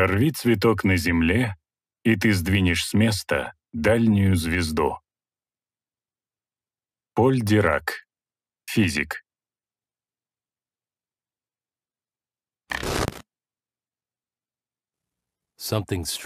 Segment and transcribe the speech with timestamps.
[0.00, 1.56] Сорви цветок на земле,
[2.04, 4.96] и ты сдвинешь с места дальнюю звезду.
[7.12, 8.06] Поль Дирак,
[8.64, 9.22] физик.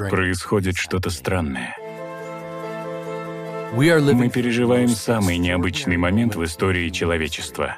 [0.09, 1.75] Происходит что-то странное.
[3.73, 7.77] Мы переживаем самый необычный момент в истории человечества.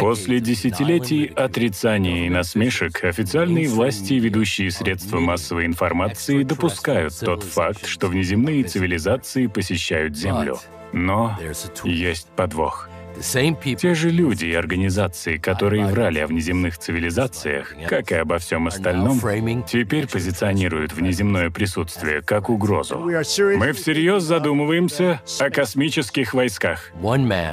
[0.00, 7.86] После десятилетий отрицания и насмешек официальные власти и ведущие средства массовой информации допускают тот факт,
[7.86, 10.58] что внеземные цивилизации посещают Землю.
[10.92, 11.38] Но
[11.84, 12.88] есть подвох.
[13.20, 19.20] Те же люди и организации, которые врали о внеземных цивилизациях, как и обо всем остальном,
[19.66, 22.98] теперь позиционируют внеземное присутствие как угрозу.
[22.98, 26.90] Мы всерьез задумываемся о космических войсках.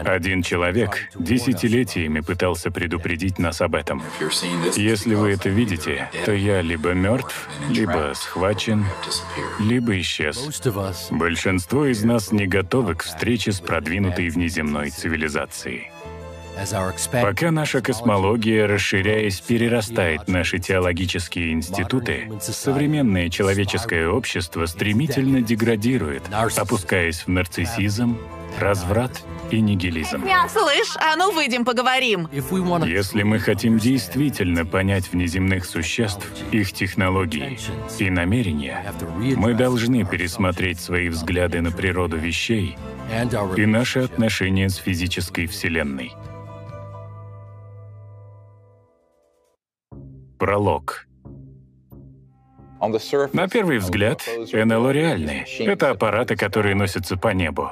[0.05, 4.01] Один человек десятилетиями пытался предупредить нас об этом.
[4.75, 8.85] Если вы это видите, то я либо мертв, либо схвачен,
[9.59, 10.37] либо исчез.
[11.11, 15.98] Большинство из нас не готовы к встрече с продвинутой внеземной цивилизацией цивилизации.
[17.11, 26.23] Пока наша космология, расширяясь, перерастает наши теологические институты, современное человеческое общество стремительно деградирует,
[26.57, 28.17] опускаясь в нарциссизм,
[28.59, 30.23] разврат и нигилизм.
[30.49, 32.27] Слышь, а ну выйдем поговорим.
[32.31, 37.57] Если мы хотим действительно понять внеземных существ, их технологии
[37.99, 38.83] и намерения,
[39.35, 42.77] мы должны пересмотреть свои взгляды на природу вещей
[43.55, 46.13] и наши отношения с физической Вселенной.
[50.39, 51.05] Пролог.
[53.33, 54.21] На первый взгляд,
[54.53, 55.45] НЛО реальные.
[55.59, 57.71] Это аппараты, которые носятся по небу.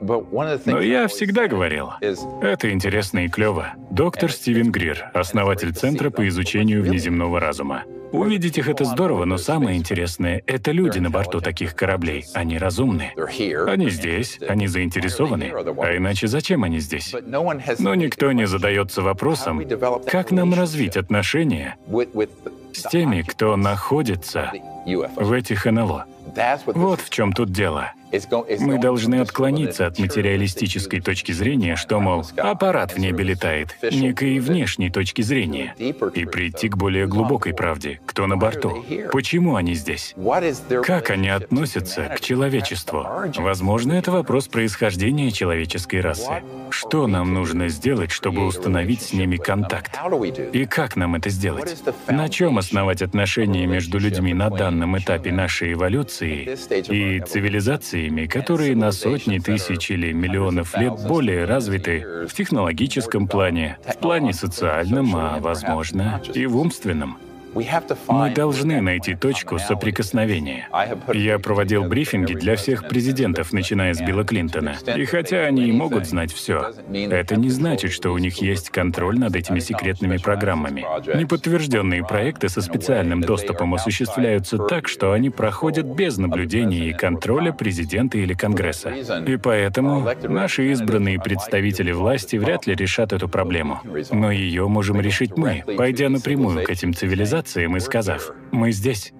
[0.00, 3.74] Но я всегда говорил, это интересно и клево.
[3.90, 7.84] Доктор Стивен Грир, основатель Центра по изучению внеземного разума.
[8.12, 12.24] Увидеть их— это здорово, но самое интересное— это люди на борту таких кораблей.
[12.34, 13.12] Они разумны.
[13.68, 15.52] Они здесь, они заинтересованы.
[15.54, 17.14] А иначе зачем они здесь?
[17.78, 19.62] Но никто не задается вопросом,
[20.06, 21.76] как нам развить отношения
[22.72, 24.52] с теми, кто находится
[25.16, 26.06] в этих НЛО.
[26.66, 27.92] Вот в чем тут дело.
[28.60, 34.90] Мы должны отклониться от материалистической точки зрения, что, мол, аппарат в небе летает, некой внешней
[34.90, 40.14] точки зрения, и прийти к более глубокой правде, кто на борту, почему они здесь,
[40.84, 43.06] как они относятся к человечеству.
[43.36, 46.42] Возможно, это вопрос происхождения человеческой расы.
[46.70, 49.98] Что нам нужно сделать, чтобы установить с ними контакт?
[50.52, 51.76] И как нам это сделать?
[52.08, 56.56] На чем основать отношения между людьми на данном этапе нашей эволюции
[56.88, 63.78] и цивилизации, нациями, которые на сотни тысяч или миллионов лет более развиты в технологическом плане,
[63.86, 67.18] в плане социальном, а, возможно, и в умственном.
[67.52, 70.68] Мы должны найти точку соприкосновения.
[71.12, 74.76] Я проводил брифинги для всех президентов, начиная с Билла Клинтона.
[74.96, 79.18] И хотя они и могут знать все, это не значит, что у них есть контроль
[79.18, 80.84] над этими секретными программами.
[81.16, 88.18] Неподтвержденные проекты со специальным доступом осуществляются так, что они проходят без наблюдения и контроля президента
[88.18, 88.90] или Конгресса.
[89.26, 93.80] И поэтому наши избранные представители власти вряд ли решат эту проблему.
[94.12, 99.12] Но ее можем решить мы, пойдя напрямую к этим цивилизациям организациям и сказав, «Мы здесь.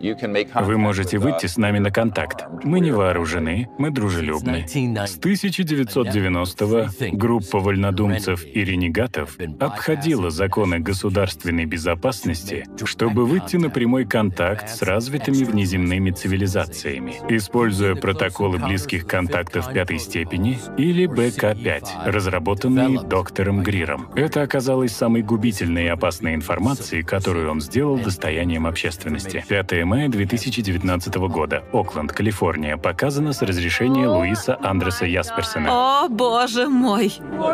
[0.54, 2.47] Вы можете выйти с нами на контакт.
[2.64, 4.66] Мы не вооружены, мы дружелюбны».
[4.66, 4.74] С
[5.18, 14.83] 1990-го группа вольнодумцев и ренегатов обходила законы государственной безопасности, чтобы выйти на прямой контакт с
[14.83, 24.09] развитыми внеземными цивилизациями, используя протоколы близких контактов пятой степени или БК-5, разработанные доктором Гриром.
[24.15, 29.45] Это оказалось самой губительной и опасной информацией, которую он сделал достоянием общественности.
[29.48, 31.62] 5 мая 2019 года.
[31.72, 32.77] Окленд, Калифорния.
[32.77, 35.68] Показано с разрешения Луиса Андреса Ясперсона.
[35.71, 37.12] О, боже мой!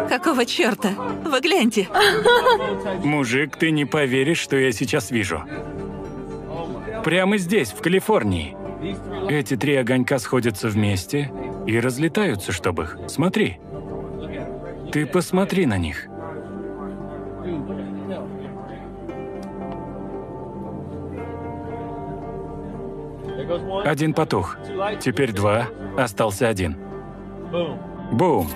[0.08, 0.92] Какого черта?
[1.24, 1.88] Вы гляньте.
[3.04, 5.44] Мужик, ты не поверишь, что я сейчас вижу.
[7.04, 8.56] Прямо здесь, в Калифорнии.
[9.28, 11.30] Эти три огонька сходятся вместе
[11.66, 12.98] и разлетаются, чтобы их.
[13.08, 13.58] Смотри.
[14.90, 16.08] Ты посмотри на них.
[23.84, 24.58] Один потух.
[25.00, 25.68] Теперь два.
[25.96, 26.76] Остался один.
[28.12, 28.48] Бум!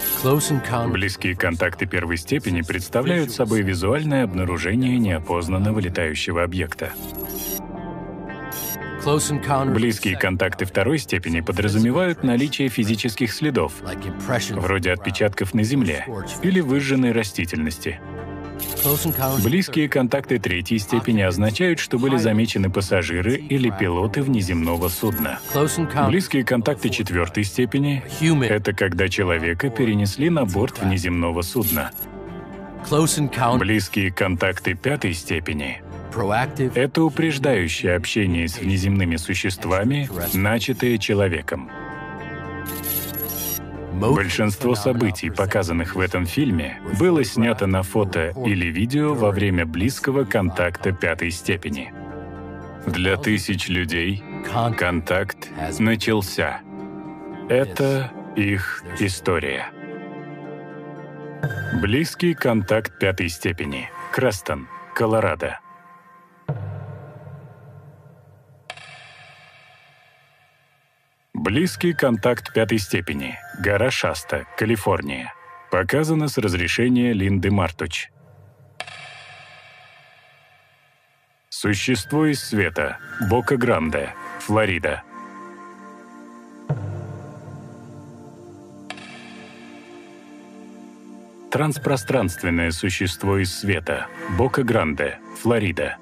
[0.88, 6.92] Близкие контакты первой степени представляют собой визуальное обнаружение неопознанного летающего объекта.
[9.72, 13.74] Близкие контакты второй степени подразумевают наличие физических следов,
[14.50, 16.06] вроде отпечатков на земле
[16.42, 17.98] или выжженной растительности.
[19.42, 25.38] Близкие контакты третьей степени означают, что были замечены пассажиры или пилоты внеземного судна.
[26.08, 28.02] Близкие контакты четвертой степени—
[28.42, 31.90] это когда человека перенесли на борт внеземного судна.
[33.58, 35.82] Близкие контакты пятой степени—
[36.74, 41.70] это упреждающее общение с внеземными существами, начатое человеком.
[43.92, 50.24] Большинство событий, показанных в этом фильме, было снято на фото или видео во время близкого
[50.24, 51.92] контакта пятой степени.
[52.86, 54.22] Для тысяч людей
[54.78, 55.48] контакт
[55.78, 56.60] начался.
[57.48, 59.66] Это их история.
[61.80, 63.90] Близкий контакт пятой степени.
[64.12, 65.60] Крестон, Колорадо.
[71.42, 73.38] Близкий контакт пятой степени.
[73.58, 75.32] Гора Шаста, Калифорния.
[75.70, 78.10] Показано с разрешения Линды Мартуч.
[81.48, 82.98] Существо из света.
[83.30, 85.02] Бока-Гранде, Флорида.
[91.50, 94.08] Транспространственное существо из света.
[94.36, 95.96] Бока-Гранде, Флорида.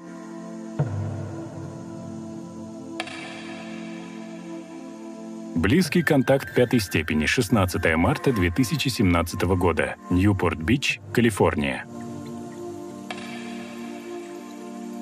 [5.59, 11.83] Близкий контакт пятой степени, 16 марта 2017 года, Ньюпорт-Бич, Калифорния.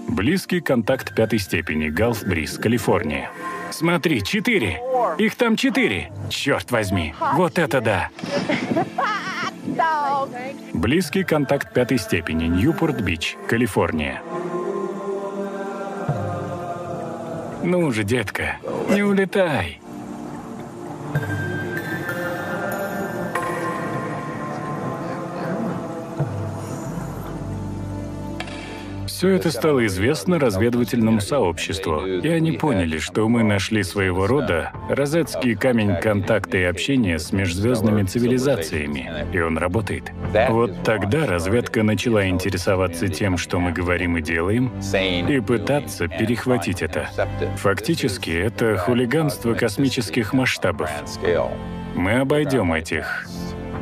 [0.08, 3.30] Близкий контакт пятой степени, Галф-Бриз, Калифорния.
[3.70, 4.82] Смотри, четыре!
[5.20, 6.12] Их там четыре!
[6.32, 8.10] Черт возьми, вот это да!
[10.74, 14.24] Близкий контакт пятой степени, Ньюпорт-Бич, Калифорния.
[17.64, 18.58] Ну же, детка,
[18.90, 19.82] не улетай.
[21.14, 21.57] Thank you.
[29.18, 35.56] Все это стало известно разведывательному сообществу, и они поняли, что мы нашли своего рода розетский
[35.56, 40.12] камень контакта и общения с межзвездными цивилизациями, и он работает.
[40.50, 44.72] Вот тогда разведка начала интересоваться тем, что мы говорим и делаем,
[45.28, 47.10] и пытаться перехватить это.
[47.56, 50.92] Фактически, это хулиганство космических масштабов.
[51.96, 53.26] Мы обойдем этих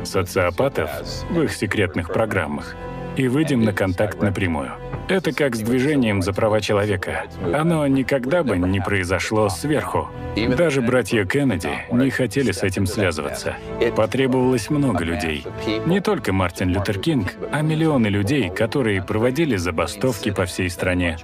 [0.02, 0.88] социопатов
[1.28, 2.74] в их секретных программах
[3.18, 4.72] и выйдем на контакт напрямую.
[5.08, 7.24] Это как с движением за права человека.
[7.54, 10.08] Оно никогда бы не произошло сверху.
[10.56, 13.54] Даже братья Кеннеди не хотели с этим связываться.
[13.94, 15.46] Потребовалось много людей.
[15.86, 21.18] Не только Мартин Лютер Кинг, а миллионы людей, которые проводили забастовки по всей стране.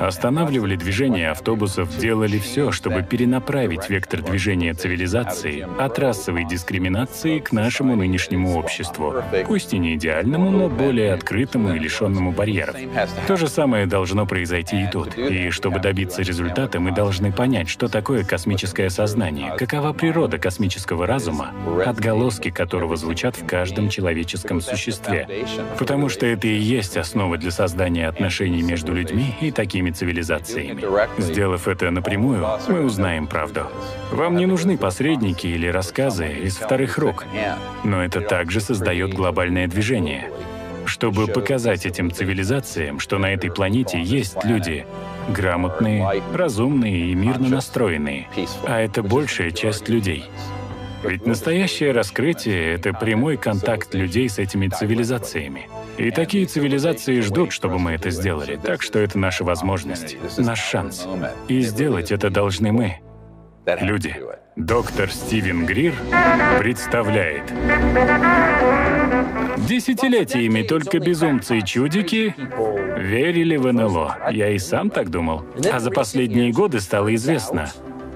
[0.00, 7.96] Останавливали движение автобусов, делали все, чтобы перенаправить вектор движения цивилизации от расовой дискриминации к нашему
[7.96, 9.14] нынешнему обществу.
[9.46, 12.73] Пусть и не идеальному, но более открытому и лишенному барьеров.
[13.26, 15.16] То же самое должно произойти и тут.
[15.16, 21.52] И чтобы добиться результата, мы должны понять, что такое космическое сознание, какова природа космического разума,
[21.84, 25.46] отголоски которого звучат в каждом человеческом существе.
[25.78, 30.84] Потому что это и есть основа для создания отношений между людьми и такими цивилизациями.
[31.20, 33.66] Сделав это напрямую, мы узнаем правду.
[34.12, 37.24] Вам не нужны посредники или рассказы из вторых рук,
[37.84, 40.30] но это также создает глобальное движение
[40.86, 44.86] чтобы показать этим цивилизациям, что на этой планете есть люди,
[45.28, 48.28] грамотные, разумные и мирно настроенные,
[48.66, 50.24] а это большая часть людей.
[51.02, 55.68] Ведь настоящее раскрытие— это прямой контакт людей с этими цивилизациями.
[55.98, 61.06] И такие цивилизации ждут, чтобы мы это сделали, так что это наша возможность, наш шанс.
[61.48, 63.00] И сделать это должны мы,
[63.80, 64.16] люди.
[64.56, 65.94] Доктор Стивен Грир
[66.60, 67.42] представляет.
[69.66, 72.36] Десятилетиями только безумцы и чудики
[72.96, 74.30] верили в НЛО.
[74.30, 75.44] Я и сам так думал.
[75.72, 77.68] А за последние годы стало известно,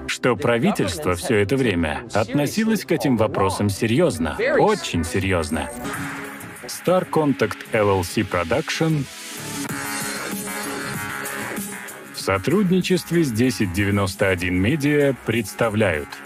[0.07, 5.69] что правительство все это время относилось к этим вопросам серьезно, очень серьезно.
[6.67, 9.03] Star Contact LLC Production
[12.13, 16.07] в сотрудничестве с 1091 Media представляют–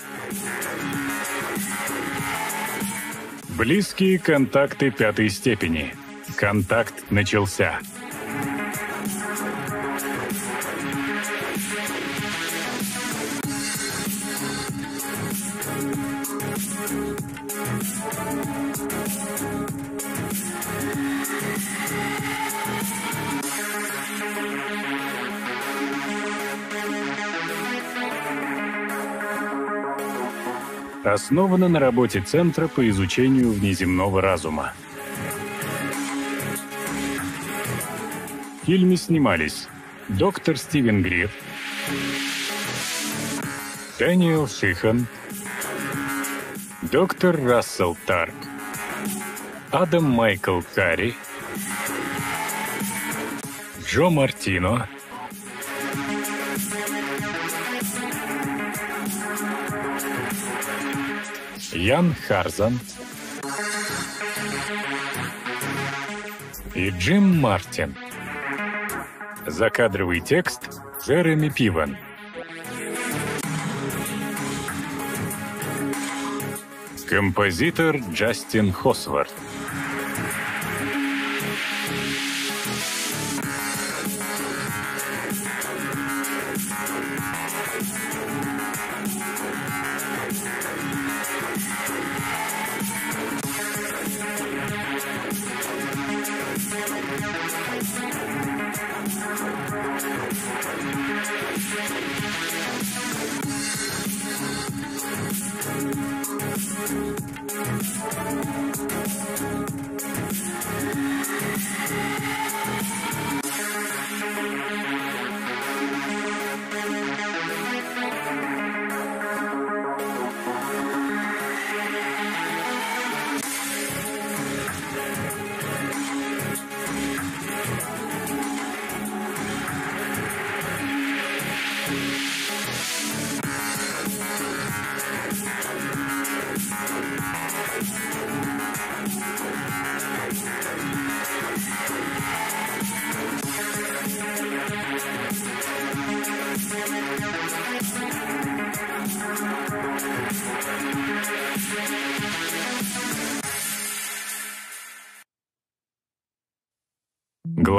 [3.57, 5.93] Близкие контакты пятой степени.
[6.35, 7.79] Контакт начался.
[31.03, 34.73] Основана на работе Центра по изучению внеземного разума.
[38.61, 39.67] В фильме снимались
[40.07, 41.29] доктор Стивен Грир,
[43.99, 45.07] Дэниел Шихан,
[46.81, 48.35] доктор Рассел Тарк,
[49.71, 51.15] Адам Майкл Карри,
[53.85, 54.87] Джо Мартино,
[61.75, 62.79] Ян Харзан
[66.75, 67.95] и Джим Мартин.
[69.47, 70.69] Закадровый текст
[71.03, 71.97] Джереми Пиван.
[77.09, 79.33] Композитор Джастин Хосвард.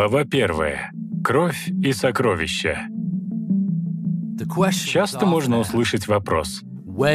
[0.04, 0.90] Глава первая.
[1.24, 2.88] Кровь и сокровища.
[4.84, 6.60] Часто можно услышать вопрос—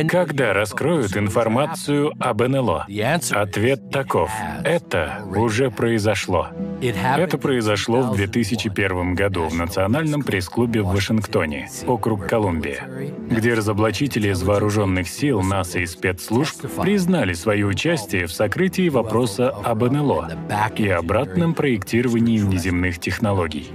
[0.10, 2.86] когда раскроют информацию об НЛО?
[3.32, 4.30] Ответ таков.
[4.66, 6.50] Это уже произошло.
[6.82, 12.88] Это произошло в 2001 году в Национальном пресс-клубе в Вашингтоне, округ Колумбия,
[13.30, 19.84] где разоблачители из вооруженных сил НАСА и спецслужб признали свое участие в сокрытии вопроса об
[19.84, 20.32] НЛО
[20.78, 23.70] и обратном проектировании внеземных технологий.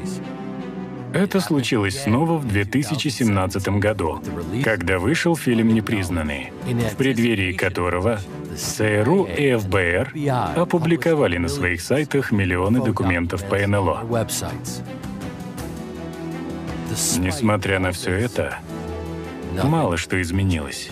[1.12, 4.20] Это случилось снова в 2017 году,
[4.64, 8.18] когда вышел фильм «Непризнанные», в преддверии которого
[8.56, 10.12] ЦРУ и ФБР
[10.56, 14.26] опубликовали на своих сайтах миллионы документов по НЛО.
[17.18, 18.58] Несмотря на все это,
[19.62, 20.90] мало что изменилось.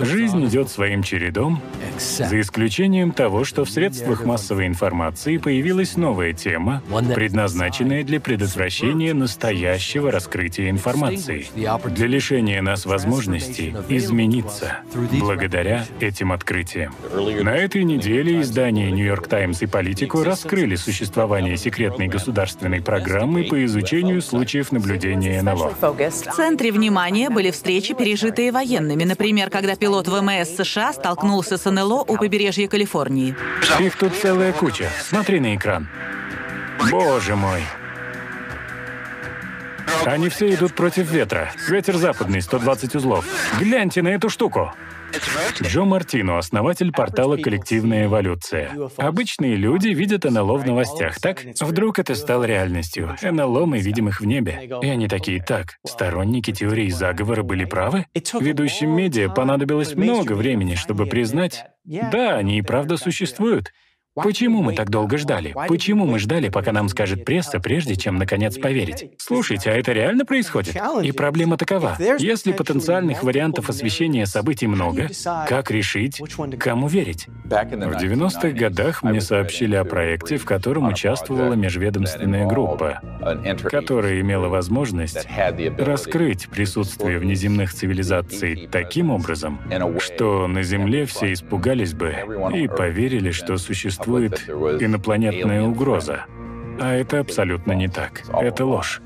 [0.00, 1.60] Жизнь идет своим чередом,
[1.98, 6.82] за исключением того, что в средствах массовой информации появилась новая тема,
[7.14, 14.78] предназначенная для предотвращения настоящего раскрытия информации, для лишения нас возможности измениться
[15.18, 16.94] благодаря этим открытиям.
[17.42, 24.22] На этой неделе издания «Нью-Йорк Таймс» и «Политику» раскрыли существование секретной государственной программы по изучению
[24.22, 25.74] случаев наблюдения НЛО.
[25.80, 32.04] В центре внимания были встречи, пережитые военными, например, когда пилот ВМС США столкнулся с НЛО
[32.06, 33.34] у побережья Калифорнии.
[33.80, 34.90] Их тут целая куча.
[35.08, 35.88] Смотри на экран.
[36.90, 37.62] Боже мой.
[40.04, 41.52] Они все идут против ветра.
[41.70, 43.24] Ветер западный, 120 узлов.
[43.58, 44.74] Гляньте на эту штуку.
[45.62, 48.70] Джо Мартино, основатель портала «Коллективная эволюция».
[48.96, 51.42] Обычные люди видят НЛО в новостях, так?
[51.60, 53.16] Вдруг это стало реальностью.
[53.22, 54.68] НЛО мы видим их в небе.
[54.82, 58.06] И они такие, так, сторонники теории заговора были правы?
[58.40, 63.72] Ведущим медиа понадобилось много времени, чтобы признать, да, они и правда существуют.
[64.16, 65.54] Почему мы так долго ждали?
[65.68, 69.10] Почему мы ждали, пока нам скажет пресса, прежде чем наконец поверить?
[69.18, 70.74] Слушайте, а это реально происходит?
[71.02, 71.98] И проблема такова.
[72.18, 75.08] Если потенциальных вариантов освещения событий много,
[75.46, 76.22] как решить,
[76.58, 77.26] кому верить?
[77.44, 83.02] В 90-х годах мне сообщили о проекте, в котором участвовала межведомственная группа,
[83.64, 85.28] которая имела возможность
[85.78, 89.60] раскрыть присутствие внеземных цивилизаций таким образом,
[89.98, 92.14] что на Земле все испугались бы
[92.54, 96.24] и поверили, что существует существует инопланетная угроза.
[96.80, 98.22] А это абсолютно не так.
[98.40, 99.00] Это ложь.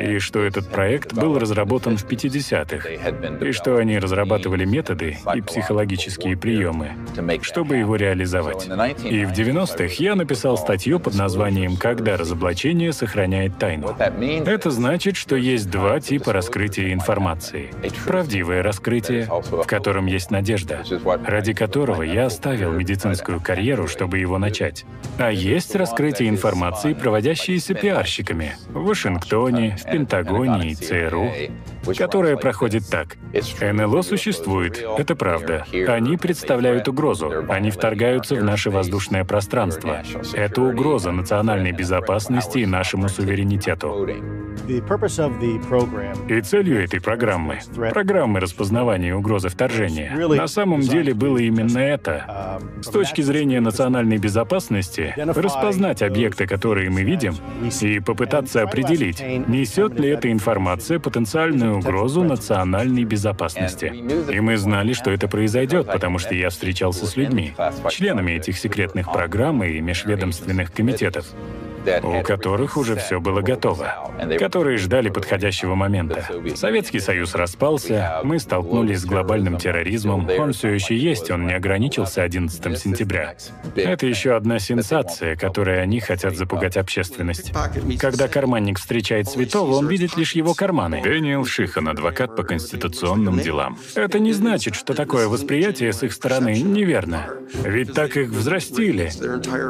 [0.00, 2.88] и что этот проект был разработан в 50-х,
[3.44, 6.92] и что они разрабатывали методы и психологические приемы,
[7.42, 8.66] чтобы его реализовать.
[9.04, 13.94] И в 90-х я написал статью под названием «Когда разоблачение сохраняет тайну».
[13.98, 17.70] Это значит, что есть два типа раскрытия информации.
[18.06, 20.82] Правдивое раскрытие, в котором есть надежда,
[21.26, 24.84] ради которого я оставил медицинскую карьеру, чтобы его начать.
[25.18, 31.30] А есть раскрытие информации, проводящиеся пиарщиками в Вашингтоне, в Пентагоне и ЦРУ,
[31.96, 33.16] которая проходит так.
[33.60, 35.64] НЛО существует, это правда.
[35.88, 37.44] Они представляют угрозу.
[37.48, 40.02] Они вторгаются в наше воздушное пространство.
[40.34, 44.08] Это угроза национальной безопасности и нашему суверенитету.
[46.28, 52.60] И целью этой программы, программы распознавания угрозы вторжения, на самом деле было именно это.
[52.82, 57.34] С точки зрения национальной безопасности, распознать объекты, которые мы видим,
[57.80, 63.92] и попытаться определить, несет ли эта информация потенциальную угрозу национальной безопасности.
[64.30, 67.54] И мы знали, что это произойдет, потому что я встречался с людьми,
[67.90, 71.26] членами этих секретных программ и межведомственных комитетов
[72.02, 76.26] у которых уже все было готово, которые ждали подходящего момента.
[76.54, 82.22] Советский Союз распался, мы столкнулись с глобальным терроризмом, он все еще есть, он не ограничился
[82.22, 83.34] 11 сентября.
[83.74, 87.52] Это еще одна сенсация, которой они хотят запугать общественность.
[87.98, 91.00] Когда карманник встречает святого, он видит лишь его карманы.
[91.02, 93.78] Дэниел Шихан, адвокат по конституционным делам.
[93.94, 97.28] Это не значит, что такое восприятие с их стороны неверно.
[97.64, 99.10] Ведь так их взрастили.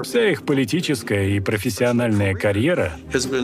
[0.03, 2.93] Вся их политическая и профессиональная профессиональная карьера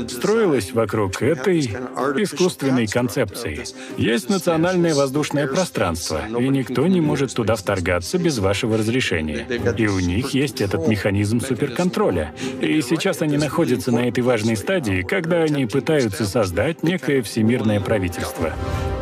[0.09, 3.65] строилась вокруг этой искусственной концепции.
[3.97, 9.47] Есть национальное воздушное пространство, и никто не может туда вторгаться без вашего разрешения.
[9.77, 12.33] И у них есть этот механизм суперконтроля.
[12.61, 18.53] И сейчас они находятся на этой важной стадии, когда они пытаются создать некое всемирное правительство.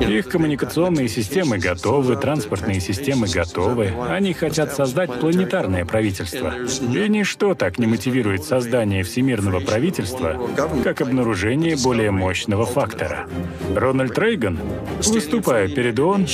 [0.01, 3.93] Их коммуникационные системы готовы, транспортные системы готовы.
[4.09, 6.55] Они хотят создать планетарное правительство.
[6.57, 10.41] И ничто так не мотивирует создание всемирного правительства,
[10.85, 13.27] как обнаружение более мощного фактора.
[13.75, 14.59] Рональд Рейган,
[14.99, 16.27] выступая перед ООН,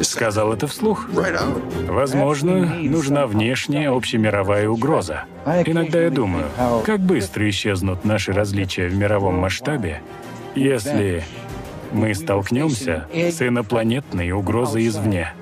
[0.00, 1.08] сказал это вслух.
[1.86, 5.24] Возможно, нужна внешняя общемировая угроза.
[5.66, 6.46] Иногда я думаю,
[6.84, 10.02] как быстро исчезнут наши различия в мировом масштабе,
[10.54, 11.24] если
[11.92, 15.32] мы столкнемся с инопланетной угрозой извне.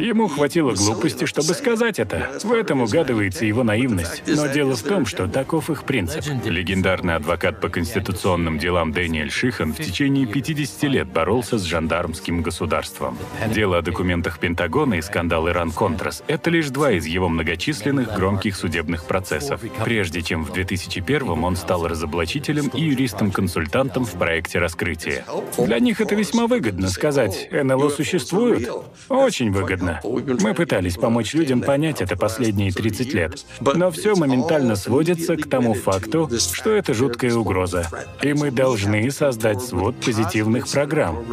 [0.00, 2.30] Ему хватило глупости, чтобы сказать это.
[2.42, 4.22] В этом угадывается его наивность.
[4.26, 6.24] Но дело в том, что таков их принцип.
[6.44, 13.18] Легендарный адвокат по конституционным делам Дэниэль Шихан в течение 50 лет боролся с жандармским государством.
[13.52, 19.04] Дело о документах Пентагона и скандал Иран-Контрас— это лишь два из его многочисленных громких судебных
[19.04, 19.60] процессов.
[19.84, 25.24] Прежде чем в 2001 он стал разоблачителем и юристом-консультантом в проекте раскрытия.
[25.58, 28.70] Для них это весьма выгодно сказать «НЛО существует».
[29.08, 30.38] Очень выгодно верно.
[30.40, 33.44] Мы пытались помочь людям понять это последние 30 лет.
[33.60, 37.86] Но все моментально сводится к тому факту, что это жуткая угроза.
[38.22, 41.24] И мы должны создать свод позитивных программ.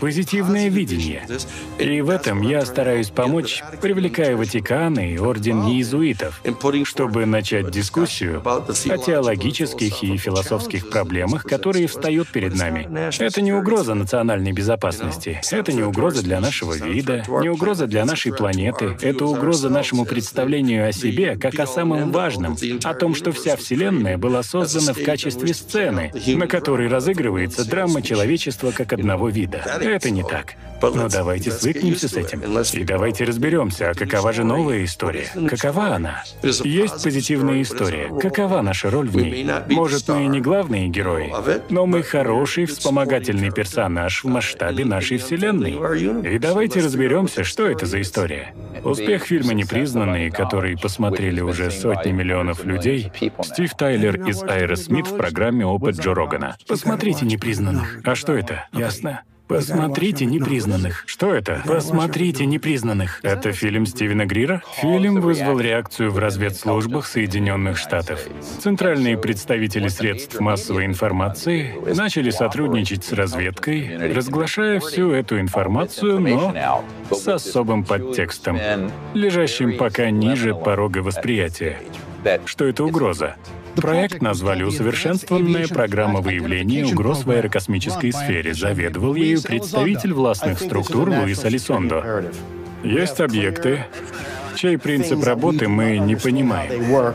[0.00, 1.26] Позитивное видение.
[1.78, 6.42] И в этом я стараюсь помочь, привлекая Ватикан и Орден Иезуитов,
[6.84, 12.88] чтобы начать дискуссию о теологических и философских проблемах, которые встают перед нами.
[13.22, 15.40] Это не угроза национальной безопасности.
[15.50, 20.88] Это не угроза для нашего вида, не угроза для нашей планеты, это угроза нашему представлению
[20.88, 25.54] о себе как о самом важном, о том, что вся Вселенная была создана в качестве
[25.54, 29.58] сцены, на которой разыгрывается драма человечества как одного вида.
[29.80, 30.54] Это не так.
[30.82, 32.42] Но давайте свыкнемся с этим.
[32.72, 35.26] И давайте разберемся, а какова же новая история?
[35.48, 36.24] Какова она?
[36.42, 38.08] Есть позитивная история.
[38.20, 39.48] Какова наша роль в ней?
[39.68, 41.32] Может, мы и не главные герои,
[41.70, 45.72] но мы хороший вспомогательный персонаж в масштабе нашей Вселенной.
[46.34, 48.54] И давайте разберемся, что это за история?
[48.84, 55.64] Успех фильма «Непризнанные», который посмотрели уже сотни миллионов людей, Стив Тайлер из Аэросмит в программе
[55.64, 56.56] «Опыт Джо Рогана».
[56.66, 58.00] Посмотрите «Непризнанных».
[58.04, 58.66] А что это?
[58.72, 59.22] Ясно?
[59.52, 61.04] Посмотрите «Непризнанных».
[61.06, 61.62] Что это?
[61.66, 63.20] Посмотрите «Непризнанных».
[63.22, 64.62] Это фильм Стивена Грира?
[64.80, 68.20] Фильм вызвал реакцию в разведслужбах Соединенных Штатов.
[68.60, 77.28] Центральные представители средств массовой информации начали сотрудничать с разведкой, разглашая всю эту информацию, но с
[77.28, 78.58] особым подтекстом,
[79.12, 81.78] лежащим пока ниже порога восприятия.
[82.46, 83.36] Что это угроза?
[83.76, 88.54] Проект назвали «Усовершенствованная программа выявления угроз в аэрокосмической сфере».
[88.54, 92.24] Заведовал ею представитель властных структур Луис Алисондо.
[92.82, 93.86] Есть объекты,
[94.56, 97.14] чей принцип работы мы не понимаем.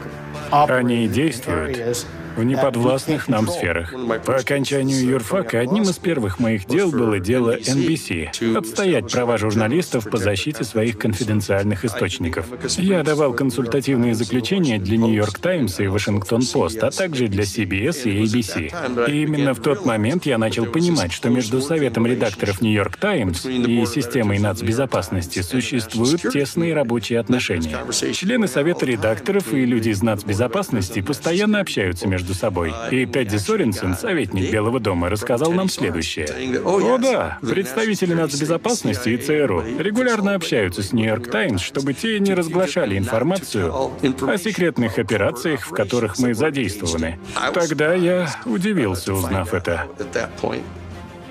[0.52, 2.08] Они действуют
[2.38, 3.94] в неподвластных нам сферах.
[4.26, 10.18] По окончанию юрфака одним из первых моих дел было дело NBC— отстоять права журналистов по
[10.18, 12.46] защите своих конфиденциальных источников.
[12.78, 19.10] Я давал консультативные заключения для Нью-Йорк Таймс и Вашингтон-Пост, а также для CBS и ABC.
[19.10, 23.86] И именно в тот момент я начал понимать, что между советом редакторов Нью-Йорк Таймс и
[23.86, 27.78] системой нацбезопасности существуют тесные рабочие отношения.
[28.14, 32.74] Члены совета редакторов и люди из нацбезопасности постоянно общаются между собой.
[32.92, 36.28] И Пэдди Соренсен, советник Белого дома, рассказал нам следующее.
[36.64, 42.98] О да, представители нацбезопасности и ЦРУ регулярно общаются с Нью-Йорк Таймс, чтобы те не разглашали
[42.98, 47.20] информацию о секретных операциях, в которых мы задействованы.
[47.54, 49.88] Тогда я удивился, узнав это.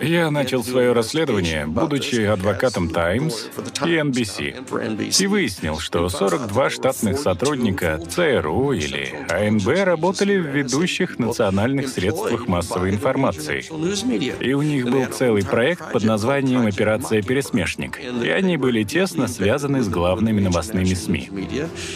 [0.00, 3.48] Я начал свое расследование, будучи адвокатом Times
[3.84, 11.88] и NBC, и выяснил, что 42 штатных сотрудника ЦРУ или АНБ работали в ведущих национальных
[11.88, 13.64] средствах массовой информации.
[14.40, 19.82] И у них был целый проект под названием «Операция Пересмешник», и они были тесно связаны
[19.82, 21.30] с главными новостными СМИ.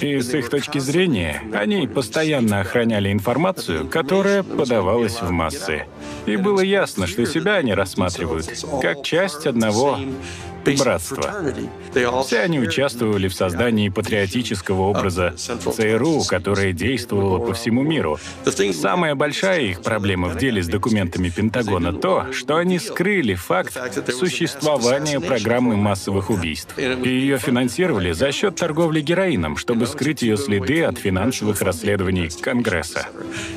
[0.00, 5.86] И с их точки зрения, они постоянно охраняли информацию, которая подавалась в массы.
[6.26, 8.46] И было ясно, что себя они рассматривают
[8.80, 9.98] как часть одного
[10.78, 11.34] братства.
[12.24, 18.18] Все они участвовали в создании патриотического образа ЦРУ, которое действовало по всему миру.
[18.72, 23.76] Самая большая их проблема в деле с документами Пентагона то, что они скрыли факт
[24.08, 26.78] существования программы массовых убийств.
[26.78, 33.06] И ее финансировали за счет торговли героином, чтобы скрыть ее следы от финансовых расследований Конгресса.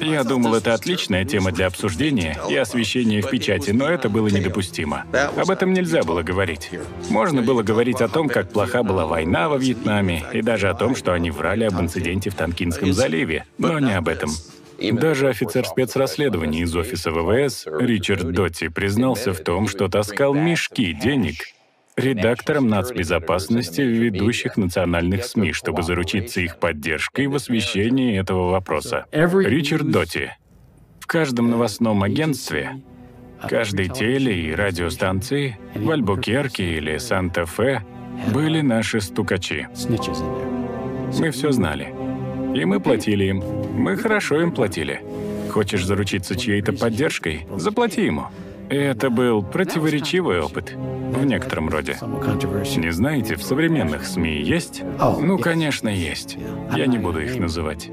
[0.01, 5.05] Я думал, это отличная тема для обсуждения и освещения в печати, но это было недопустимо.
[5.37, 6.71] Об этом нельзя было говорить.
[7.09, 10.95] Можно было говорить о том, как плоха была война во Вьетнаме, и даже о том,
[10.95, 14.29] что они врали об инциденте в Танкинском заливе, но не об этом.
[14.79, 21.35] Даже офицер спецрасследований из офиса ВВС Ричард Дотти признался в том, что таскал мешки денег
[21.95, 29.05] редакторам нацбезопасности в ведущих национальных СМИ, чтобы заручиться их поддержкой в освещении этого вопроса.
[29.11, 30.31] Ричард Дотти.
[30.99, 32.81] В каждом новостном агентстве
[33.47, 37.83] каждой теле- и радиостанции в Альбукерке или Санта-Фе
[38.33, 39.67] были наши стукачи.
[41.19, 41.93] Мы все знали.
[42.55, 43.43] И мы платили им.
[43.75, 45.01] Мы хорошо им платили.
[45.51, 47.45] Хочешь заручиться чьей-то поддержкой?
[47.57, 48.25] Заплати ему.
[48.69, 51.97] И это был противоречивый опыт, в некотором роде.
[52.77, 54.81] Не знаете, в современных СМИ есть?
[55.19, 56.37] Ну, конечно, есть.
[56.75, 57.89] Я не буду их называть.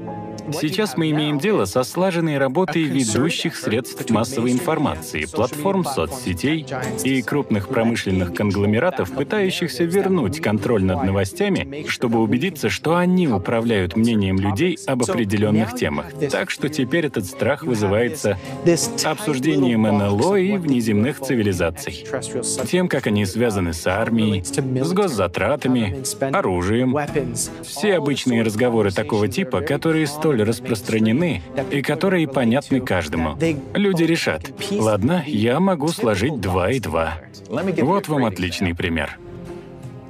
[0.59, 6.65] Сейчас мы имеем дело со слаженной работой ведущих средств массовой информации, платформ соцсетей
[7.03, 14.39] и крупных промышленных конгломератов, пытающихся вернуть контроль над новостями, чтобы убедиться, что они управляют мнением
[14.39, 16.07] людей об определенных темах.
[16.31, 18.37] Так что теперь этот страх вызывается
[19.03, 22.05] обсуждением НЛО и внеземных цивилизаций.
[22.67, 26.97] Тем, как они связаны с армией, с госзатратами, оружием.
[27.63, 33.37] Все обычные разговоры такого типа, которые столь распространены и которые понятны каждому.
[33.73, 37.15] Люди решат, ладно, я могу сложить два и два.
[37.49, 39.17] Вот вам отличный пример.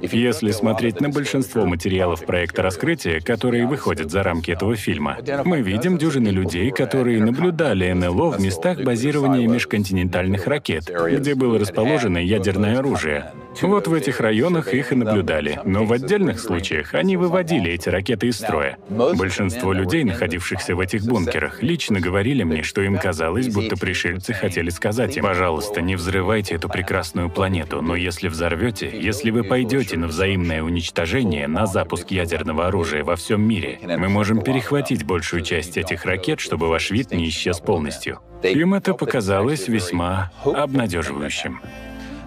[0.02, 5.96] Если смотреть на большинство материалов проекта раскрытия, которые выходят за рамки этого фильма, мы видим
[5.96, 13.32] дюжины людей, которые наблюдали НЛО в местах базирования межконтинентальных ракет, где было расположено ядерное оружие.
[13.60, 18.28] Вот в этих районах их и наблюдали, но в отдельных случаях они выводили эти ракеты
[18.28, 18.78] из строя.
[18.88, 24.70] Большинство людей, находившихся в этих бункерах, лично говорили мне, что им казалось, будто пришельцы хотели
[24.70, 30.06] сказать им, пожалуйста, не взрывайте эту прекрасную планету, но если взорвете, если вы пойдете на
[30.06, 36.04] взаимное уничтожение, на запуск ядерного оружия во всем мире, мы можем перехватить большую часть этих
[36.04, 38.20] ракет, чтобы ваш вид не исчез полностью.
[38.42, 41.60] Им это показалось весьма обнадеживающим.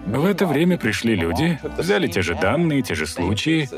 [0.06, 3.68] В это время пришли люди, взяли те же данные, те же случаи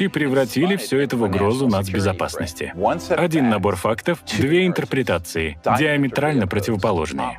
[0.00, 2.74] и превратили все это в угрозу нацбезопасности.
[3.10, 7.38] Один набор фактов, две интерпретации, диаметрально противоположные.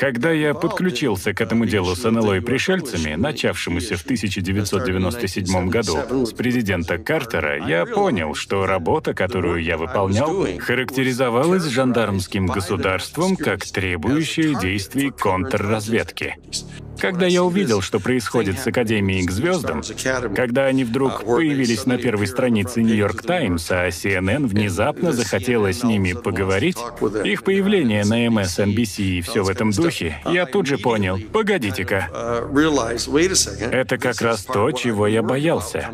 [0.00, 6.32] Когда я подключился к этому делу с НЛО и пришельцами, начавшемуся в 1997 году с
[6.32, 15.10] президента Картера, я понял, что работа, которую я выполнял, характеризовалась жандармским государством как требующая действий
[15.10, 16.36] контрразведки.
[16.98, 19.82] Когда я увидел, что происходит с Академией к звездам,
[20.34, 26.14] когда они вдруг появились на первой странице Нью-Йорк Таймс, а CNN внезапно захотела с ними
[26.14, 26.78] поговорить,
[27.24, 32.08] их появление на MSNBC и все все в этом духе, я тут же понял, погодите-ка,
[33.70, 35.90] это как раз то, чего я боялся.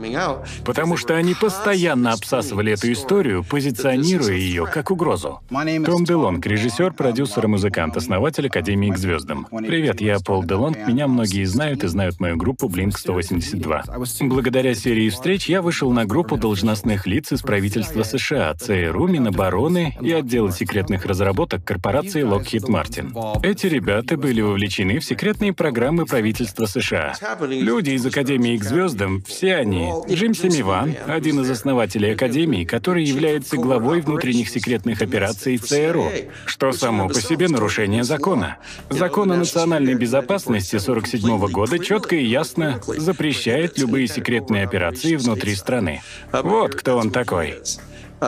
[0.64, 5.40] Потому что они постоянно обсасывали эту историю, позиционируя ее как угрозу.
[5.50, 9.48] Том Делонг, режиссер, продюсер и музыкант, основатель Академии к звездам.
[9.50, 14.28] Привет, я Пол Делонг, меня многие знают и знают мою группу Blink-182.
[14.28, 20.12] Благодаря серии встреч я вышел на группу должностных лиц из правительства США, ЦРУ, Минобороны и
[20.12, 23.31] отдела секретных разработок корпорации Lockheed Martin.
[23.42, 27.14] Эти ребята были вовлечены в секретные программы правительства США.
[27.40, 29.90] Люди из Академии к звездам, все они.
[30.08, 36.10] Джим Семиван, один из основателей Академии, который является главой внутренних секретных операций ЦРУ,
[36.46, 38.58] что само по себе нарушение закона.
[38.90, 46.02] Закон о национальной безопасности 47 года четко и ясно запрещает любые секретные операции внутри страны.
[46.32, 47.54] Вот кто он такой.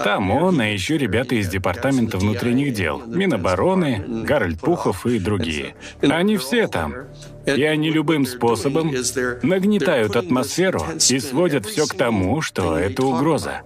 [0.02, 5.74] Там он, а еще ребята из Департамента внутренних дел, Минобороны, Гарольд Пухов и другие.
[6.02, 6.94] Они все там.
[7.46, 8.92] И они любым способом
[9.42, 13.62] нагнетают атмосферу и сводят все к тому, что это угроза.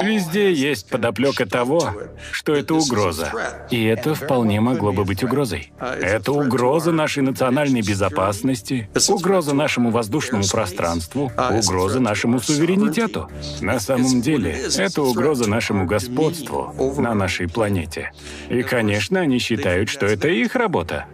[0.00, 1.92] Везде есть подоплека того,
[2.30, 3.32] что это угроза.
[3.70, 5.72] И это вполне могло бы быть угрозой.
[5.78, 13.28] Это угроза нашей национальной безопасности, угроза нашему воздушному пространству, угроза нашему суверенитету.
[13.60, 18.12] На самом деле, это угроза нашему господству на нашей планете.
[18.48, 21.06] И, конечно, они считают, что это их работа.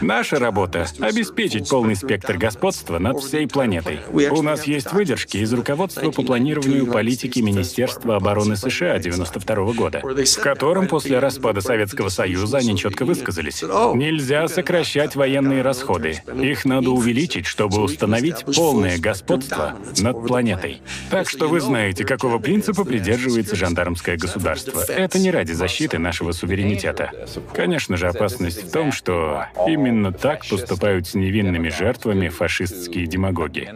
[0.00, 4.00] Наша работа— обеспечить полный спектр господства над всей планетой.
[4.12, 10.40] У нас есть выдержки из руководства по планированию политики Министерства обороны США 92 года, в
[10.40, 13.62] котором после распада Советского Союза они четко высказались.
[13.62, 16.22] Нельзя сокращать военные расходы.
[16.40, 20.80] Их надо увеличить, чтобы установить полное господство над планетой.
[21.10, 24.80] Так что вы знаете, какого принципа придерживается жандармское государство.
[24.88, 27.10] Это не ради защиты нашего суверенитета.
[27.54, 33.72] Конечно же, опасность в том, что именно Именно так поступают с невинными жертвами фашистские демагоги.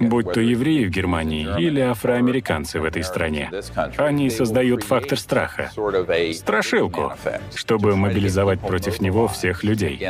[0.00, 3.50] Будь то евреи в Германии или афроамериканцы в этой стране.
[3.96, 5.70] Они создают фактор страха,
[6.34, 7.12] страшилку,
[7.54, 10.04] чтобы мобилизовать против него всех людей.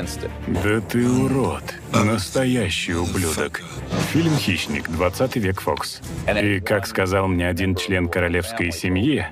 [0.47, 3.61] Да ты урод, настоящий ублюдок.
[4.13, 6.01] Фильм «Хищник», 20 век Фокс.
[6.43, 9.27] И, как сказал мне один член королевской семьи,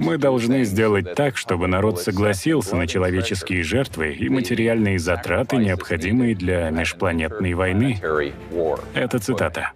[0.00, 6.70] мы должны сделать так, чтобы народ согласился на человеческие жертвы и материальные затраты, необходимые для
[6.70, 8.00] межпланетной войны.
[8.94, 9.72] Это цитата.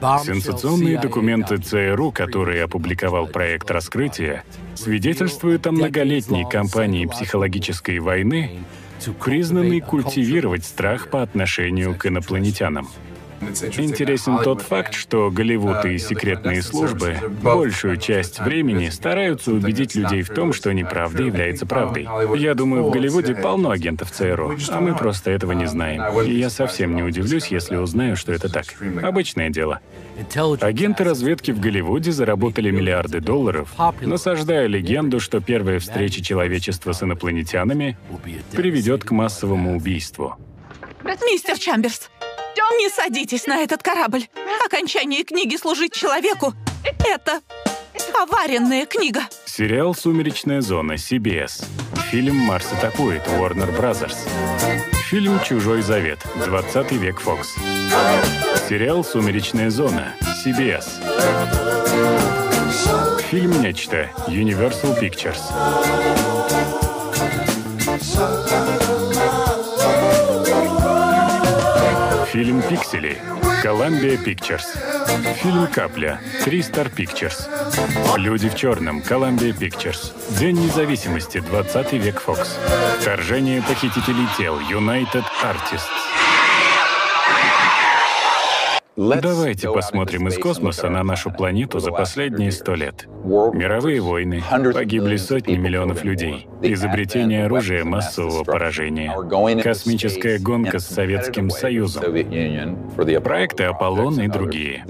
[0.00, 8.64] Сенсационные документы ЦРУ, которые опубликовал проект раскрытия, свидетельствуют о многолетней кампании психологической войны,
[9.12, 12.88] признанной культивировать страх по отношению к инопланетянам.
[13.78, 20.30] Интересен тот факт, что Голливуд и секретные службы большую часть времени стараются убедить людей в
[20.30, 22.08] том, что неправда является правдой.
[22.36, 26.02] Я думаю, в Голливуде полно агентов ЦРУ, а мы просто этого не знаем.
[26.22, 28.66] И я совсем не удивлюсь, если узнаю, что это так.
[29.02, 29.80] Обычное дело.
[30.60, 37.96] Агенты разведки в Голливуде заработали миллиарды долларов, насаждая легенду, что первая встреча человечества с инопланетянами
[38.52, 40.36] приведет к массовому убийству.
[41.26, 42.10] Мистер Чамберс,
[42.78, 44.26] не садитесь на этот корабль.
[44.64, 46.52] Окончание книги «Служить человеку»—
[47.04, 47.40] это
[48.20, 49.22] аваренная книга.
[49.44, 51.64] Сериал «Сумеречная зона» CBS.
[52.10, 54.16] Фильм «Марс атакует» Warner Brothers.
[55.10, 57.46] Фильм «Чужой завет» 20 век Fox.
[58.68, 60.14] Сериал «Сумеречная зона»
[60.44, 60.86] CBS.
[63.30, 66.83] Фильм «Нечто» Universal Pictures.
[72.34, 73.16] Фильм «Пиксели»
[73.62, 74.64] Columbia Pictures.
[75.36, 77.48] Фильм «Капля» Tristar Pictures.
[78.16, 80.12] «Люди в черном» Columbia Pictures.
[80.40, 82.48] День независимости 20 век Fox.
[82.98, 86.23] Вторжение похитителей тел United Artists.
[88.96, 93.08] Давайте посмотрим из космоса на нашу планету за последние сто лет.
[93.24, 94.40] Мировые войны,
[94.72, 99.12] погибли сотни миллионов людей, изобретение оружия массового поражения,
[99.62, 102.04] космическая гонка с Советским Союзом,
[103.24, 104.84] проекты «Аполлон» и другие,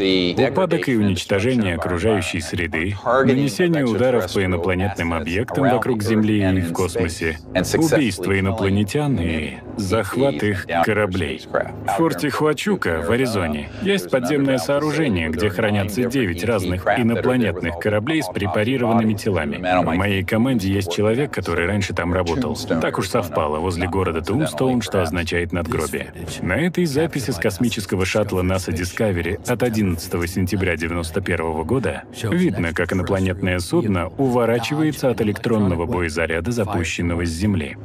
[0.51, 7.39] упадок и уничтожение окружающей среды, нанесение ударов по инопланетным объектам вокруг Земли и в космосе,
[7.55, 11.41] убийство инопланетян и захват их кораблей.
[11.87, 18.29] В форте Хуачука в Аризоне есть подземное сооружение, где хранятся девять разных инопланетных кораблей с
[18.29, 19.57] препарированными телами.
[19.57, 22.57] В моей команде есть человек, который раньше там работал.
[22.57, 26.13] Так уж совпало, возле города Тумстоун, что означает надгробие.
[26.43, 32.93] На этой записи с космического шаттла NASA Discovery от 11 сентября 1991 года видно, как
[32.93, 37.77] инопланетное судно уворачивается от электронного боезаряда, запущенного с Земли.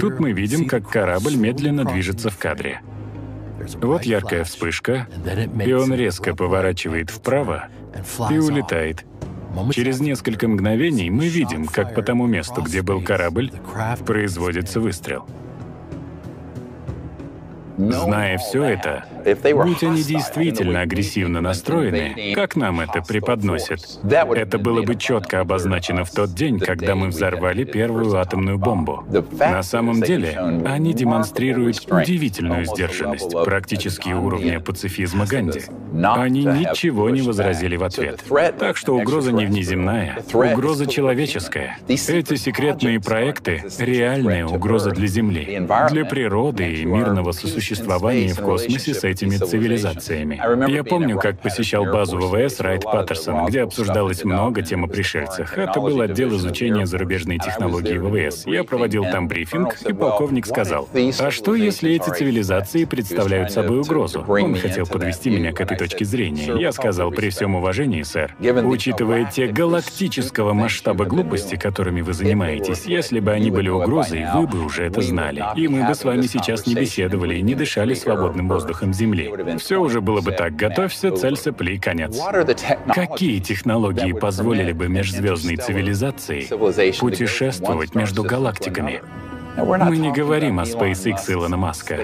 [0.00, 2.80] Тут мы видим, как корабль медленно движется в кадре.
[3.82, 5.06] Вот яркая вспышка,
[5.64, 7.68] и он резко поворачивает вправо
[8.30, 9.04] и улетает.
[9.72, 13.50] Через несколько мгновений мы видим, как по тому месту, где был корабль,
[14.06, 15.26] производится выстрел.
[17.76, 19.06] Зная все это,
[19.54, 26.10] будь они действительно агрессивно настроены, как нам это преподносят, это было бы четко обозначено в
[26.10, 29.04] тот день, когда мы взорвали первую атомную бомбу.
[29.38, 35.62] На самом деле, они демонстрируют удивительную сдержанность, практически уровня пацифизма Ганди.
[36.02, 38.20] Они ничего не возразили в ответ.
[38.58, 41.78] Так что угроза не внеземная, угроза человеческая.
[41.88, 49.04] Эти секретные проекты— реальная угроза для Земли, для природы и мирного сосуществования в космосе с
[49.10, 50.40] этими цивилизациями.
[50.70, 55.56] Я помню, как посещал базу ВВС Райт Паттерсон, где обсуждалось много тем о пришельцах.
[55.58, 58.46] Это был отдел изучения зарубежной технологии ВВС.
[58.46, 64.24] Я проводил там брифинг, и полковник сказал, «А что, если эти цивилизации представляют собой угрозу?»
[64.28, 66.54] Он хотел подвести меня к этой точке зрения.
[66.60, 73.20] Я сказал, при всем уважении, сэр, учитывая те галактического масштаба глупости, которыми вы занимаетесь, если
[73.20, 75.44] бы они были угрозой, вы бы уже это знали.
[75.56, 79.56] И мы бы с вами сейчас не беседовали и не дышали свободным воздухом Земли.
[79.58, 80.54] Все уже было бы так.
[80.56, 82.18] Готовься, целься, пли, конец.
[82.94, 86.46] Какие технологии позволили бы межзвездной цивилизации
[86.98, 89.00] путешествовать между галактиками?
[89.56, 91.96] Мы не говорим о SpaceX Илона Маска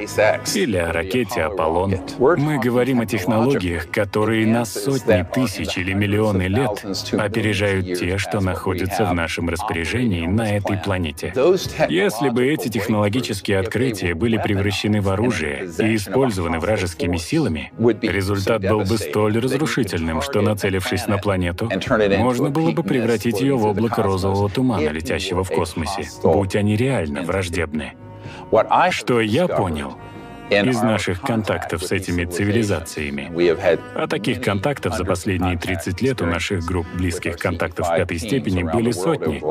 [0.54, 1.94] или о ракете Аполлон.
[2.18, 9.04] Мы говорим о технологиях, которые на сотни тысяч или миллионы лет опережают те, что находятся
[9.04, 11.32] в нашем распоряжении на этой планете.
[11.88, 18.80] Если бы эти технологические открытия были превращены в оружие и использованы вражескими силами, результат был
[18.80, 21.70] бы столь разрушительным, что, нацелившись на планету,
[22.18, 27.22] можно было бы превратить ее в облако розового тумана, летящего в космосе, будь они реально
[27.22, 27.92] враждебны враждебны.
[28.90, 29.96] Что я понял
[30.50, 33.30] из наших контактов с этими цивилизациями,
[33.94, 38.92] а таких контактов за последние 30 лет у наших групп близких контактов пятой степени были
[38.92, 39.42] сотни,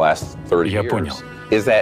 [0.67, 1.13] я понял,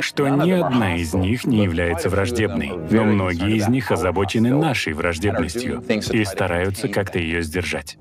[0.01, 5.83] что ни одна из них не является враждебной, но многие из них озабочены нашей враждебностью
[5.87, 7.97] и стараются как-то ее сдержать.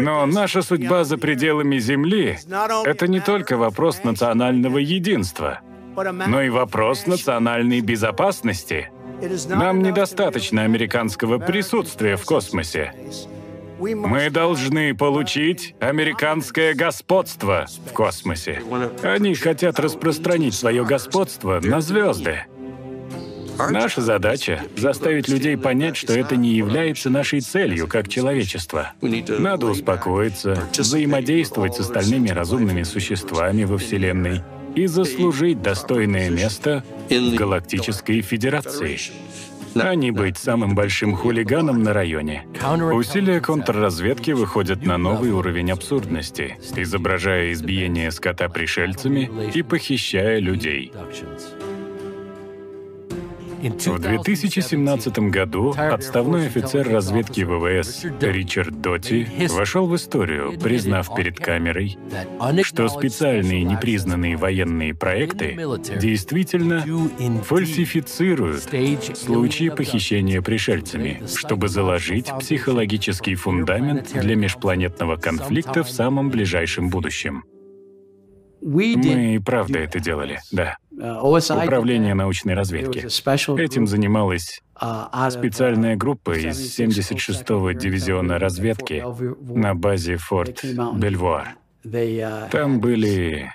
[0.00, 2.38] Но наша судьба за пределами Земли—
[2.84, 5.60] это не только вопрос национального единства—
[6.04, 8.90] но и вопрос национальной безопасности.
[9.48, 12.94] Нам недостаточно американского присутствия в космосе.
[13.78, 18.60] Мы должны получить американское господство в космосе.
[19.02, 22.44] Они хотят распространить свое господство на звезды.
[23.70, 28.92] Наша задача— заставить людей понять, что это не является нашей целью как человечество.
[29.00, 34.42] Надо успокоиться, взаимодействовать с остальными разумными существами во Вселенной—
[34.74, 38.98] и заслужить достойное место в Галактической Федерации
[39.74, 42.44] а не быть самым большим хулиганом на районе.
[42.92, 50.92] Усилия контрразведки выходят на новый уровень абсурдности, изображая избиение скота пришельцами и похищая людей.
[53.60, 61.98] В 2017 году отставной офицер разведки ВВС Ричард Доти вошел в историю, признав перед камерой,
[62.62, 65.58] что специальные непризнанные военные проекты
[66.00, 66.84] действительно
[67.44, 68.68] фальсифицируют
[69.16, 77.44] случаи похищения пришельцами, чтобы заложить психологический фундамент для межпланетного конфликта в самом ближайшем будущем.
[78.60, 80.76] Мы и правда это делали, да.
[80.92, 83.06] Uh, Управление научной разведки.
[83.60, 89.04] Этим занималась uh, специальная группа из 76-го дивизиона разведки
[89.54, 91.56] на базе Форт Бельвуар.
[91.84, 93.52] Uh, Там были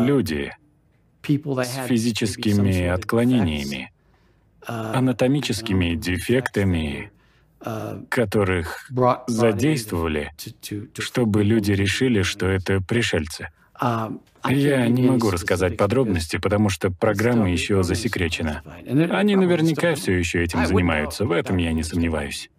[0.00, 0.52] люди
[1.28, 3.92] с физическими отклонениями,
[4.66, 7.12] анатомическими дефектами,
[8.08, 8.90] которых
[9.28, 10.32] задействовали,
[10.98, 13.50] чтобы люди решили, что это пришельцы.
[14.48, 18.62] Я не могу рассказать подробности, потому что программа еще засекречена.
[18.86, 22.50] Они наверняка все еще этим занимаются, в этом я не сомневаюсь.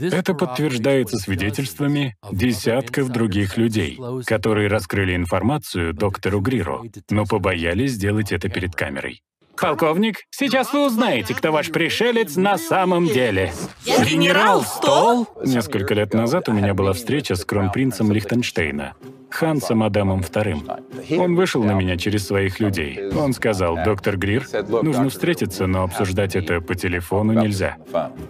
[0.00, 8.48] Это подтверждается свидетельствами десятков других людей, которые раскрыли информацию доктору Гриру, но побоялись сделать это
[8.48, 9.22] перед камерой.
[9.60, 13.52] Полковник, сейчас вы узнаете, кто ваш пришелец на самом деле.
[13.84, 15.26] Генерал Стол?
[15.44, 18.94] Несколько лет назад у меня была встреча с кронпринцем Лихтенштейна.
[19.30, 21.18] Хансом Адамом II.
[21.18, 23.10] Он вышел на меня через своих людей.
[23.10, 24.46] Он сказал, доктор Грир,
[24.82, 27.76] нужно встретиться, но обсуждать это по телефону нельзя.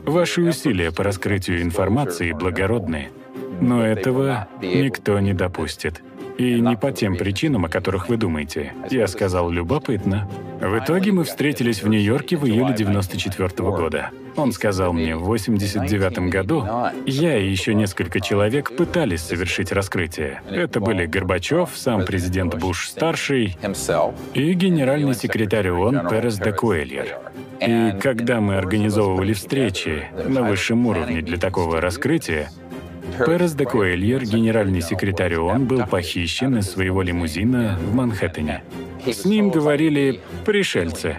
[0.05, 3.11] Ваши усилия по раскрытию информации благородны,
[3.61, 6.03] но этого никто не допустит.
[6.39, 8.73] И не по тем причинам, о которых вы думаете.
[8.91, 10.29] Я сказал, любопытно.
[10.61, 14.11] В итоге мы встретились в Нью-Йорке в июле 94 -го года.
[14.37, 16.65] Он сказал мне, в 89 году
[17.07, 20.41] я и еще несколько человек пытались совершить раскрытие.
[20.49, 23.57] Это были Горбачев, сам президент Буш-старший
[24.35, 27.19] и генеральный секретарь ООН Перес де Куэльер.
[27.61, 32.51] И когда мы организовывали встречи на высшем уровне для такого раскрытия,
[33.25, 38.63] Перес де Куэльер, генеральный секретарь ООН, был похищен из своего лимузина в Манхэттене.
[39.07, 41.19] С ним говорили «пришельцы»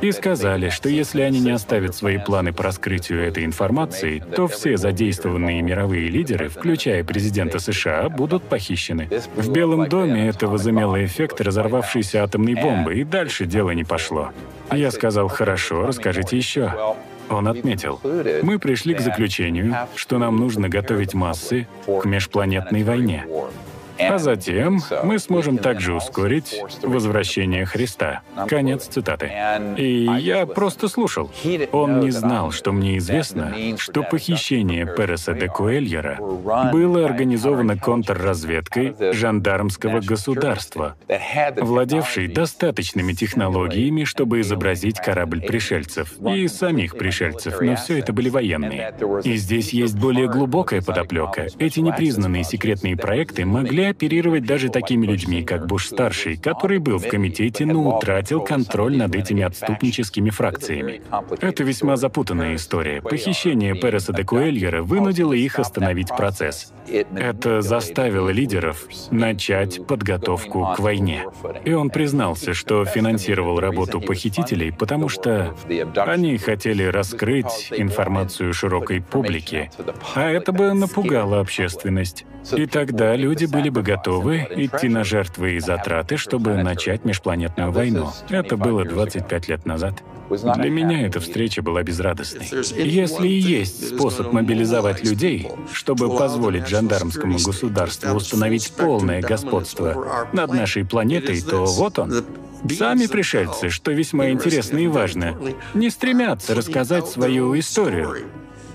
[0.00, 4.76] и сказали, что если они не оставят свои планы по раскрытию этой информации, то все
[4.76, 9.08] задействованные мировые лидеры, включая президента США, будут похищены.
[9.36, 14.30] В Белом доме это возымело эффект разорвавшейся атомной бомбы, и дальше дело не пошло.
[14.72, 16.96] Я сказал, хорошо, расскажите еще.
[17.30, 18.00] Он отметил,
[18.42, 23.26] мы пришли к заключению, что нам нужно готовить массы к межпланетной войне.
[23.98, 28.22] А затем мы сможем также ускорить возвращение Христа.
[28.48, 29.30] Конец цитаты.
[29.76, 31.30] И я просто слушал.
[31.72, 36.18] Он не знал, что мне известно, что похищение Переса де Куэльера
[36.72, 40.96] было организовано контрразведкой жандармского государства,
[41.56, 48.94] владевшей достаточными технологиями, чтобы изобразить корабль пришельцев и самих пришельцев, но все это были военные.
[49.24, 51.46] И здесь есть более глубокая подоплека.
[51.58, 57.66] Эти непризнанные секретные проекты могли оперировать даже такими людьми, как Буш-старший, который был в комитете,
[57.66, 61.02] но утратил контроль над этими отступническими фракциями.
[61.40, 63.00] Это весьма запутанная история.
[63.02, 66.72] Похищение Переса де Куэльера вынудило их остановить процесс.
[67.14, 71.24] Это заставило лидеров начать подготовку к войне.
[71.64, 75.54] И он признался, что финансировал работу похитителей, потому что
[75.96, 79.70] они хотели раскрыть информацию широкой публике,
[80.14, 82.24] а это бы напугало общественность.
[82.54, 88.10] И тогда люди были бы готовы идти на жертвы и затраты, чтобы начать межпланетную войну.
[88.30, 90.02] Это было 25 лет назад.
[90.30, 92.46] Для меня эта встреча была безрадостной.
[92.76, 100.86] Если и есть способ мобилизовать людей, чтобы позволить жандармскому государству установить полное господство над нашей
[100.86, 102.24] планетой, то вот он.
[102.78, 105.36] Сами пришельцы, что весьма интересно и важно,
[105.74, 108.16] не стремятся рассказать свою историю.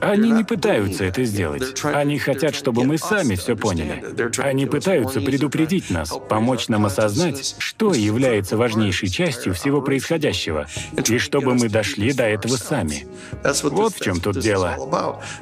[0.02, 1.84] Они не пытаются это сделать.
[1.84, 4.04] Они хотят, чтобы мы сами все поняли.
[4.40, 11.54] Они пытаются предупредить нас, помочь нам осознать, что является важнейшей частью всего происходящего, и чтобы
[11.56, 13.08] мы дошли до этого сами.
[13.64, 14.78] Вот в чем тут дело.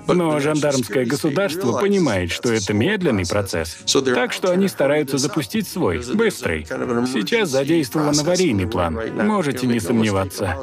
[0.08, 3.78] Но жандармское государство понимает, что это медленный процесс,
[4.16, 6.66] так что они стараются запустить свой, быстрый.
[6.66, 10.58] Сейчас задействован аварийный план, можете не сомневаться.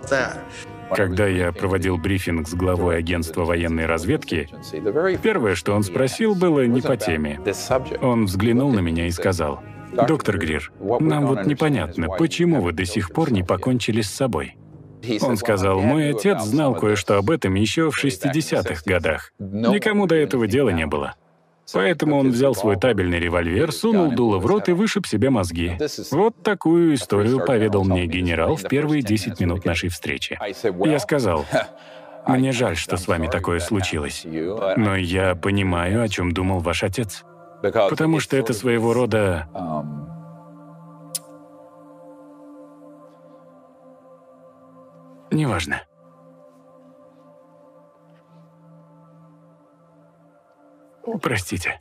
[0.94, 4.48] Когда я проводил брифинг с главой агентства военной разведки,
[5.22, 7.40] первое, что он спросил, было не по теме.
[8.02, 9.62] Он взглянул на меня и сказал,
[9.92, 14.56] «Доктор Грир, нам вот непонятно, почему вы до сих пор не покончили с собой?»
[15.20, 19.32] Он сказал, «Мой отец знал кое-что об этом еще в 60-х годах.
[19.38, 21.14] Никому до этого дела не было.
[21.72, 25.76] Поэтому он взял свой табельный револьвер, сунул дуло в рот и вышиб себе мозги.
[26.10, 30.38] Вот такую историю поведал мне генерал в первые 10 минут нашей встречи.
[30.84, 31.46] Я сказал,
[32.26, 34.24] «Мне жаль, что с вами такое случилось.
[34.24, 37.24] Но я понимаю, о чем думал ваш отец.
[37.62, 39.48] Потому что это своего рода...
[45.30, 45.82] Неважно.
[51.20, 51.80] Простите.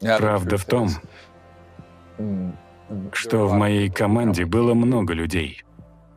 [0.00, 0.88] Правда в том,
[3.12, 5.62] что в моей команде было много людей,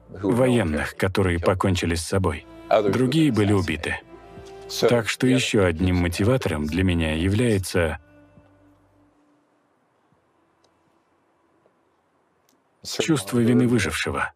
[0.10, 2.48] военных, которые покончили с собой.
[2.70, 4.00] Другие были убиты.
[4.90, 8.00] Так что еще одним мотиватором для меня является
[12.84, 14.34] чувство вины выжившего.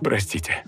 [0.00, 0.64] Простите.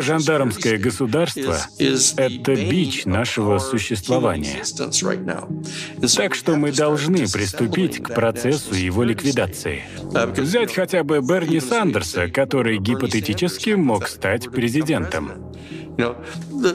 [0.00, 4.62] Жандармское государство— это бич нашего существования.
[6.16, 9.82] Так что мы должны приступить к процессу его ликвидации.
[10.36, 15.52] Взять хотя бы Берни Сандерса, который гипотетически мог стать президентом.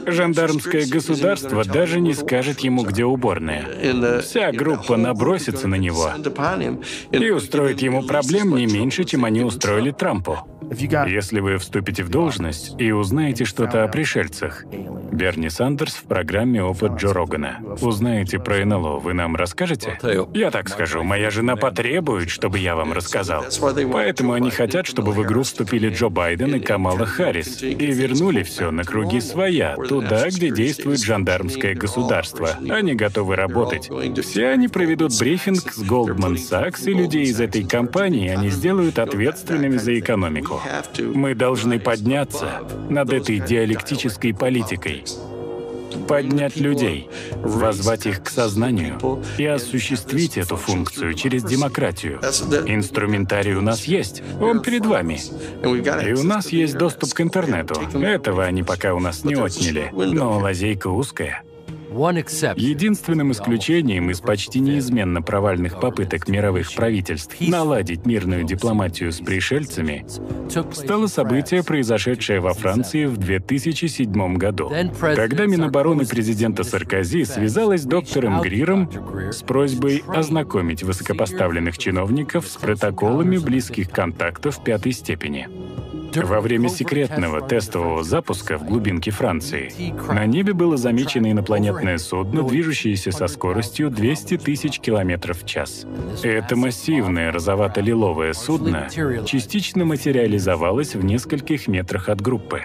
[0.06, 4.20] Жандармское государство даже не скажет ему, где уборная.
[4.20, 6.10] Вся группа набросится на него
[7.10, 10.38] и устроит ему проблем не меньше, чем они устроили Трампу.
[10.70, 14.64] Если вы вступите в должность и узнаете что-то о пришельцах,
[15.12, 17.60] Берни Сандерс в программе «Опыт Джо Рогана».
[17.82, 19.98] Узнаете про НЛО, вы нам расскажете?
[20.32, 23.44] Я так скажу, моя жена потребует, чтобы я вам рассказал.
[23.92, 28.70] Поэтому они хотят, чтобы в игру вступили Джо Байден и Камала Харрис и вернули все
[28.70, 32.50] на круги своя, туда, где действует жандармское государство.
[32.68, 33.90] Они готовы работать.
[34.24, 39.76] Все они проведут брифинг с Goldman Sachs, и людей из этой компании они сделают ответственными
[39.76, 40.60] за экономику.
[40.98, 45.04] Мы должны подняться над этой диалектической политикой
[46.08, 52.20] поднять людей, возвать их к сознанию и осуществить эту функцию через демократию.
[52.66, 55.18] Инструментарий у нас есть, он перед вами.
[55.62, 57.80] И у нас есть доступ к интернету.
[57.98, 61.42] Этого они пока у нас не отняли, но лазейка узкая.
[62.56, 70.04] Единственным исключением из почти неизменно провальных попыток мировых правительств наладить мирную дипломатию с пришельцами
[70.72, 78.40] стало событие, произошедшее во Франции в 2007 году, когда Минобороны президента Саркози связалась с доктором
[78.40, 78.90] Гриром
[79.32, 85.48] с просьбой ознакомить высокопоставленных чиновников с протоколами близких контактов пятой степени.
[86.16, 89.72] Во время секретного тестового запуска в глубинке Франции
[90.12, 95.86] на небе было замечено инопланетное судно, движущееся со скоростью 200 тысяч километров в час.
[96.22, 98.88] Это массивное розовато-лиловое судно
[99.24, 102.62] частично материализовалось в нескольких метрах от группы.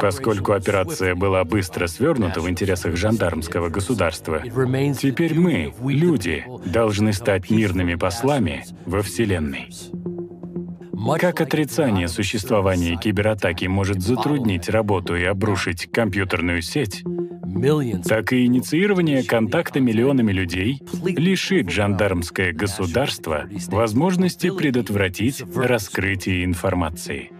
[0.00, 7.94] Поскольку операция была быстро свернута в интересах жандармского государства, теперь мы, люди, должны стать мирными
[7.94, 9.68] послами во Вселенной.
[11.20, 17.04] Как отрицание существования кибератаки может затруднить работу и обрушить компьютерную сеть,
[18.04, 27.30] так и инициирование контакта миллионами людей лишит жандармское государство возможности предотвратить раскрытие информации.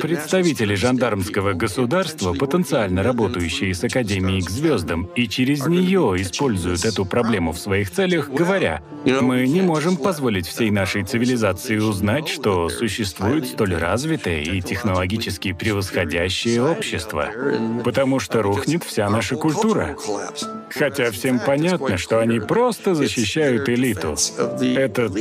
[0.00, 7.52] Представители жандармского государства, потенциально работающие с Академией к звездам, и через нее используют эту проблему
[7.52, 13.74] в своих целях, говоря, мы не можем позволить всей нашей цивилизации узнать, что существует столь
[13.74, 17.28] развитое и технологически превосходящее общество,
[17.84, 19.96] потому что рухнет вся наша культура.
[20.70, 24.16] Хотя всем понятно, что они просто защищают элиту.
[24.60, 25.12] Этот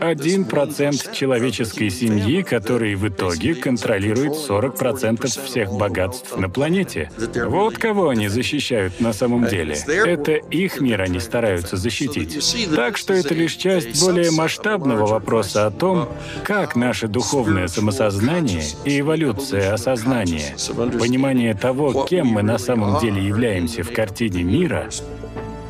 [0.00, 7.10] один процент человеческой семьи, который в итоге контролирует 40% всех богатств на планете.
[7.46, 9.76] Вот кого они защищают на самом деле.
[9.86, 12.38] Это их мир они стараются защитить.
[12.74, 16.08] Так что это лишь часть более масштабного вопроса о том,
[16.44, 20.56] как наше духовное самосознание и эволюция осознания,
[20.98, 24.88] понимание того, кем мы на самом деле являемся в картине мира,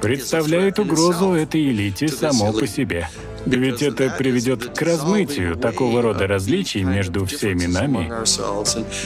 [0.02, 3.08] представляет угрозу этой элите само по себе.
[3.46, 8.12] Ведь это приведет к размытию такого рода различий между всеми нами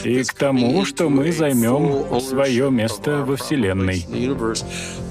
[0.03, 4.05] и к тому, что мы займем свое место во Вселенной.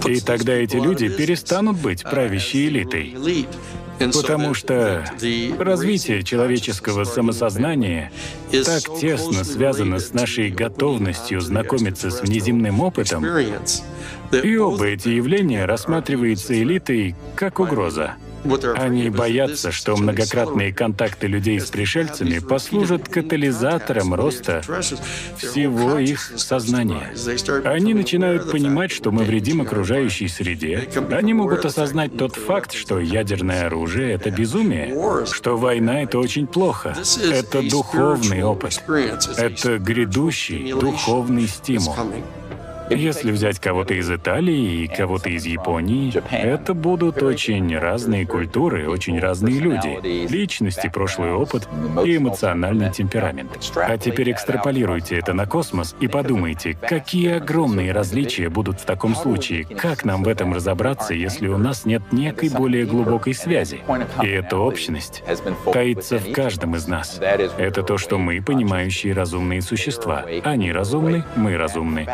[0.07, 3.47] И тогда эти люди перестанут быть правящей элитой.
[3.99, 5.05] Потому что
[5.59, 8.11] развитие человеческого самосознания
[8.51, 13.25] так тесно связано с нашей готовностью знакомиться с внеземным опытом,
[14.33, 18.15] и оба эти явления рассматриваются элитой как угроза.
[18.77, 24.63] Они боятся, что многократные контакты людей с пришельцами послужат катализатором роста
[25.37, 27.13] всего их сознания.
[27.65, 30.89] Они начинают понимать, что мы вредим окружающей среде.
[31.11, 36.97] Они могут осознать тот факт, что ядерное оружие— это безумие, что война— это очень плохо.
[37.31, 38.83] Это духовный опыт.
[39.37, 41.95] Это грядущий духовный стимул.
[42.91, 49.19] Если взять кого-то из Италии и кого-то из Японии, это будут очень разные культуры, очень
[49.19, 51.69] разные люди, личности, прошлый опыт
[52.05, 53.51] и эмоциональный темперамент.
[53.77, 59.65] А теперь экстраполируйте это на космос и подумайте, какие огромные различия будут в таком случае,
[59.65, 63.81] как нам в этом разобраться, если у нас нет некой более глубокой связи.
[64.23, 65.23] И эта общность
[65.73, 67.21] таится в каждом из нас.
[67.21, 70.25] Это то, что мы, понимающие разумные существа.
[70.43, 72.09] Они разумны, мы разумны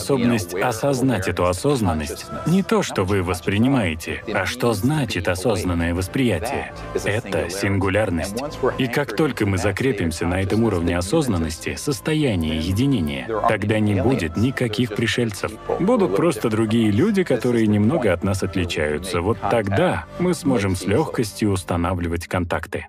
[0.00, 6.72] способность осознать эту осознанность не то, что вы воспринимаете, а что значит осознанное восприятие.
[7.04, 8.42] Это сингулярность.
[8.78, 14.94] И как только мы закрепимся на этом уровне осознанности, состояние единения, тогда не будет никаких
[14.94, 15.52] пришельцев.
[15.78, 19.20] Будут просто другие люди, которые немного от нас отличаются.
[19.20, 22.86] Вот тогда мы сможем с легкостью устанавливать контакты.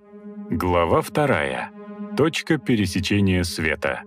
[0.49, 1.71] Глава вторая.
[2.17, 4.03] Точка пересечения света.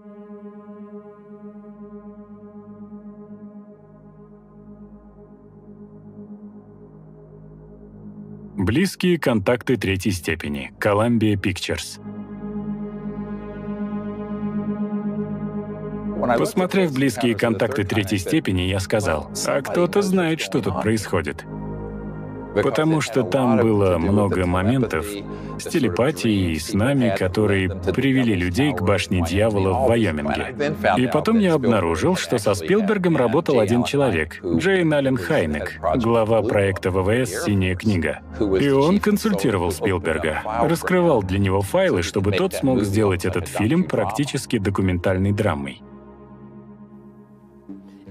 [8.56, 10.72] Близкие контакты третьей степени.
[10.78, 12.00] Columbia Pictures.
[16.38, 21.44] Посмотрев близкие контакты третьей степени, я сказал, а кто-то знает, что тут происходит
[22.54, 25.06] потому что там было много моментов
[25.58, 30.54] с телепатией и с нами, которые привели людей к башне дьявола в Вайоминге.
[30.96, 36.90] И потом я обнаружил, что со Спилбергом работал один человек, Джейн Аллен Хайнек, глава проекта
[36.90, 38.20] ВВС «Синяя книга».
[38.60, 44.58] И он консультировал Спилберга, раскрывал для него файлы, чтобы тот смог сделать этот фильм практически
[44.58, 45.82] документальной драмой.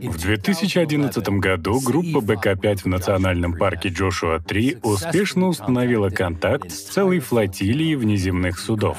[0.04, 7.95] В 2011 году группа БК-5 в национальном парке Джошуа-3 успешно установила контакт с целой флотилией
[7.95, 8.97] внеземных судов.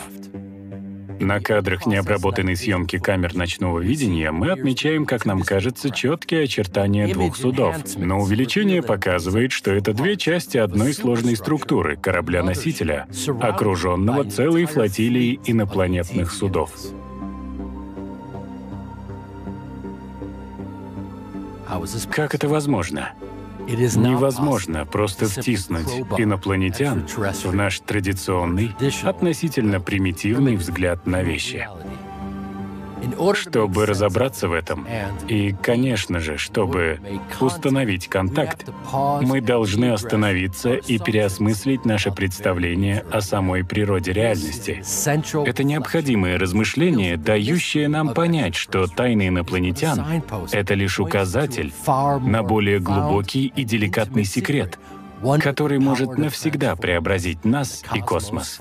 [1.20, 7.36] На кадрах необработанной съемки камер ночного видения мы отмечаем, как нам кажется, четкие очертания двух
[7.36, 13.06] судов, но увеличение показывает, что это две части одной сложной структуры корабля-носителя,
[13.42, 16.70] окруженного целой флотилией инопланетных судов.
[22.10, 23.12] Как это возможно?
[23.66, 31.66] Невозможно просто втиснуть инопланетян в наш традиционный, относительно примитивный взгляд на вещи.
[33.34, 34.86] Чтобы разобраться в этом,
[35.28, 37.00] и, конечно же, чтобы
[37.40, 38.66] установить контакт,
[39.20, 44.82] мы должны остановиться и переосмыслить наше представление о самой природе реальности.
[45.46, 53.52] Это необходимое размышление, дающее нам понять, что тайны инопланетян— это лишь указатель на более глубокий
[53.54, 54.78] и деликатный секрет,
[55.40, 58.60] который может навсегда преобразить нас и космос.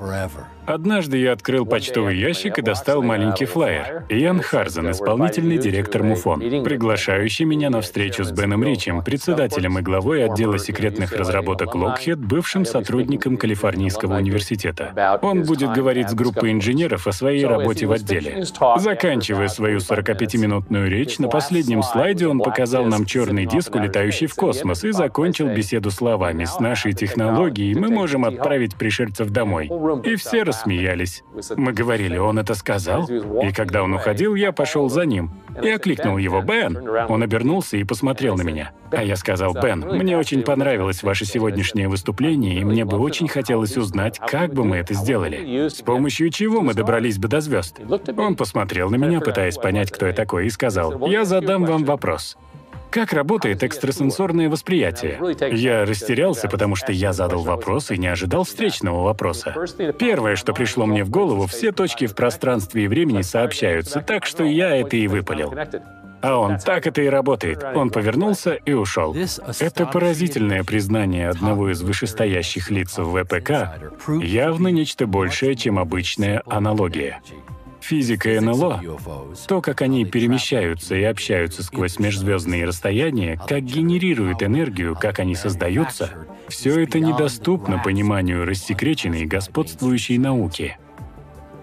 [0.65, 4.05] Однажды я открыл почтовый ящик и достал маленький флаер.
[4.09, 10.25] Иэн Харзен, исполнительный директор МУФОН, приглашающий меня на встречу с Беном Ричем, председателем и главой
[10.25, 15.19] отдела секретных разработок Lockheed, бывшим сотрудником Калифорнийского университета.
[15.21, 18.45] Он будет говорить с группой инженеров о своей работе в отделе.
[18.77, 24.83] Заканчивая свою 45-минутную речь, на последнем слайде он показал нам черный диск, улетающий в космос,
[24.83, 29.69] и закончил беседу словами «С нашей технологией мы можем отправить пришельцев домой».
[30.05, 31.23] И все рассмеялись.
[31.55, 33.07] Мы говорили, он это сказал?
[33.07, 35.31] И когда он уходил, я пошел за ним
[35.61, 36.77] и окликнул его «Бен».
[37.09, 38.71] Он обернулся и посмотрел на меня.
[38.91, 43.77] А я сказал «Бен, мне очень понравилось ваше сегодняшнее выступление, и мне бы очень хотелось
[43.77, 45.67] узнать, как бы мы это сделали.
[45.67, 47.79] С помощью чего мы добрались бы до звезд?»
[48.17, 52.37] Он посмотрел на меня, пытаясь понять, кто я такой, и сказал «Я задам вам вопрос.
[52.93, 55.19] Как работает экстрасенсорное восприятие?
[55.51, 59.55] Я растерялся, потому что я задал вопрос и не ожидал встречного вопроса.
[59.97, 64.43] Первое, что пришло мне в голову, все точки в пространстве и времени сообщаются, так что
[64.43, 65.51] я это и выпалил.
[66.21, 67.63] А он так это и работает.
[67.73, 69.15] Он повернулся и ушел.
[69.59, 73.51] Это поразительное признание одного из вышестоящих лиц в ВПК
[74.21, 77.21] явно нечто большее, чем обычная аналогия.
[77.83, 78.81] Физика НЛО,
[79.45, 86.11] то, как они перемещаются и общаются сквозь межзвездные расстояния, как генерируют энергию, как они создаются,
[86.47, 90.77] все это недоступно пониманию рассекреченной господствующей науки.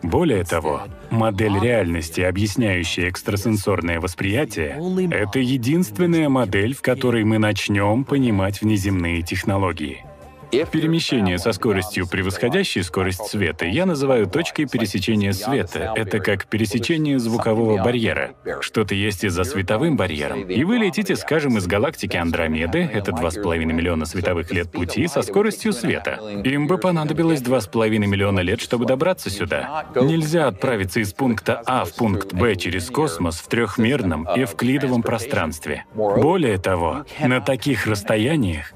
[0.02, 4.78] Более того, модель реальности, объясняющая экстрасенсорное восприятие,
[5.10, 10.04] это единственная модель, в которой мы начнем понимать внеземные технологии.
[10.50, 15.92] Перемещение со скоростью, превосходящей скорость света, я называю точкой пересечения света.
[15.94, 18.32] Это как пересечение звукового барьера.
[18.60, 20.48] Что-то есть и за световым барьером.
[20.48, 25.72] И вы летите, скажем, из галактики Андромеды, это 2,5 миллиона световых лет пути, со скоростью
[25.72, 26.20] света.
[26.44, 29.86] Им бы понадобилось 2,5 миллиона лет, чтобы добраться сюда.
[29.94, 35.84] Нельзя отправиться из пункта А в пункт Б через космос в трехмерном эвклидовом пространстве.
[35.94, 38.72] Более того, на таких расстояниях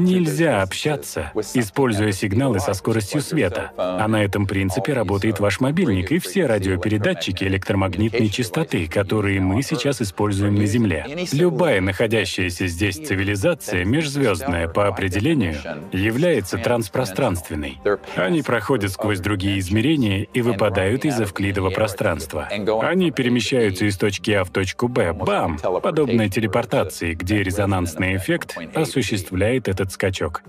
[0.00, 3.72] Нельзя общаться, используя сигналы со скоростью света.
[3.76, 10.00] А на этом принципе работает ваш мобильник и все радиопередатчики электромагнитной частоты, которые мы сейчас
[10.00, 11.06] используем на Земле.
[11.32, 15.56] Любая находящаяся здесь цивилизация, межзвездная по определению,
[15.92, 17.78] является транспространственной.
[18.16, 22.48] Они проходят сквозь другие измерения и выпадают из эвклидового пространства.
[22.82, 29.68] Они перемещаются из точки А в точку Б, бам, подобно телепортации, где резонансный эффект осуществляет
[29.68, 30.42] это этот скачок.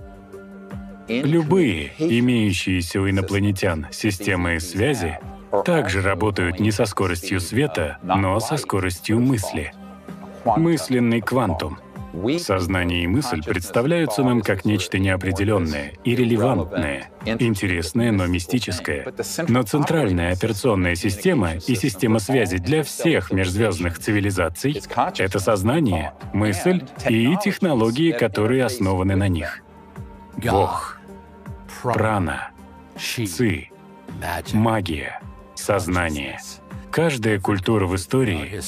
[1.08, 5.20] Любые имеющиеся у инопланетян системы связи
[5.66, 9.74] также работают не со скоростью света, но со скоростью мысли.
[10.46, 11.78] Мысленный квантум.
[12.40, 19.08] Сознание и мысль представляются нам как нечто неопределенное, иррелевантное, интересное, но мистическое.
[19.48, 24.82] Но центральная операционная система и система связи для всех межзвездных цивилизаций—
[25.18, 29.62] это сознание, мысль и технологии, которые основаны на них.
[30.38, 30.98] Бог.
[31.94, 32.52] прана,
[32.98, 33.70] ци,
[34.54, 35.20] магия,
[35.56, 36.40] сознание.
[36.92, 38.60] Каждая культура в истории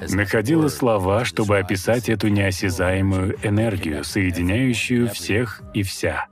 [0.00, 6.26] находила слова, чтобы описать эту неосязаемую энергию, соединяющую всех и вся.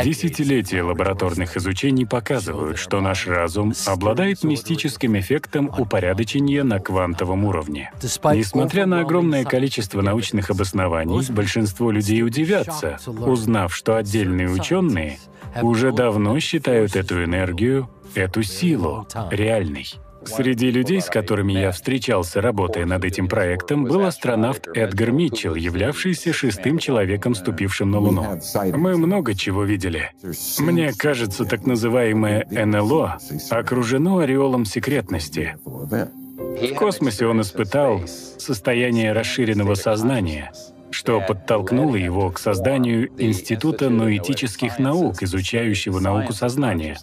[0.00, 7.92] Десятилетия лабораторных изучений показывают, что наш разум обладает мистическим эффектом упорядочения на квантовом уровне.
[8.02, 15.18] Несмотря на огромное количество научных обоснований, большинство людей удивятся, узнав, что отдельные ученые
[15.60, 19.86] уже давно считают эту энергию, эту силу реальной.
[20.24, 26.32] Среди людей, с которыми я встречался, работая над этим проектом, был астронавт Эдгар Митчелл, являвшийся
[26.32, 28.40] шестым человеком, ступившим на Луну.
[28.74, 30.10] Мы много чего видели.
[30.58, 33.18] Мне кажется, так называемое НЛО
[33.50, 35.56] окружено ореолом секретности.
[35.64, 40.52] В космосе он испытал состояние расширенного сознания—
[40.92, 46.98] что подтолкнуло его к созданию Института ноэтических наук, изучающего науку сознания.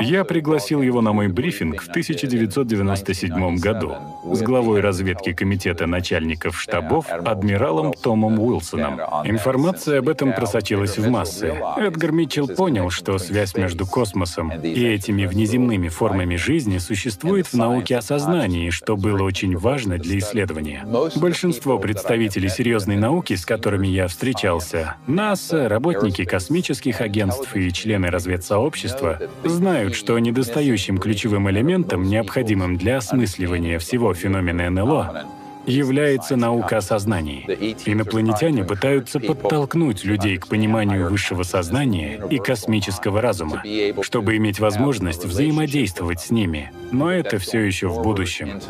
[0.00, 7.06] Я пригласил его на мой брифинг в 1997 году с главой разведки комитета начальников штабов
[7.10, 8.98] адмиралом Томом Уилсоном.
[9.24, 11.54] Информация об этом просочилась в массы.
[11.76, 17.98] Эдгар Митчелл понял, что связь между космосом и этими внеземными формами жизни существует в науке
[17.98, 20.86] о сознании, что было очень важно для исследования.
[21.16, 29.20] Большинство представителей серьезной науки, с которыми я встречался, НАСА, работники космических агентств и члены разведсообщества,
[29.44, 35.26] знают, что недостающим ключевым элементом, необходимым для осмысливания всего феномена НЛО,
[35.66, 37.44] является наука о сознании.
[37.86, 43.62] Инопланетяне пытаются подтолкнуть людей к пониманию высшего сознания и космического разума,
[44.02, 46.72] чтобы иметь возможность взаимодействовать с ними.
[46.92, 48.60] Но это все еще в будущем.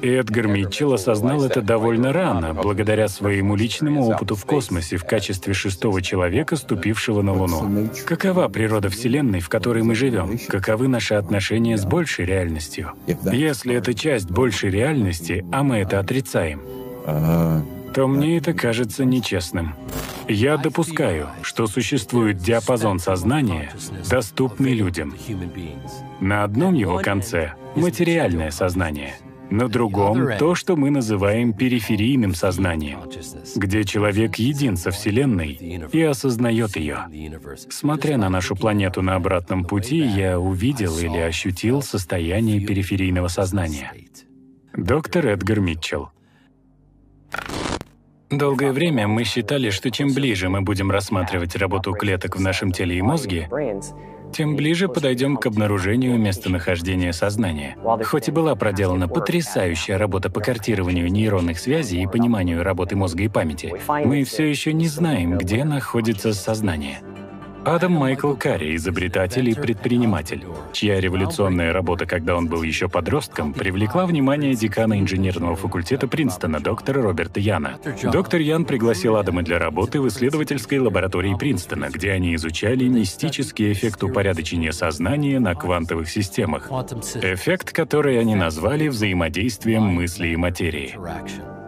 [0.00, 5.54] И Эдгар Митчелл осознал это довольно рано, благодаря своему личному опыту в космосе в качестве
[5.54, 7.88] шестого человека, ступившего на Луну.
[8.06, 10.38] Какова природа Вселенной, в которой мы живем?
[10.48, 12.92] Каковы наши отношения с большей реальностью?
[13.30, 16.11] Если это часть большей реальности, а мы это отрицаем,
[17.94, 19.74] то мне это кажется нечестным.
[20.28, 23.72] Я допускаю, что существует диапазон сознания,
[24.08, 25.14] доступный людям.
[26.20, 29.14] На одном его конце— материальное сознание,
[29.50, 33.00] на другом— то, что мы называем периферийным сознанием,
[33.56, 35.52] где человек един со Вселенной
[35.92, 37.00] и осознает ее.
[37.68, 43.92] Смотря на нашу планету на обратном пути, я увидел или ощутил состояние периферийного сознания.
[44.76, 46.08] Доктор Эдгар Митчелл.
[48.30, 52.96] Долгое время мы считали, что чем ближе мы будем рассматривать работу клеток в нашем теле
[52.96, 53.50] и мозге,
[54.32, 57.76] тем ближе подойдем к обнаружению местонахождения сознания.
[58.04, 63.28] Хоть и была проделана потрясающая работа по картированию нейронных связей и пониманию работы мозга и
[63.28, 67.02] памяти, мы все еще не знаем, где находится сознание.
[67.64, 74.04] Адам Майкл Карри, изобретатель и предприниматель, чья революционная работа, когда он был еще подростком, привлекла
[74.04, 77.78] внимание декана инженерного факультета Принстона, доктора Роберта Яна.
[78.02, 84.02] Доктор Ян пригласил Адама для работы в исследовательской лаборатории Принстона, где они изучали мистический эффект
[84.02, 86.68] упорядочения сознания на квантовых системах,
[87.22, 91.61] эффект, который они назвали взаимодействием мысли и материи.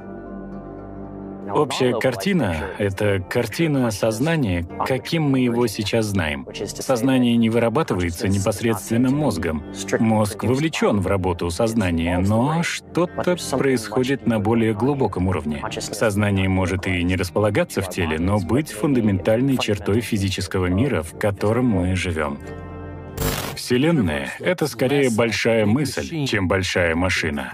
[1.55, 6.47] Общая картина— это картина сознания, каким мы его сейчас знаем.
[6.65, 9.63] Сознание не вырабатывается непосредственно мозгом.
[10.01, 15.65] Мозг вовлечен в работу сознания, но что-то происходит на более глубоком уровне.
[15.71, 21.67] Сознание может и не располагаться в теле, но быть фундаментальной чертой физического мира, в котором
[21.67, 22.39] мы живем.
[23.55, 27.53] Вселенная— это скорее большая мысль, чем большая машина.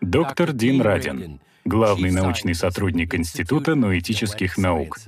[0.00, 4.98] Доктор Дин Радин, главный научный сотрудник Института ноэтических наук.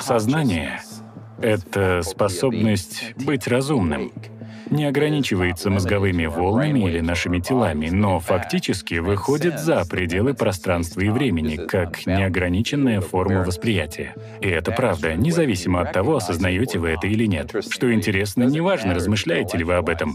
[0.00, 0.80] Сознание—
[1.42, 4.12] это способность быть разумным—
[4.70, 11.56] не ограничивается мозговыми волнами или нашими телами, но фактически выходит за пределы пространства и времени,
[11.56, 14.14] как неограниченная форма восприятия.
[14.40, 17.54] И это правда, независимо от того, осознаете вы это или нет.
[17.70, 20.14] Что интересно, неважно, размышляете ли вы об этом.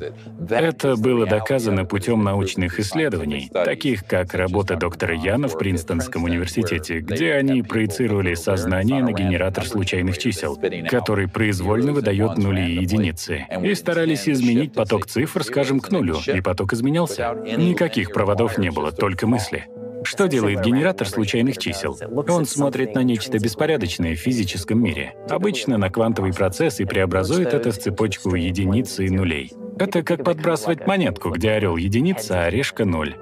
[0.50, 7.34] Это было доказано путем научных исследований, таких как работа доктора Яна в Принстонском университете, где
[7.34, 14.30] они проецировали сознание на генератор случайных чисел, который произвольно выдает нули и единицы, и старались
[14.30, 17.36] изменить изменить поток цифр, скажем, к нулю, и поток изменялся.
[17.58, 19.68] Никаких проводов не было, только мысли.
[20.04, 21.98] Что делает генератор случайных чисел?
[22.28, 27.72] Он смотрит на нечто беспорядочное в физическом мире, обычно на квантовый процесс и преобразует это
[27.72, 29.54] в цепочку единиц и нулей.
[29.80, 33.16] Это как подбрасывать монетку, где орел единица, а решка ноль.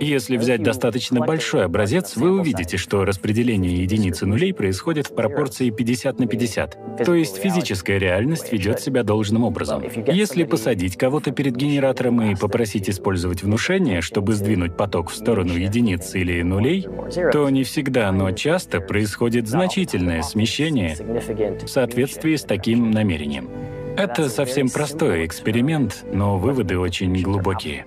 [0.00, 5.70] Если взять достаточно большой образец, вы увидите, что распределение единиц и нулей происходит в пропорции
[5.70, 7.04] 50 на 50.
[7.04, 9.84] То есть физическая реальность ведет себя должным образом.
[10.06, 16.14] Если посадить кого-то перед генератором и попросить использовать внушение, чтобы сдвинуть поток в сторону единиц
[16.14, 16.86] или нулей,
[17.32, 23.48] то не всегда, но часто происходит значительное смещение в соответствии с таким намерением.
[23.96, 27.84] Это совсем простой эксперимент, но выводы очень глубокие.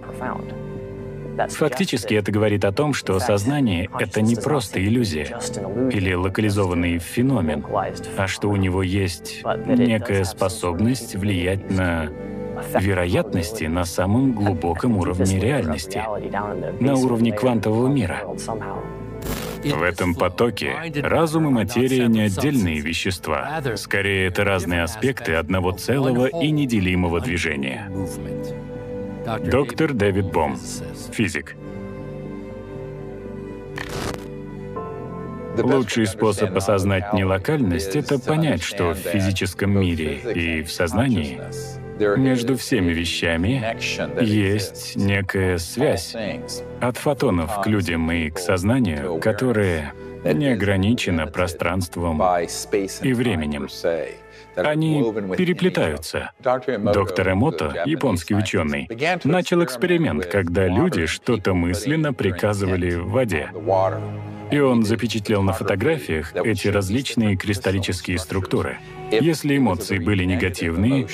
[1.50, 5.40] Фактически это говорит о том, что сознание— это не просто иллюзия
[5.92, 7.64] или локализованный феномен,
[8.18, 12.10] а что у него есть некая способность влиять на
[12.80, 16.04] вероятности на самом глубоком уровне реальности,
[16.80, 18.22] на уровне квантового мира.
[19.64, 23.62] В этом потоке разум и материя не отдельные вещества.
[23.76, 27.92] Скорее, это разные аспекты одного целого и неделимого движения.
[29.44, 30.58] Доктор Дэвид Бом,
[31.12, 31.56] физик.
[35.58, 41.42] Лучший способ осознать нелокальность— это понять, что в физическом мире и в сознании
[42.00, 43.76] между всеми вещами
[44.22, 46.16] есть некая связь
[46.82, 49.94] от фотонов к людям и к сознанию, которая
[50.24, 53.68] не ограничена пространством и временем.
[54.56, 55.04] Они
[55.38, 56.32] переплетаются.
[56.40, 58.90] Доктор Эмото, японский ученый,
[59.24, 63.52] начал эксперимент, когда люди что-то мысленно приказывали в воде.
[64.50, 68.80] И он запечатлел на фотографиях эти различные кристаллические структуры.
[69.12, 71.08] Если эмоции были негативные,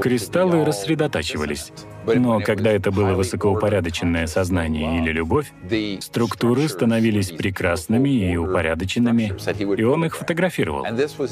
[0.00, 1.72] кристаллы рассредотачивались.
[2.06, 5.52] Но когда это было высокоупорядоченное сознание или любовь,
[6.00, 9.32] структуры становились прекрасными и упорядоченными,
[9.76, 10.86] и он их фотографировал.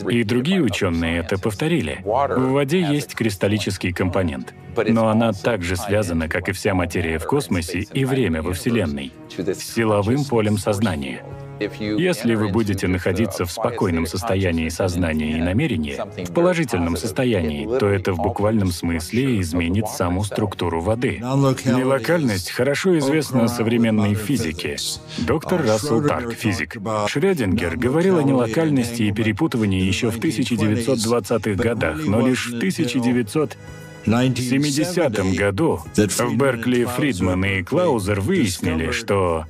[0.08, 2.00] И другие ученые это повторили.
[2.04, 4.54] В воде есть кристаллический компонент,
[4.86, 9.74] но она также связана, как и вся материя в космосе и время во Вселенной, с
[9.74, 11.22] силовым полем сознания.
[11.60, 18.12] Если вы будете находиться в спокойном состоянии сознания и намерения, в положительном состоянии, то это
[18.12, 21.18] в буквальном смысле изменит саму структуру воды.
[21.18, 24.76] Нелокальность хорошо известна современной физике.
[25.18, 26.76] Доктор Рассел Тарк, физик.
[27.08, 33.87] Шрёдингер говорил о нелокальности и перепутывании еще в 1920-х годах, но лишь в 1900 в
[34.08, 39.44] 70-м году в Беркли Фридман и Клаузер выяснили, что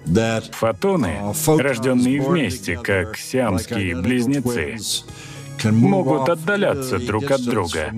[0.52, 4.78] фотоны, рожденные вместе, как сиамские близнецы,
[5.64, 7.92] могут отдаляться друг от друга.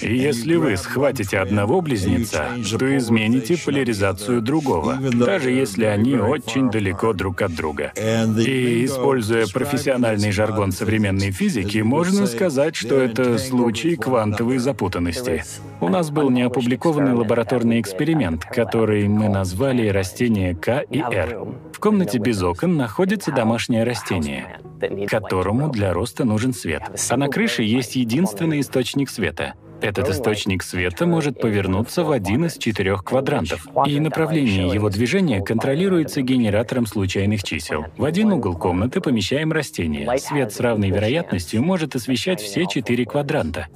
[0.00, 2.46] И если вы схватите одного близнеца,
[2.78, 7.92] то измените поляризацию другого, даже если они очень далеко друг от друга.
[7.96, 15.44] И, используя профессиональный жаргон современной физики, можно сказать, что это случай квантовой запутанности.
[15.80, 21.46] У нас был неопубликованный лабораторный эксперимент, который мы назвали растение К и Р.
[21.72, 24.58] В комнате без окон находится домашнее растение,
[25.08, 26.82] которому для роста нужен свет.
[27.10, 29.54] А на крыше есть единственный источник света.
[29.80, 36.20] Этот источник света может повернуться в один из четырех квадрантов, и направление его движения контролируется
[36.20, 37.86] генератором случайных чисел.
[37.96, 40.18] В один угол комнаты помещаем растение.
[40.18, 43.68] Свет с равной вероятностью может освещать все четыре квадранта.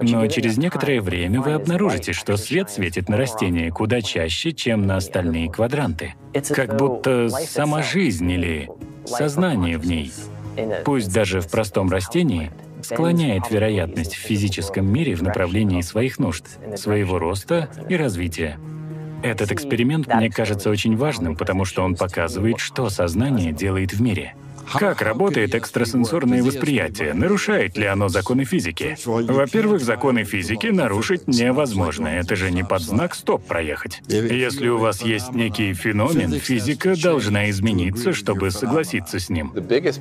[0.00, 4.96] Но через некоторое время вы обнаружите, что свет светит на растение куда чаще, чем на
[4.96, 6.14] остальные квадранты.
[6.54, 8.70] Как будто сама жизнь или
[9.06, 10.12] сознание в ней,
[10.84, 12.50] пусть даже в простом растении,
[12.82, 16.44] склоняет вероятность в физическом мире в направлении своих нужд,
[16.76, 18.58] своего роста и развития.
[19.22, 24.34] Этот эксперимент мне кажется очень важным, потому что он показывает, что сознание делает в мире—
[24.72, 27.14] как работает экстрасенсорное восприятие?
[27.14, 28.96] Нарушает ли оно законы физики?
[29.04, 32.08] Во-первых, законы физики нарушить невозможно.
[32.08, 34.00] Это же не под знак «стоп» проехать.
[34.08, 39.52] Если у вас есть некий феномен, физика должна измениться, чтобы согласиться с ним.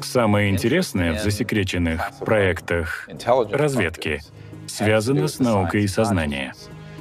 [0.02, 3.10] Самое интересное в засекреченных проектах
[3.52, 4.22] разведки
[4.68, 6.52] связано с наукой и сознанием.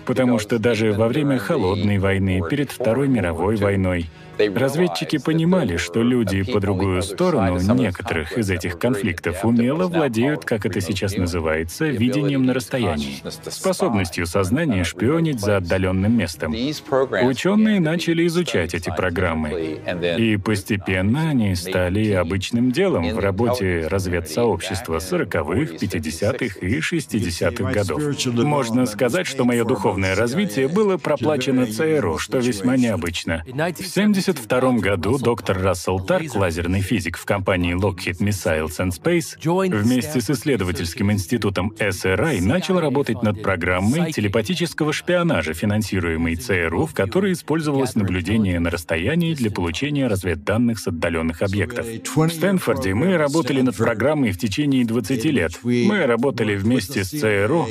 [0.05, 4.09] Потому что даже во время Холодной войны, перед Второй мировой войной,
[4.39, 10.81] Разведчики понимали, что люди по другую сторону некоторых из этих конфликтов умело владеют, как это
[10.81, 16.53] сейчас называется, видением на расстоянии, способностью сознания шпионить за отдаленным местом.
[16.53, 19.81] Ученые начали изучать эти программы,
[20.19, 28.03] и постепенно они стали обычным делом в работе разведсообщества 40-х, 50-х и 60-х годов.
[28.45, 33.45] Можно сказать, что мое духовное развитие было проплачено ЦРУ, что весьма необычно.
[33.47, 33.87] В
[34.29, 39.37] 1972 году доктор Рассел Тарк, лазерный физик в компании Lockheed Missiles and Space,
[39.71, 47.35] вместе с исследовательским институтом SRI начал работать над программой телепатического шпионажа, финансируемой ЦРУ, в которой
[47.35, 51.87] использовалось наблюдение на расстоянии для получения разведданных с отдаленных объектов.
[51.87, 55.53] В Стэнфорде мы работали над программой в течение 20 лет.
[55.63, 57.69] Мы работали вместе с ЦРУ,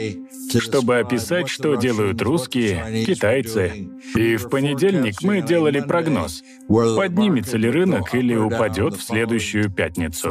[0.57, 3.89] чтобы описать, что делают русские, китайцы.
[4.15, 10.29] И в понедельник мы делали прогноз, поднимется ли рынок или упадет в следующую пятницу.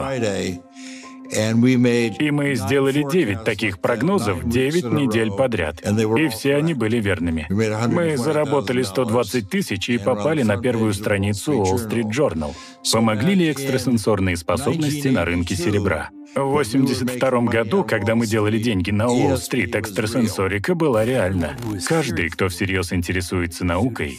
[1.35, 5.83] И мы сделали 9 таких прогнозов 9 недель подряд.
[5.83, 7.47] И все они были верными.
[7.49, 12.55] Мы заработали 120 тысяч и попали на первую страницу Wall Street Journal.
[12.93, 16.11] Помогли ли экстрасенсорные способности на рынке серебра?
[16.35, 21.57] В 82 году, когда мы делали деньги на Уолл-стрит, экстрасенсорика была реальна.
[21.87, 24.19] Каждый, кто всерьез интересуется наукой,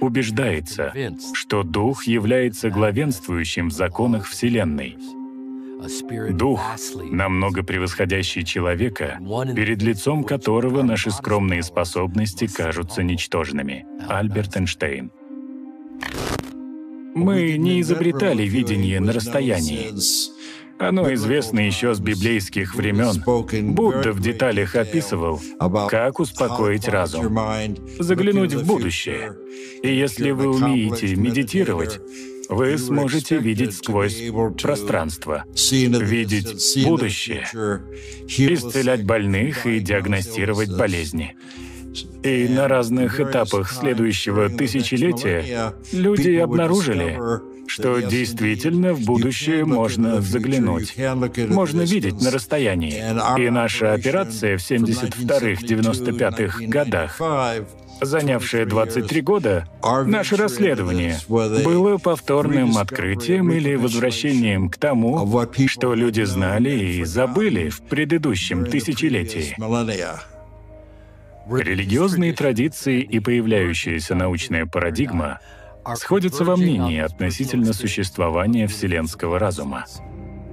[0.00, 0.92] убеждается,
[1.34, 4.96] что дух является главенствующим в законах Вселенной.
[6.30, 6.60] Дух,
[7.10, 9.18] намного превосходящий человека,
[9.54, 13.86] перед лицом которого наши скромные способности кажутся ничтожными.
[14.08, 15.12] Альберт Эйнштейн.
[17.14, 19.90] Мы не изобретали видение на расстоянии.
[20.80, 23.22] Оно известно еще с библейских времен.
[23.74, 25.40] Будда в деталях описывал,
[25.88, 27.36] как успокоить разум,
[27.98, 29.36] заглянуть в будущее.
[29.82, 32.00] И если вы умеете медитировать,
[32.48, 34.20] вы сможете видеть сквозь
[34.60, 37.46] пространство, видеть будущее,
[38.26, 41.36] исцелять больных и диагностировать болезни.
[42.22, 47.18] И на разных этапах следующего тысячелетия люди обнаружили,
[47.66, 50.94] что действительно в будущее можно заглянуть.
[51.48, 53.02] Можно видеть на расстоянии.
[53.40, 57.20] И наша операция в 72-95 годах
[58.00, 59.66] занявшее 23 года,
[60.06, 65.26] наше расследование было повторным открытием или возвращением к тому,
[65.66, 69.56] что люди знали и забыли в предыдущем тысячелетии.
[71.50, 75.40] Религиозные традиции и появляющаяся научная парадигма
[75.96, 79.86] сходятся во мнении относительно существования вселенского разума.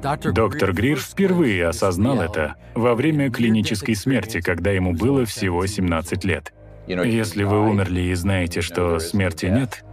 [0.02, 6.54] Доктор Грир впервые осознал это во время клинической смерти, когда ему было всего 17 лет.
[6.88, 9.84] Если вы умерли и знаете, что смерти нет,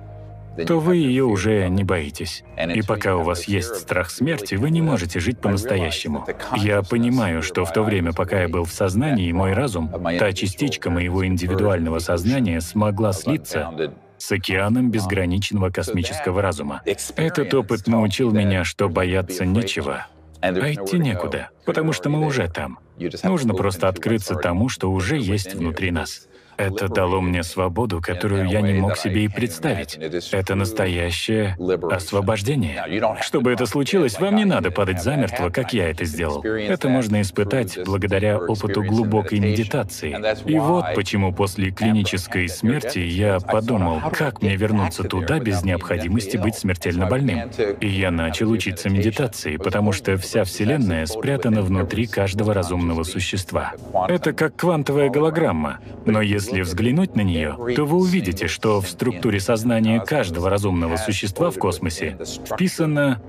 [0.67, 2.45] то вы ее уже не боитесь.
[2.75, 6.27] И пока у вас есть страх смерти, вы не можете жить по-настоящему.
[6.57, 10.91] Я понимаю, что в то время, пока я был в сознании, мой разум, та частичка
[10.91, 13.71] моего индивидуального сознания смогла слиться
[14.19, 16.83] с океаном безграничного космического разума.
[17.17, 20.07] Этот опыт научил меня, что бояться нечего,
[20.41, 22.79] а идти некуда, потому что мы уже там.
[23.25, 26.29] Нужно просто открыться тому, что уже есть внутри нас.
[26.57, 29.99] Это дало мне свободу, которую я не мог себе и представить.
[30.33, 31.57] Это настоящее
[31.91, 32.85] освобождение.
[33.23, 36.43] Чтобы это случилось, вам не надо падать замертво, как я это сделал.
[36.43, 40.17] Это можно испытать благодаря опыту глубокой медитации.
[40.45, 46.57] И вот почему после клинической смерти я подумал, как мне вернуться туда без необходимости быть
[46.57, 47.51] смертельно больным.
[47.81, 53.73] И я начал учиться медитации, потому что вся Вселенная спрятана внутри каждого разумного существа.
[54.09, 55.79] Это как квантовая голограмма.
[56.05, 60.97] Но если если взглянуть на нее, то вы увидите, что в структуре сознания каждого разумного
[60.97, 62.19] существа в космосе
[62.51, 63.21] вписана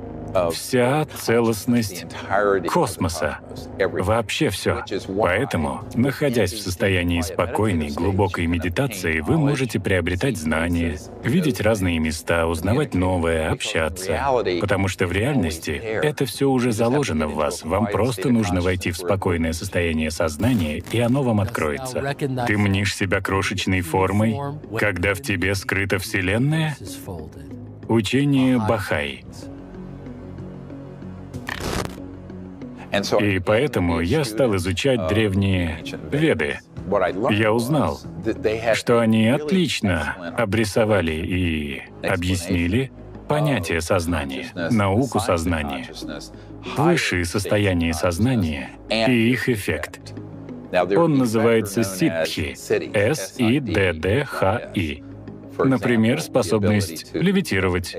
[0.54, 2.06] вся целостность
[2.72, 3.40] космоса.
[3.80, 4.84] Вообще все.
[5.20, 12.94] Поэтому, находясь в состоянии спокойной, глубокой медитации, вы можете приобретать знания, видеть разные места, узнавать
[12.94, 14.20] новое, общаться.
[14.62, 17.64] Потому что в реальности это все уже заложено в вас.
[17.64, 22.02] Вам просто нужно войти в спокойное состояние сознания, и оно вам откроется.
[22.48, 24.38] Ты мнишь себя крошечной формой,
[24.80, 26.76] когда в тебе скрыта Вселенная?
[27.88, 29.24] Учение Бахай.
[33.20, 36.60] И поэтому я стал изучать древние Веды.
[37.32, 38.00] Я узнал,
[38.76, 42.92] что они отлично обрисовали и объяснили
[43.28, 45.88] понятие сознания, науку сознания,
[46.78, 50.14] высшие состояния сознания и их эффект.
[50.96, 52.54] Он называется ситхи,
[52.94, 55.04] С-И-Д-Д-Х-И.
[55.58, 57.96] Например, способность левитировать,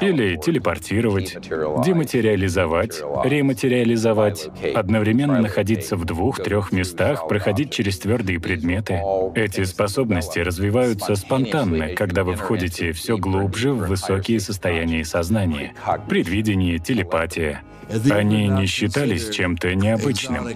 [0.00, 1.38] или телепортировать,
[1.84, 9.00] дематериализовать, рематериализовать, одновременно находиться в двух-трех местах, проходить через твердые предметы.
[9.34, 15.74] Эти способности развиваются спонтанно, когда вы входите все глубже в высокие состояния сознания.
[16.08, 17.62] Предвидение, телепатия.
[18.10, 20.48] Они не считались чем-то необычным.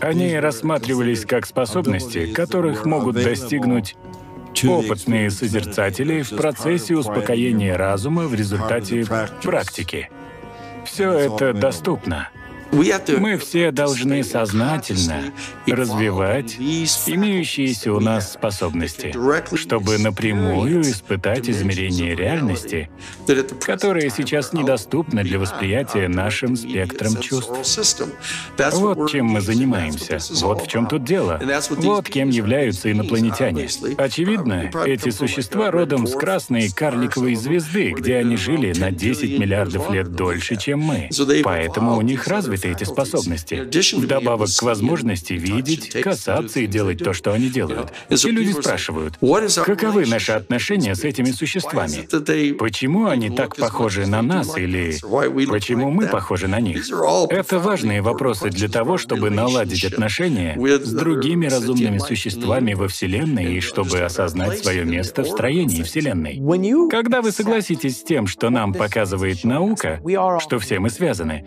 [0.00, 3.96] Они рассматривались как способности, которых могут достигнуть
[4.62, 9.06] опытные созерцатели в процессе успокоения разума в результате
[9.42, 10.10] практики.
[10.84, 12.28] Все это доступно.
[12.74, 15.32] Мы все должны сознательно
[15.66, 19.14] развивать имеющиеся у нас способности,
[19.56, 22.90] чтобы напрямую испытать измерение реальности,
[23.60, 27.52] которое сейчас недоступно для восприятия нашим спектром чувств.
[28.72, 31.40] Вот чем мы занимаемся, вот в чем тут дело.
[31.76, 33.68] Вот кем являются инопланетяне.
[33.98, 40.10] Очевидно, эти существа родом с красной карликовой звезды, где они жили на 10 миллиардов лет
[40.12, 41.08] дольше, чем мы.
[41.44, 47.12] Поэтому у них развит развиты эти способности, вдобавок к возможности видеть, касаться и делать то,
[47.12, 47.92] что они делают.
[48.08, 49.18] И люди спрашивают,
[49.64, 52.06] каковы наши отношения с этими существами?
[52.56, 54.96] Почему они так похожи на нас или
[55.46, 56.86] почему мы похожи на них?
[57.30, 63.60] Это важные вопросы для того, чтобы наладить отношения с другими разумными существами во Вселенной и
[63.60, 66.40] чтобы осознать свое место в строении Вселенной.
[66.90, 70.00] Когда вы согласитесь с тем, что нам показывает наука,
[70.40, 71.44] что все мы связаны,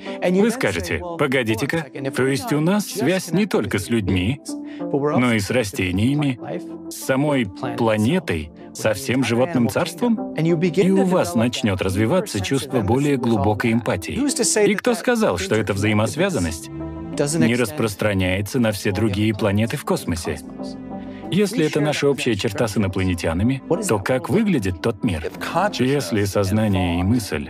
[0.48, 1.86] вы скажете, Погодите-ка,
[2.16, 4.42] то есть у нас связь не только с людьми,
[4.80, 6.40] но и с растениями,
[6.90, 7.48] с самой
[7.78, 10.34] планетой, со всем животным царством?
[10.36, 14.14] И у вас начнет развиваться чувство более глубокой эмпатии.
[14.70, 20.40] И кто сказал, что эта взаимосвязанность не распространяется на все другие планеты в космосе?
[21.30, 25.30] Если это наша общая черта с инопланетянами, то как выглядит тот мир?
[25.80, 27.50] Если сознание и мысль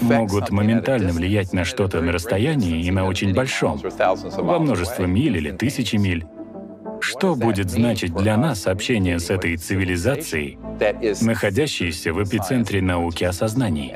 [0.00, 5.50] могут моментально влиять на что-то на расстоянии и на очень большом, во множество миль или
[5.50, 6.24] тысячи миль.
[7.00, 10.58] Что будет значить для нас общение с этой цивилизацией,
[11.22, 13.94] находящейся в эпицентре науки о сознании?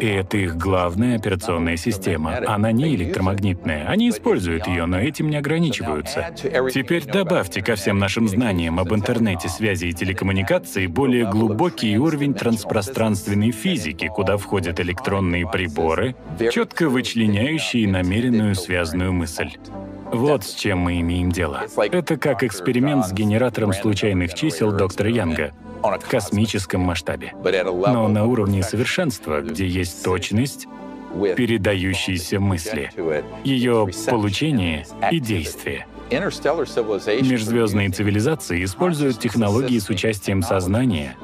[0.00, 2.38] И это их главная операционная система.
[2.46, 3.86] Она не электромагнитная.
[3.88, 6.34] Они используют ее, но этим не ограничиваются.
[6.72, 13.50] Теперь добавьте ко всем нашим знаниям об интернете, связи и телекоммуникации более глубокий уровень транспространственной
[13.52, 16.14] физики, куда входят электронные приборы,
[16.52, 19.50] четко вычленяющие намеренную связанную мысль.
[20.12, 21.62] Вот с чем мы имеем дело.
[21.76, 25.52] Это как эксперимент с генератором случайных чисел доктора Янга
[25.82, 27.32] в космическом масштабе.
[27.42, 30.66] Но на уровне совершенства, где есть точность,
[31.36, 32.90] передающиеся мысли,
[33.44, 35.86] ее получение и действие.
[36.10, 41.16] Межзвездные цивилизации используют технологии с участием сознания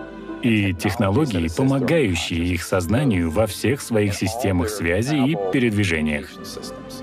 [0.47, 6.29] и технологии, помогающие их сознанию во всех своих системах связи и передвижениях.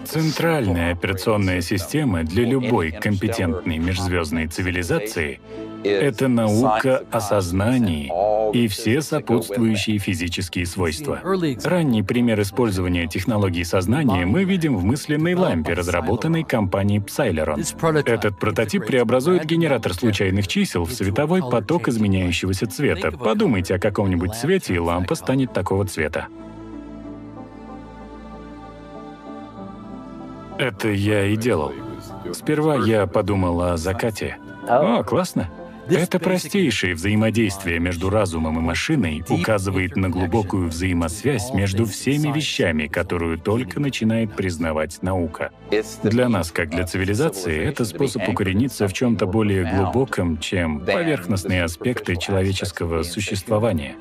[0.05, 5.39] Центральная операционная система для любой компетентной межзвездной цивилизации—
[5.83, 8.11] это наука о сознании
[8.53, 11.19] и все сопутствующие физические свойства.
[11.63, 17.63] Ранний пример использования технологии сознания мы видим в мысленной лампе, разработанной компанией Psileron.
[18.05, 23.11] Этот прототип преобразует генератор случайных чисел в световой поток изменяющегося цвета.
[23.11, 26.27] Подумайте о каком-нибудь цвете, и лампа станет такого цвета.
[30.57, 31.73] Это я и делал.
[32.31, 34.37] Сперва я подумал о закате.
[34.67, 35.49] О, классно.
[35.89, 43.37] Это простейшее взаимодействие между разумом и машиной указывает на глубокую взаимосвязь между всеми вещами, которую
[43.37, 45.51] только начинает признавать наука.
[46.03, 52.15] Для нас, как для цивилизации, это способ укорениться в чем-то более глубоком, чем поверхностные аспекты
[52.15, 53.95] человеческого существования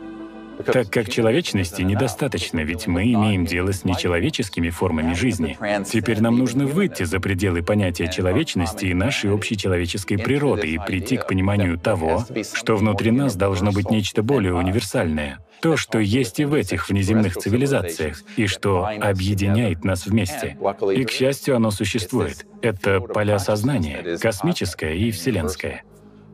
[0.64, 5.58] так как человечности недостаточно, ведь мы имеем дело с нечеловеческими формами жизни.
[5.84, 11.16] Теперь нам нужно выйти за пределы понятия человечности и нашей общей человеческой природы и прийти
[11.16, 12.24] к пониманию того,
[12.54, 17.36] что внутри нас должно быть нечто более универсальное, то, что есть и в этих внеземных
[17.36, 20.56] цивилизациях, и что объединяет нас вместе.
[20.94, 22.46] И, к счастью, оно существует.
[22.62, 25.84] Это поля сознания, космическое и вселенское.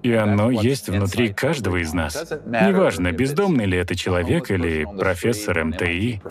[0.02, 2.32] И оно есть внутри каждого из нас.
[2.46, 6.22] Неважно, бездомный ли это человек или профессор МТИ.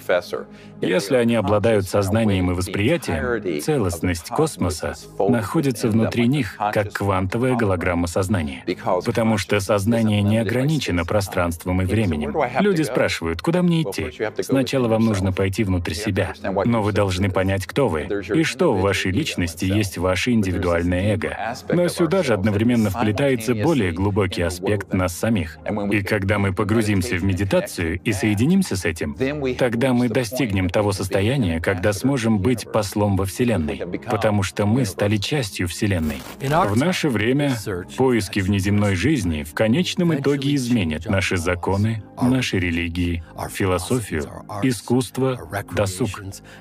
[0.82, 8.64] Если они обладают сознанием и восприятием, целостность космоса находится внутри них, как квантовая голограмма сознания.
[9.06, 12.36] Потому что сознание не ограничено пространством и временем.
[12.60, 14.12] Люди спрашивают, куда мне идти?
[14.42, 16.34] Сначала вам нужно пойти внутрь себя,
[16.66, 21.38] но вы должны понять, кто вы, и что в вашей личности есть ваше индивидуальное эго.
[21.70, 25.58] Но сюда же одновременно вплетается более глубокий аспект нас самих.
[25.92, 29.16] И когда мы погрузимся в медитацию и соединимся с этим,
[29.56, 35.18] тогда мы достигнем того состояния, когда сможем быть послом во Вселенной, потому что мы стали
[35.18, 36.22] частью Вселенной.
[36.40, 37.56] В наше время
[37.98, 44.24] поиски внеземной жизни в конечном итоге изменят наши законы, наши религии, философию,
[44.64, 45.40] искусство,
[45.72, 46.10] досуг,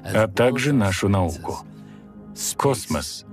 [0.04, 1.58] а также нашу науку.
[2.56, 3.24] Космос,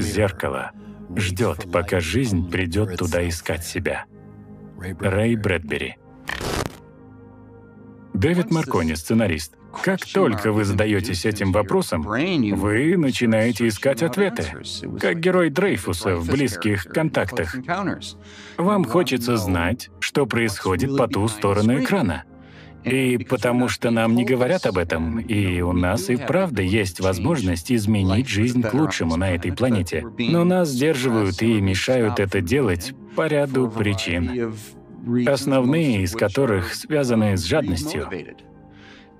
[0.00, 0.72] зеркало,
[1.16, 4.04] ждет, пока жизнь придет туда искать себя.
[4.78, 5.96] Рэй Брэдбери.
[8.14, 9.54] Дэвид Маркони, сценарист.
[9.82, 14.44] Как только вы задаетесь этим вопросом, вы начинаете искать ответы,
[14.98, 17.54] как герой Дрейфуса в «Близких контактах».
[18.56, 22.24] Вам хочется знать, что происходит по ту сторону экрана.
[22.90, 27.70] И потому что нам не говорят об этом, и у нас и правда есть возможность
[27.72, 30.06] изменить жизнь к лучшему на этой планете.
[30.18, 34.54] Но нас сдерживают и мешают это делать по ряду причин,
[35.26, 38.08] основные из которых связаны с жадностью.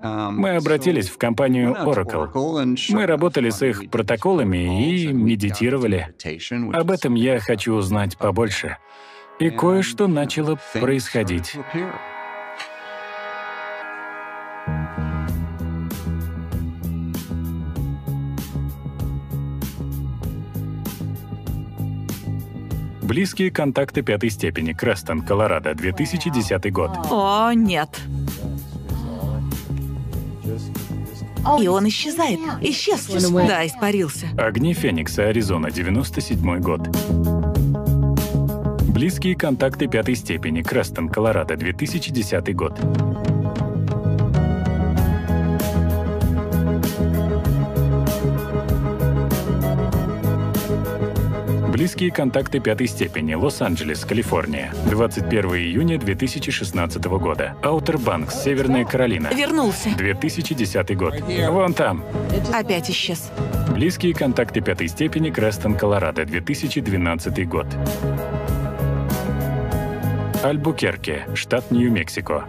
[0.03, 2.77] Мы обратились в компанию Oracle.
[2.91, 6.15] Мы работали с их протоколами и медитировали.
[6.73, 8.77] Об этом я хочу узнать побольше.
[9.41, 11.57] И кое-что начало происходить.
[23.09, 24.75] Близкие контакты пятой степени.
[24.75, 26.91] Крестон, Колорадо, 2010 год.
[27.11, 27.89] О, нет.
[31.59, 32.39] И он исчезает.
[32.61, 33.07] Исчез.
[33.33, 34.27] Да, испарился.
[34.37, 36.87] Огни Феникса, Аризона, 97 год.
[38.93, 40.61] Близкие контакты пятой степени.
[40.61, 42.79] Крестон, Колорадо, 2010 год.
[51.79, 53.35] Близкие контакты пятой степени.
[53.35, 54.75] Лос-Анджелес, Калифорния.
[54.91, 57.55] 21 июня 2016 года.
[57.63, 59.29] Аутер Банкс, Северная Каролина.
[59.29, 59.91] Вернулся.
[59.97, 61.15] 2010 год.
[61.49, 62.05] Вон там.
[62.53, 63.31] Опять исчез.
[63.73, 65.31] Близкие контакты пятой степени.
[65.31, 66.25] Крестон, Колорадо.
[66.25, 67.69] 2012 год.
[70.43, 72.45] Альбукерке, штат Нью-Мексико.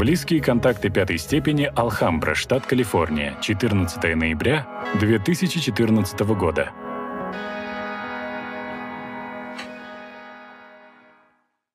[0.00, 4.66] Близкие контакты пятой степени Алхамбра, штат Калифорния, 14 ноября
[4.98, 6.70] 2014 года.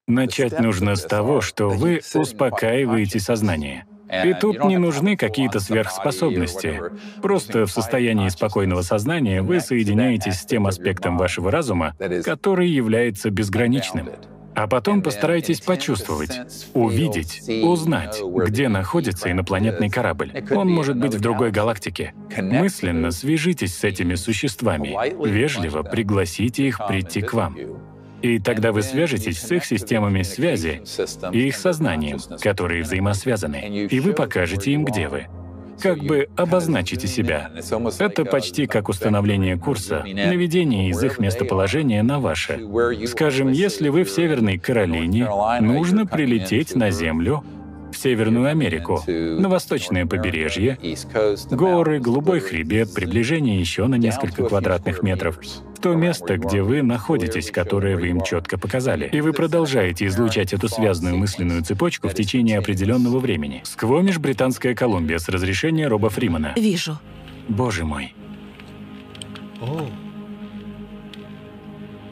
[0.08, 3.86] Начать нужно с того, что вы успокаиваете сознание.
[4.10, 6.82] И тут не нужны какие-то сверхспособности.
[7.22, 11.94] Просто в состоянии спокойного сознания вы соединяетесь с тем аспектом вашего разума,
[12.24, 14.10] который является безграничным.
[14.56, 16.40] А потом постарайтесь почувствовать,
[16.74, 20.32] увидеть, узнать, где находится инопланетный корабль.
[20.52, 22.14] Он может быть в другой галактике.
[22.38, 24.96] Мысленно свяжитесь с этими существами,
[25.28, 27.58] вежливо пригласите их прийти к вам.
[28.22, 30.82] И тогда вы свяжетесь с их системами связи
[31.32, 35.28] и их сознанием, которые взаимосвязаны, и вы покажете им, где вы
[35.82, 37.52] как бы обозначите себя.
[38.00, 42.60] Это почти как установление курса, наведение из их местоположения на ваше.
[43.08, 45.30] Скажем, если вы в Северной Каролине,
[45.62, 47.44] нужно прилететь на Землю
[47.92, 50.78] в Северную Америку, на восточное побережье,
[51.50, 55.40] горы, голубой хребет, приближение еще на несколько квадратных метров,
[55.86, 59.08] то место, где вы находитесь, которое вы им четко показали.
[59.14, 63.62] И вы продолжаете излучать эту связанную мысленную цепочку в течение определенного времени.
[63.64, 66.54] Сквомиш, Британская Колумбия, с разрешения Роба Фримана.
[66.56, 66.98] Вижу.
[67.48, 68.16] Боже мой.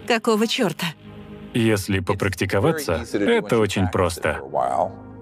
[0.07, 0.85] Какого черта?
[1.55, 4.39] Если попрактиковаться, это очень просто.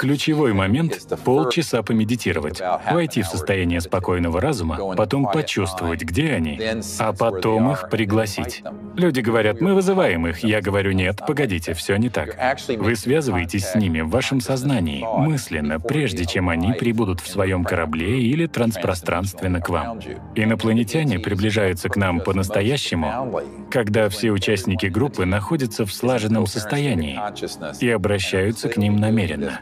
[0.01, 2.59] Ключевой момент— полчаса помедитировать,
[2.89, 6.59] войти в состояние спокойного разума, потом почувствовать, где они,
[6.97, 8.63] а потом их пригласить.
[8.95, 10.43] Люди говорят, мы вызываем их.
[10.43, 12.35] Я говорю, нет, погодите, все не так.
[12.79, 18.23] Вы связываетесь с ними в вашем сознании, мысленно, прежде чем они прибудут в своем корабле
[18.23, 19.99] или транспространственно к вам.
[20.33, 27.19] Инопланетяне приближаются к нам по-настоящему, когда все участники группы находятся в слаженном состоянии
[27.79, 29.59] и обращаются к ним намеренно.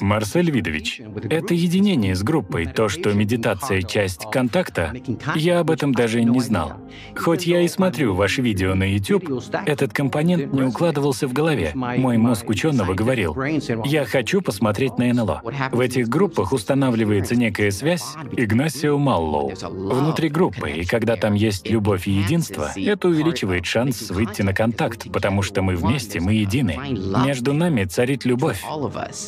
[0.00, 4.92] Марсель Видович, это единение с группой, то, что медитация— часть контакта,
[5.34, 6.74] я об этом даже не знал.
[7.16, 11.72] Хоть я и смотрю ваши видео на YouTube, этот компонент не укладывался в голове.
[11.74, 13.36] Мой мозг ученого говорил,
[13.84, 15.42] я хочу посмотреть на НЛО.
[15.72, 18.04] В этих группах устанавливается некая связь
[18.36, 24.42] Игнасио Маллоу внутри группы, и когда там есть любовь и единство, это увеличивает шанс выйти
[24.42, 26.78] на контакт, потому что мы вместе, мы едины.
[27.24, 28.62] Между нами царит любовь.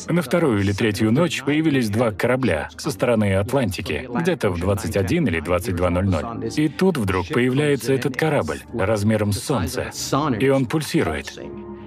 [0.09, 5.41] На вторую или третью ночь появились два корабля со стороны Атлантики, где-то в 21 или
[5.41, 6.53] 22.00.
[6.55, 9.91] И тут вдруг появляется этот корабль размером с Солнце,
[10.39, 11.39] и он пульсирует.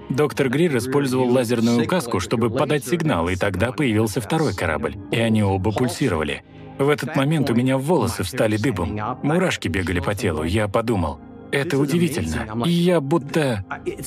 [0.09, 5.43] Доктор Грир использовал лазерную указку, чтобы подать сигнал, и тогда появился второй корабль, и они
[5.43, 6.43] оба пульсировали.
[6.79, 10.43] В этот момент у меня волосы встали дыбом, мурашки бегали по телу.
[10.43, 11.19] Я подумал,
[11.51, 12.63] это удивительно.
[12.65, 13.65] И я будто...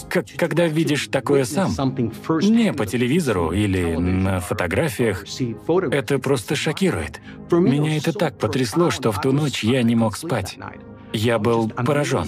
[0.09, 1.71] Как, когда видишь такое сам,
[2.41, 5.25] не по телевизору или на фотографиях,
[5.91, 7.21] это просто шокирует.
[7.51, 10.59] Меня это так потрясло, что в ту ночь я не мог спать.
[11.13, 12.25] Я был поражен.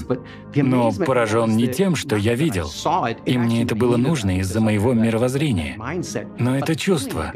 [0.55, 2.71] Но поражен не тем, что я видел.
[3.25, 5.77] И мне это было нужно из-за моего мировоззрения.
[6.39, 7.33] Но это чувство.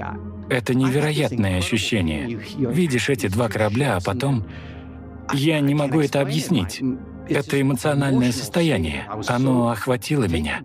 [0.51, 2.41] Это невероятное ощущение.
[2.57, 4.45] Видишь эти два корабля, а потом...
[5.35, 6.81] Я не могу это объяснить.
[7.29, 9.09] Это эмоциональное состояние.
[9.27, 10.63] Оно охватило меня.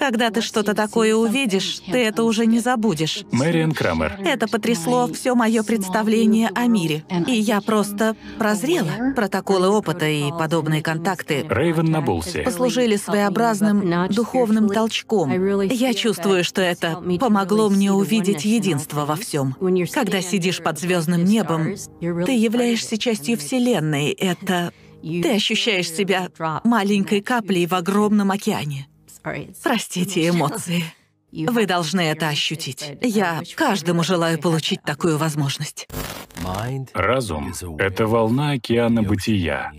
[0.00, 3.24] Когда ты что-то такое увидишь, ты это уже не забудешь.
[3.32, 4.18] Мэриан Крамер.
[4.24, 7.04] Это потрясло все мое представление о мире.
[7.26, 9.12] И я просто прозрела.
[9.14, 12.42] Протоколы опыта и подобные контакты Рейвен Набулси.
[12.44, 15.30] послужили своеобразным духовным толчком.
[15.66, 19.54] Я чувствую, что это помогло мне увидеть единство во всем.
[19.92, 24.12] Когда сидишь под звездным небом, ты являешься частью Вселенной.
[24.12, 26.28] Это ты ощущаешь себя
[26.64, 28.86] маленькой каплей в огромном океане.
[29.62, 30.84] Простите эмоции.
[31.32, 32.92] Вы должны это ощутить.
[33.00, 35.86] Я каждому желаю получить такую возможность.
[36.94, 39.72] Разум— это волна океана бытия.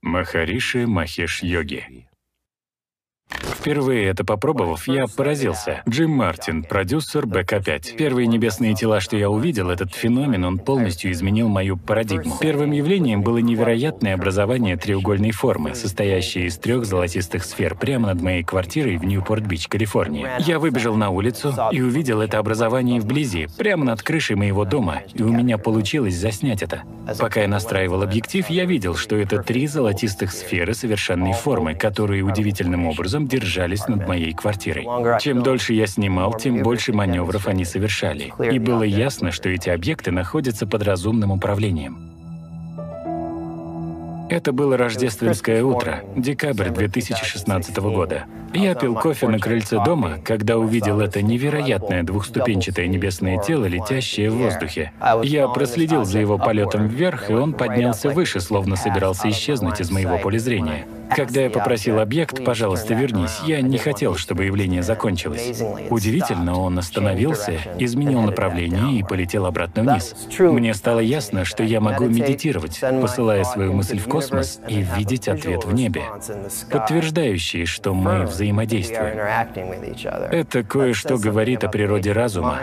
[0.00, 2.07] Махариши Махеш Йоги.
[3.30, 5.82] Впервые это попробовав, я поразился.
[5.86, 7.96] Джим Мартин, продюсер БК-5.
[7.96, 12.38] Первые небесные тела, что я увидел, этот феномен, он полностью изменил мою парадигму.
[12.40, 18.42] Первым явлением было невероятное образование треугольной формы, состоящее из трех золотистых сфер прямо над моей
[18.42, 20.38] квартирой в Ньюпорт-Бич, Калифорния.
[20.38, 25.22] Я выбежал на улицу и увидел это образование вблизи, прямо над крышей моего дома, и
[25.22, 26.84] у меня получилось заснять это.
[27.18, 32.86] Пока я настраивал объектив, я видел, что это три золотистых сферы совершенной формы, которые удивительным
[32.86, 34.86] образом образом держались над моей квартирой.
[35.20, 38.32] Чем дольше я снимал, тем больше маневров они совершали.
[38.50, 41.98] И было ясно, что эти объекты находятся под разумным управлением.
[44.30, 48.24] Это было рождественское утро, декабрь 2016 года.
[48.52, 54.36] Я пил кофе на крыльце дома, когда увидел это невероятное двухступенчатое небесное тело, летящее в
[54.36, 54.92] воздухе.
[55.22, 60.18] Я проследил за его полетом вверх, и он поднялся выше, словно собирался исчезнуть из моего
[60.18, 60.86] поля зрения.
[61.14, 65.62] Когда я попросил объект, пожалуйста, вернись, я не хотел, чтобы явление закончилось.
[65.90, 70.14] Удивительно, он остановился, изменил направление и полетел обратно вниз.
[70.38, 75.64] Мне стало ясно, что я могу медитировать, посылая свою мысль в космос и видеть ответ
[75.64, 76.02] в небе,
[76.70, 79.18] подтверждающий, что мы взаимодействуем.
[80.30, 82.58] Это кое-что говорит о природе разума,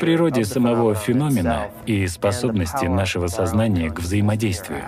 [0.00, 4.82] природе самого феномена и способности нашего сознания к взаимодействию.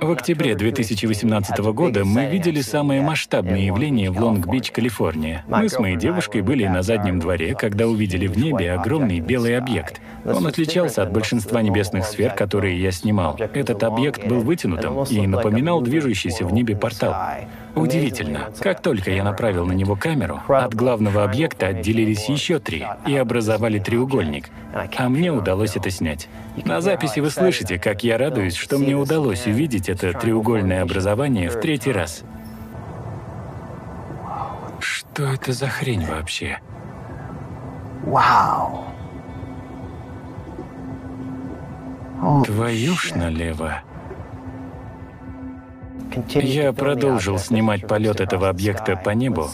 [0.00, 5.44] В октябре 2018 года мы видели самое масштабное явление в Лонг-Бич, Калифорния.
[5.48, 10.00] Мы с моей девушкой были на заднем дворе, когда увидели в небе огромный белый объект.
[10.24, 13.36] Он отличался от большинства небесных сфер, которые я снимал.
[13.38, 17.16] Этот объект был вытянутым и напоминал движущийся в небе портал.
[17.78, 23.16] Удивительно, как только я направил на него камеру, от главного объекта отделились еще три и
[23.16, 24.50] образовали треугольник,
[24.96, 26.28] а мне удалось это снять.
[26.64, 31.60] На записи вы слышите, как я радуюсь, что мне удалось увидеть это треугольное образование в
[31.60, 32.22] третий раз.
[34.80, 36.60] Что это за хрень вообще?
[38.04, 38.84] Вау!
[42.44, 43.82] Твою ж налево.
[46.34, 49.46] Я продолжил снимать полет этого объекта по небу,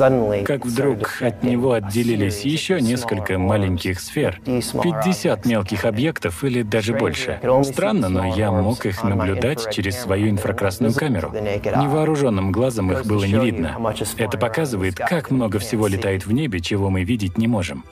[0.45, 7.41] как вдруг от него отделились еще несколько маленьких сфер, 50 мелких объектов или даже больше.
[7.65, 11.33] Странно, но я мог их наблюдать через свою инфракрасную камеру.
[11.33, 13.77] Невооруженным глазом их было не видно.
[14.17, 17.85] Это показывает, как много всего летает в небе, чего мы видеть не можем.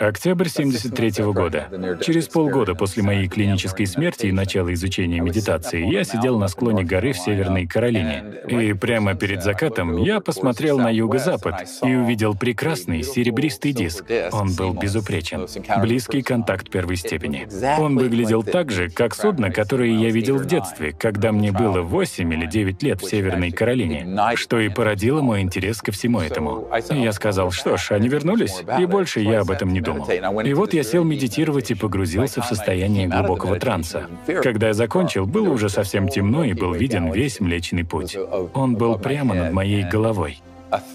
[0.00, 1.68] Октябрь 73 -го года.
[2.00, 7.12] Через полгода после моей клинической смерти и начала изучения медитации я сидел на склоне горы
[7.12, 8.24] в Северной Каролине.
[8.48, 14.06] И прямо перед закатом я посмотрел на юго-запад и увидел прекрасный серебристый диск.
[14.32, 15.46] Он был безупречен.
[15.82, 17.46] Близкий контакт первой степени.
[17.78, 22.32] Он выглядел так же, как судно, которое я видел в детстве, когда мне было 8
[22.32, 24.06] или 9 лет в Северной Каролине,
[24.36, 26.70] что и породило мой интерес ко всему этому.
[26.90, 30.40] И я сказал, что ж, они вернулись, и больше я об этом не думал подумал.
[30.40, 34.08] И вот я сел медитировать и погрузился в состояние глубокого транса.
[34.42, 38.16] Когда я закончил, было уже совсем темно и был виден весь Млечный Путь.
[38.54, 40.40] Он был прямо над моей головой.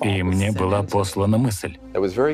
[0.04, 1.78] И мне была послана мысль.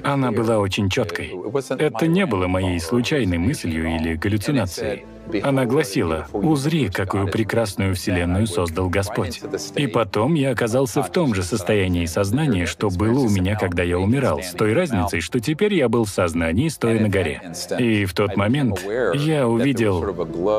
[0.04, 1.34] Она была очень четкой.
[1.80, 5.06] Это не было моей случайной мыслью или галлюцинацией.
[5.44, 9.42] Она гласила, «Узри, какую прекрасную вселенную создал Господь».
[9.76, 13.98] И потом я оказался в том же состоянии сознания, что было у меня, когда я
[14.00, 17.42] умирал, с той разницей, что теперь я был в сознании, стоя на горе.
[17.80, 18.84] И в тот момент
[19.16, 20.02] я увидел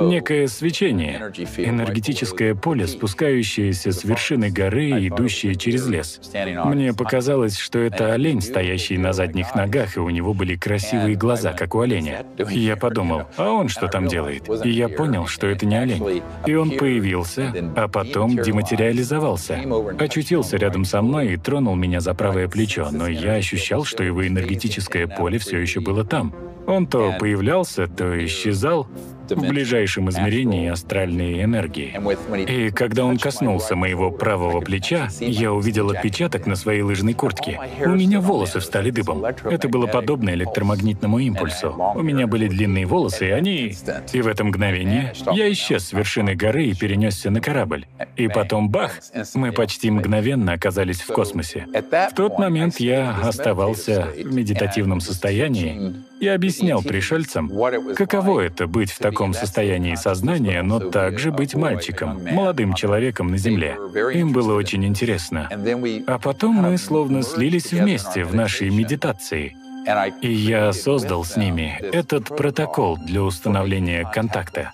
[0.03, 6.21] некое свечение, энергетическое поле, спускающееся с вершины горы идущее через лес.
[6.65, 11.53] Мне показалось, что это олень, стоящий на задних ногах, и у него были красивые глаза,
[11.53, 12.25] как у оленя.
[12.51, 14.49] Я подумал, а он что там делает?
[14.65, 16.23] И я понял, что это не олень.
[16.47, 19.61] И он появился, а потом дематериализовался.
[19.99, 24.27] Очутился рядом со мной и тронул меня за правое плечо, но я ощущал, что его
[24.27, 26.35] энергетическое поле все еще было там.
[26.67, 28.87] Он то появлялся, то исчезал,
[29.35, 31.99] в ближайшем измерении астральной энергии.
[32.49, 37.61] И когда он коснулся моего правого плеча, я увидел отпечаток на своей лыжной куртке.
[37.85, 39.25] У меня волосы встали дыбом.
[39.25, 41.75] Это было подобно электромагнитному импульсу.
[41.95, 43.75] У меня были длинные волосы, и они...
[44.13, 47.87] И в это мгновение я исчез с вершины горы и перенесся на корабль.
[48.17, 48.93] И потом бах!
[49.35, 51.67] Мы почти мгновенно оказались в космосе.
[51.73, 57.51] В тот момент я оставался в медитативном состоянии и объяснял пришельцам,
[57.95, 63.39] каково это быть в таком таком состоянии сознания, но также быть мальчиком, молодым человеком на
[63.39, 63.79] Земле.
[64.15, 65.49] Им было очень интересно.
[66.09, 69.57] А потом мы словно слились вместе в нашей медитации.
[70.23, 74.73] И я создал с ними этот протокол для установления контакта.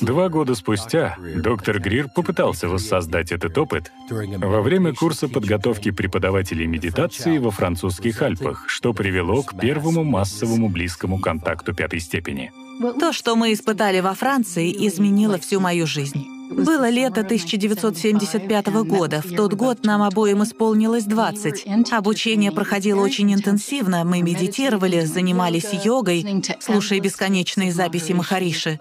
[0.00, 7.38] Два года спустя доктор Грир попытался воссоздать этот опыт во время курса подготовки преподавателей медитации
[7.38, 12.52] во французских Альпах, что привело к первому массовому близкому контакту пятой степени.
[12.98, 16.26] То, что мы испытали во Франции, изменило всю мою жизнь.
[16.50, 19.22] Было лето 1975 года.
[19.24, 21.92] В тот год нам обоим исполнилось 20.
[21.92, 24.04] Обучение проходило очень интенсивно.
[24.04, 28.80] Мы медитировали, занимались йогой, слушая бесконечные записи Махариши.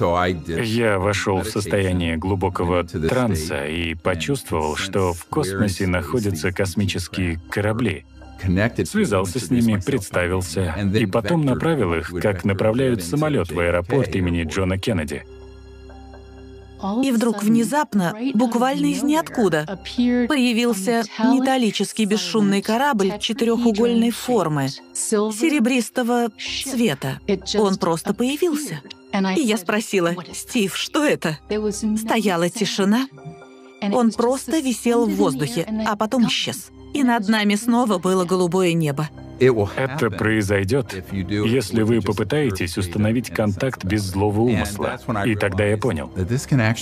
[0.00, 8.04] Я вошел в состояние глубокого транса и почувствовал, что в космосе находятся космические корабли.
[8.84, 14.78] Связался с ними, представился, и потом направил их, как направляют самолет в аэропорт имени Джона
[14.78, 15.24] Кеннеди.
[17.02, 27.20] И вдруг внезапно, буквально из ниоткуда, появился металлический бесшумный корабль четырехугольной формы, серебристого цвета.
[27.58, 28.82] Он просто появился.
[29.12, 31.38] И я спросила, «Стив, что это?»
[31.96, 33.08] Стояла тишина.
[33.82, 36.70] Он просто висел в воздухе, а потом исчез.
[36.94, 39.08] И над нами снова было голубое небо.
[39.38, 44.98] Это произойдет, если вы попытаетесь установить контакт без злого умысла.
[45.26, 46.10] И тогда я понял,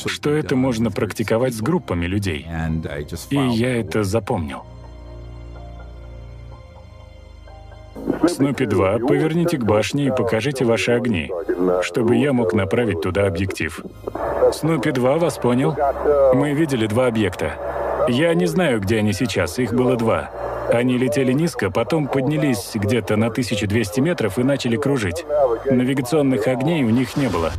[0.06, 2.46] что это можно практиковать с группами людей.
[3.30, 4.64] И я это запомнил.
[8.26, 11.30] Снупи-2, поверните к башне и покажите ваши огни,
[11.82, 13.82] чтобы я мог направить туда объектив.
[14.52, 15.76] Снупи-2, вас понял?
[16.34, 17.52] Мы видели два объекта.
[18.08, 20.30] Я не знаю, где они сейчас, их было два.
[20.72, 25.24] Они летели низко, потом поднялись где-то на 1200 метров и начали кружить.
[25.70, 27.52] Навигационных огней у них не было.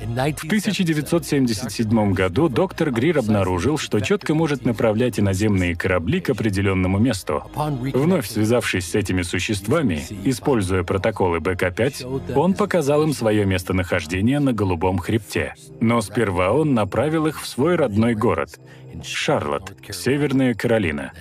[0.00, 7.42] В 1977 году доктор Грир обнаружил, что четко может направлять иноземные корабли к определенному месту.
[7.54, 14.98] Вновь связавшись с этими существами, используя протоколы БК-5, он показал им свое местонахождение на Голубом
[14.98, 15.54] хребте.
[15.80, 18.58] Но сперва он направил их в свой родной город—
[19.04, 21.12] Шарлотт, Северная Каролина.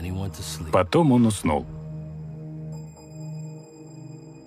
[0.71, 1.65] Потом он уснул.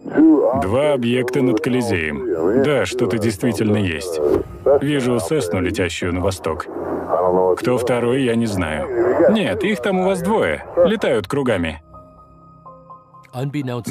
[0.05, 2.63] Два объекта над Колизеем.
[2.63, 4.21] Да, что-то действительно есть.
[4.81, 6.67] Вижу Сесну, летящую на восток.
[7.59, 9.33] Кто второй, я не знаю.
[9.33, 10.65] Нет, их там у вас двое.
[10.85, 11.83] Летают кругами.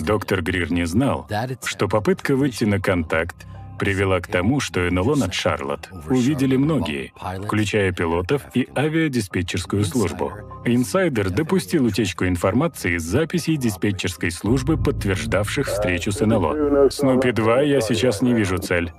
[0.06, 1.28] Доктор Грир не знал,
[1.64, 3.36] что попытка выйти на контакт
[3.80, 7.14] привела к тому, что НЛО над Шарлотт увидели многие,
[7.46, 10.34] включая пилотов и авиадиспетчерскую службу.
[10.66, 16.90] Инсайдер допустил утечку информации из записей диспетчерской службы, подтверждавших встречу с НЛО.
[16.92, 18.92] Снупи-2 я сейчас не вижу цель.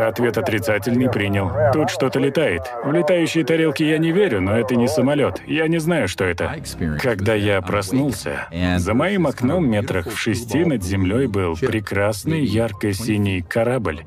[0.00, 1.50] Ответ отрицательный принял.
[1.72, 2.62] Тут что-то летает.
[2.84, 5.42] В летающие тарелки я не верю, но это не самолет.
[5.46, 6.54] Я не знаю, что это.
[7.00, 8.48] Когда я проснулся,
[8.78, 14.04] за моим окном метрах в шести над землей был прекрасный ярко-синий корабль.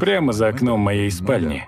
[0.00, 1.66] Прямо за окном моей спальни.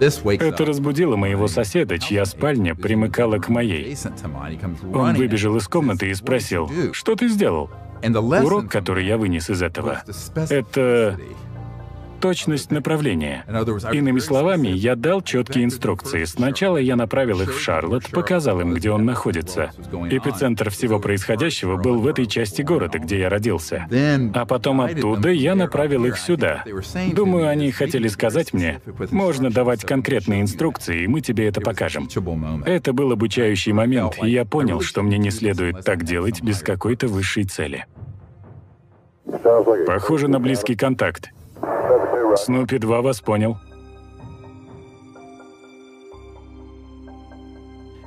[0.00, 3.96] Это разбудило моего соседа, чья спальня примыкала к моей.
[4.92, 7.70] Он выбежал из комнаты и спросил, «Что ты сделал?»
[8.04, 10.02] Урок, который я вынес из этого,
[10.50, 11.16] это
[12.22, 13.44] точность направления.
[13.92, 16.24] Иными словами, я дал четкие инструкции.
[16.24, 19.72] Сначала я направил их в Шарлотт, показал им, где он находится.
[20.08, 23.88] Эпицентр всего происходящего был в этой части города, где я родился.
[24.34, 26.64] А потом оттуда я направил их сюда.
[27.12, 28.80] Думаю, они хотели сказать мне,
[29.10, 32.08] можно давать конкретные инструкции, и мы тебе это покажем.
[32.64, 37.08] Это был обучающий момент, и я понял, что мне не следует так делать без какой-то
[37.08, 37.86] высшей цели.
[39.86, 41.32] Похоже на близкий контакт.
[42.36, 43.58] Снупи-2 вас понял.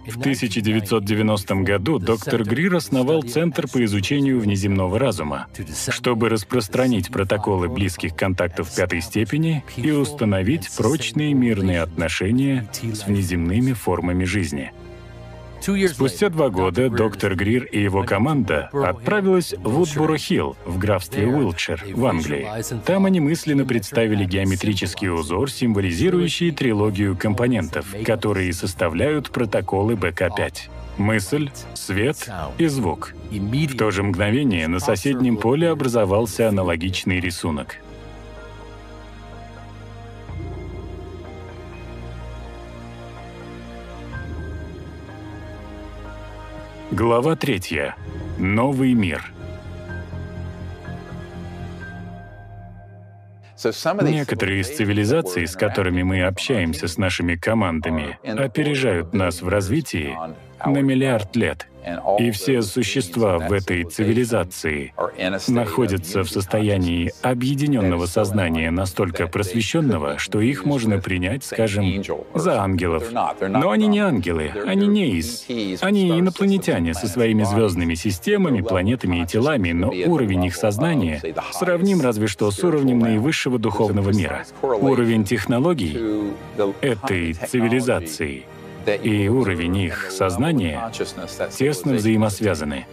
[0.05, 5.47] В 1990 году доктор Грир основал Центр по изучению внеземного разума,
[5.89, 14.25] чтобы распространить протоколы близких контактов пятой степени и установить прочные мирные отношения с внеземными формами
[14.25, 14.71] жизни—
[15.61, 22.05] Спустя два года доктор Грир и его команда отправилась в Вудборо-Хилл в графстве Уилтшир в
[22.05, 22.47] Англии.
[22.85, 32.29] Там они мысленно представили геометрический узор, символизирующий трилогию компонентов, которые составляют протоколы БК-5 мысль, свет
[32.57, 33.13] и звук.
[33.31, 37.77] В то же мгновение на соседнем поле образовался аналогичный рисунок.
[46.91, 47.95] Глава третья.
[48.37, 49.33] Новый мир.
[54.03, 60.15] Некоторые из цивилизаций, с которыми мы общаемся с нашими командами, опережают нас в развитии
[60.63, 61.67] на миллиард лет.
[62.19, 64.93] И все существа в этой цивилизации
[65.47, 72.03] находятся в состоянии объединенного сознания настолько просвещенного, что их можно принять, скажем,
[72.33, 73.11] за ангелов.
[73.41, 75.45] Но они не ангелы, они не из.
[75.81, 81.21] Они инопланетяне со своими звездными системами, планетами и телами, но уровень их сознания
[81.51, 84.45] сравним разве что с уровнем наивысшего духовного мира.
[84.61, 85.97] Уровень технологий
[86.81, 88.43] этой цивилизации—
[88.87, 92.85] и уровень их сознания тесно взаимосвязаны.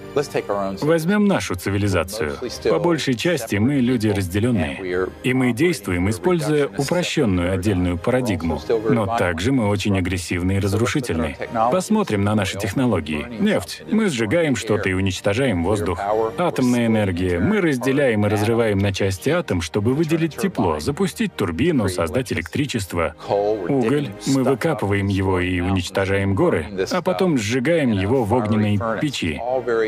[0.81, 2.35] Возьмем нашу цивилизацию.
[2.65, 9.53] По большей части мы люди разделенные, и мы действуем, используя упрощенную отдельную парадигму, но также
[9.53, 11.37] мы очень агрессивны и разрушительны.
[11.71, 13.27] Посмотрим на наши технологии.
[13.39, 13.83] Нефть.
[13.91, 16.01] Мы сжигаем что-то и уничтожаем воздух.
[16.39, 17.39] Атомная энергия.
[17.39, 23.15] Мы разделяем и разрываем на части атом, чтобы выделить тепло, запустить турбину, создать электричество.
[23.29, 24.11] Уголь.
[24.27, 29.41] Мы выкапываем его и уничтожаем уничтожаем горы, а потом сжигаем его в огненной печи.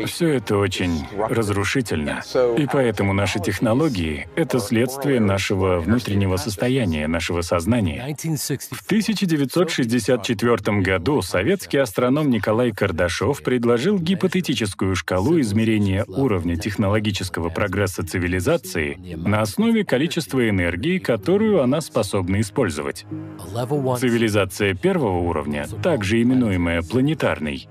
[0.05, 2.21] Все это очень разрушительно.
[2.57, 8.03] И поэтому наши технологии— это следствие нашего внутреннего состояния, нашего сознания.
[8.05, 18.97] В 1964 году советский астроном Николай Кардашов предложил гипотетическую шкалу измерения уровня технологического прогресса цивилизации
[19.15, 23.05] на основе количества энергии, которую она способна использовать.
[23.99, 27.69] Цивилизация первого уровня также именуемая планетарной,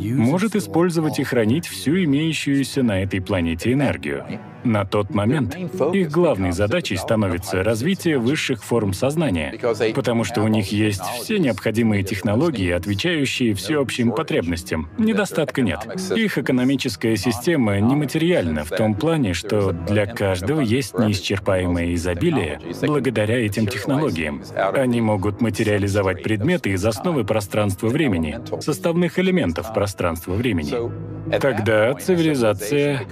[0.00, 4.26] может использовать и хранить всю имеющуюся на этой планете энергию.
[4.64, 5.56] На тот момент
[5.92, 9.58] их главной задачей становится развитие высших форм сознания,
[9.94, 14.88] потому что у них есть все необходимые технологии, отвечающие всеобщим потребностям.
[14.98, 15.80] Недостатка нет.
[16.14, 23.66] Их экономическая система нематериальна в том плане, что для каждого есть неисчерпаемое изобилие благодаря этим
[23.66, 24.42] технологиям.
[24.54, 31.11] Они могут материализовать предметы из основы пространства-времени, составных элементов пространства-времени.
[31.40, 33.06] Тогда цивилизация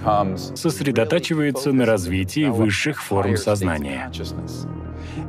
[0.55, 4.11] сосредотачивается на развитии высших форм сознания.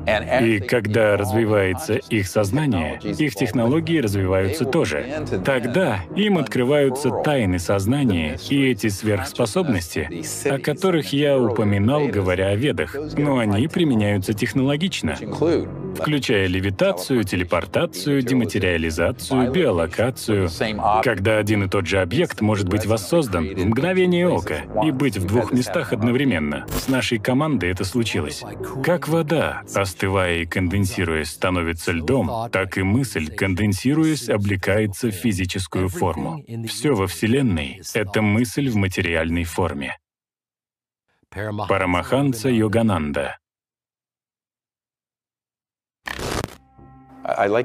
[0.07, 5.25] И когда развивается их сознание, их технологии развиваются тоже.
[5.45, 10.09] Тогда им открываются тайны сознания и эти сверхспособности,
[10.49, 15.15] о которых я упоминал, говоря о ведах, но они применяются технологично,
[15.95, 20.49] включая левитацию, телепортацию, дематериализацию, биолокацию,
[21.03, 25.25] когда один и тот же объект может быть воссоздан в мгновение ока и быть в
[25.25, 26.65] двух местах одновременно.
[26.69, 28.43] С нашей командой это случилось.
[28.83, 29.61] Как вода,
[29.91, 36.43] остывая и конденсируясь, становится льдом, так и мысль, конденсируясь, облекается в физическую форму.
[36.67, 39.97] Все во Вселенной— это мысль в материальной форме.
[41.29, 43.37] Парамаханса Йогананда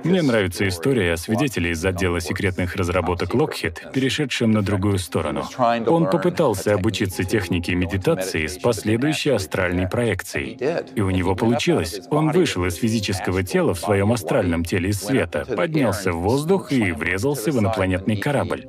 [0.05, 5.45] Мне нравится история о свидетеле из отдела секретных разработок Lockheed, перешедшем на другую сторону.
[5.87, 10.59] Он попытался обучиться технике медитации с последующей астральной проекцией.
[10.95, 12.01] И у него получилось.
[12.11, 16.93] Он вышел из физического тела в своем астральном теле из света, поднялся в воздух и
[16.93, 18.67] врезался в инопланетный корабль.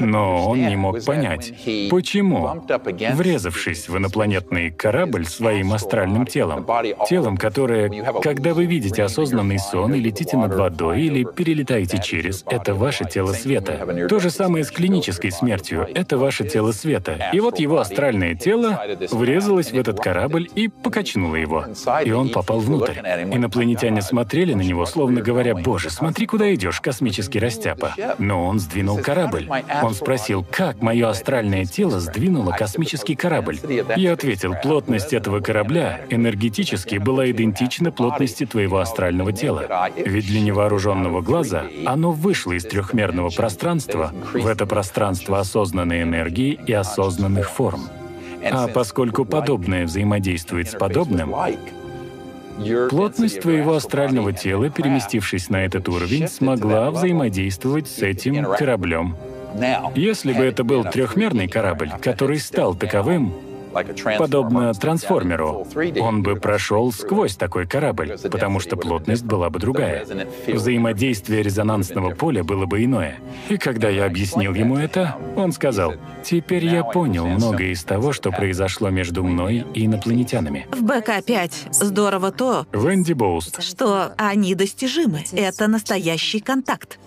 [0.00, 1.52] Но он не мог понять,
[1.90, 2.64] почему,
[3.12, 6.66] врезавшись в инопланетный корабль своим астральным телом,
[7.08, 7.90] телом, которое,
[8.22, 13.32] когда вы видите осознанный сон и летите над водой или перелетаете через, это ваше тело
[13.32, 14.06] света.
[14.08, 17.30] То же самое с клинической смертью, это ваше тело света.
[17.32, 18.80] И вот его астральное тело
[19.10, 21.66] врезалось в этот корабль и покачнуло его.
[22.04, 22.98] И он попал внутрь.
[22.98, 27.94] Инопланетяне смотрели на него, словно говоря, «Боже, смотри, куда идешь, космический растяпа».
[28.18, 29.48] Но он сдвинул корабль.
[29.82, 33.58] Он спросил, как мое астральное тело сдвинуло космический корабль.
[33.96, 39.49] Я ответил, плотность этого корабля энергетически была идентична плотности твоего астрального тела.
[39.96, 46.72] Ведь для невооруженного глаза оно вышло из трехмерного пространства в это пространство осознанной энергии и
[46.72, 47.88] осознанных форм.
[48.50, 51.34] А поскольку подобное взаимодействует с подобным,
[52.90, 59.16] Плотность твоего астрального тела, переместившись на этот уровень, смогла взаимодействовать с этим кораблем.
[59.94, 63.32] Если бы это был трехмерный корабль, который стал таковым,
[64.18, 65.66] подобно трансформеру.
[66.00, 70.06] Он бы прошел сквозь такой корабль, потому что плотность была бы другая.
[70.46, 73.18] Взаимодействие резонансного поля было бы иное.
[73.48, 78.30] И когда я объяснил ему это, он сказал, «Теперь я понял многое из того, что
[78.30, 80.66] произошло между мной и инопланетянами».
[80.70, 83.62] В БК-5 здорово то, Венди Боуст.
[83.62, 85.24] что они достижимы.
[85.32, 86.98] Это настоящий контакт.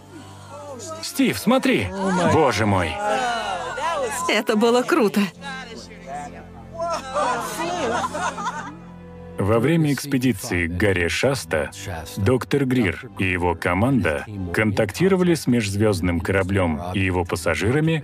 [1.02, 1.88] Стив, смотри!
[2.34, 2.92] Боже мой!
[4.30, 5.22] Это было круто.
[9.38, 11.72] Во время экспедиции к горе Шаста
[12.18, 18.04] доктор Грир и его команда контактировали с межзвездным кораблем и его пассажирами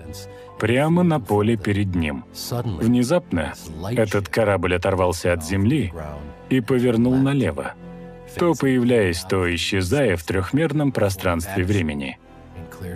[0.60, 2.26] прямо на поле перед ним.
[2.64, 3.54] Внезапно
[3.92, 5.94] этот корабль оторвался от земли
[6.50, 7.74] и повернул налево,
[8.36, 12.20] то появляясь, то исчезая в трехмерном пространстве времени.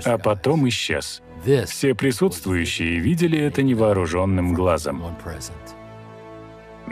[0.05, 1.21] А потом исчез.
[1.65, 5.03] Все присутствующие видели это невооруженным глазом.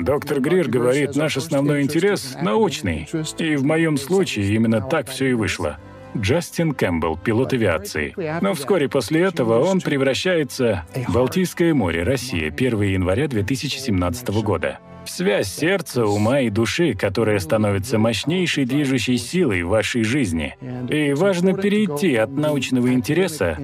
[0.03, 3.07] Доктор Грир говорит, наш основной интерес— научный.
[3.37, 5.77] И в моем случае именно так все и вышло.
[6.17, 8.13] Джастин Кэмпбелл, пилот авиации.
[8.41, 14.79] Но вскоре после этого он превращается в Балтийское море, Россия, 1 января 2017 года.
[15.05, 20.55] В связь сердца, ума и души, которая становится мощнейшей движущей силой в вашей жизни.
[20.89, 23.57] И важно перейти от научного интереса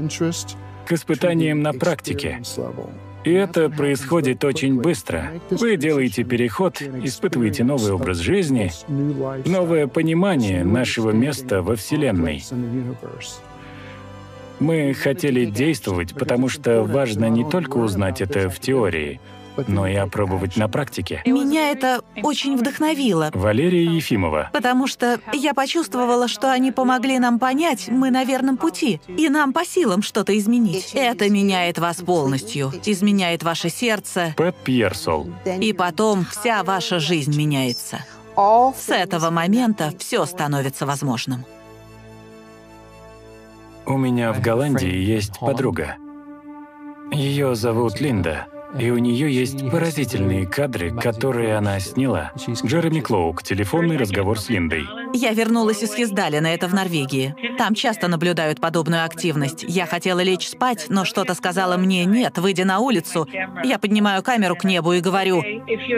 [0.86, 2.42] к испытаниям на практике.
[3.28, 5.34] И это происходит очень быстро.
[5.50, 8.72] Вы делаете переход, испытываете новый образ жизни,
[9.46, 12.42] новое понимание нашего места во Вселенной.
[14.62, 19.20] Мы хотели действовать, потому что важно не только узнать это в теории—
[19.68, 21.22] но и опробовать на практике.
[21.26, 23.32] Меня это очень вдохновило.
[23.34, 24.50] Валерия Ефимова.
[24.54, 29.54] Потому что я почувствовала, что они помогли нам понять, мы на верном пути, и нам
[29.54, 30.92] по силам что-то изменить.
[30.94, 34.34] Это меняет вас полностью, изменяет ваше сердце.
[34.38, 35.30] Пэт Пьерсол.
[35.60, 38.00] И потом вся ваша жизнь меняется.
[38.36, 41.46] С этого момента все становится возможным.
[43.86, 45.96] У меня в Голландии есть подруга.
[47.12, 48.48] Ее зовут Линда.
[48.78, 52.32] И у нее есть поразительные кадры, которые она сняла.
[52.66, 54.86] Джереми Клоук, телефонный разговор с Линдой.
[55.14, 57.36] Я вернулась из Хиздалина, это в Норвегии.
[57.58, 59.64] Там часто наблюдают подобную активность.
[59.68, 63.28] Я хотела лечь спать, но что-то сказала мне «нет», выйдя на улицу.
[63.64, 65.44] Я поднимаю камеру к небу и говорю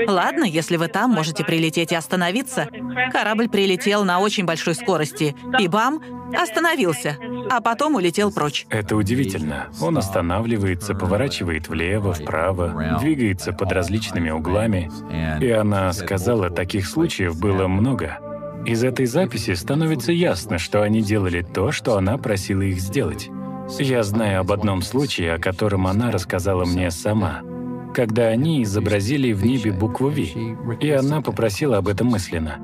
[0.08, 2.68] «Ладно, если вы там, можете прилететь и остановиться».
[3.12, 5.36] Корабль прилетел на очень большой скорости.
[5.60, 6.02] И бам!
[6.38, 7.18] Остановился,
[7.50, 8.68] а потом улетел прочь.
[8.70, 9.70] Это удивительно.
[9.82, 14.92] Он останавливается, поворачивает влево, вправо, двигается под различными углами.
[15.42, 18.20] И она сказала, таких случаев было много.
[18.66, 23.30] Из этой записи становится ясно, что они делали то, что она просила их сделать.
[23.80, 27.42] Я знаю об одном случае, о котором она рассказала мне сама,
[27.94, 30.34] когда они изобразили в небе букву «Ви»,
[30.80, 32.60] и она попросила об этом мысленно.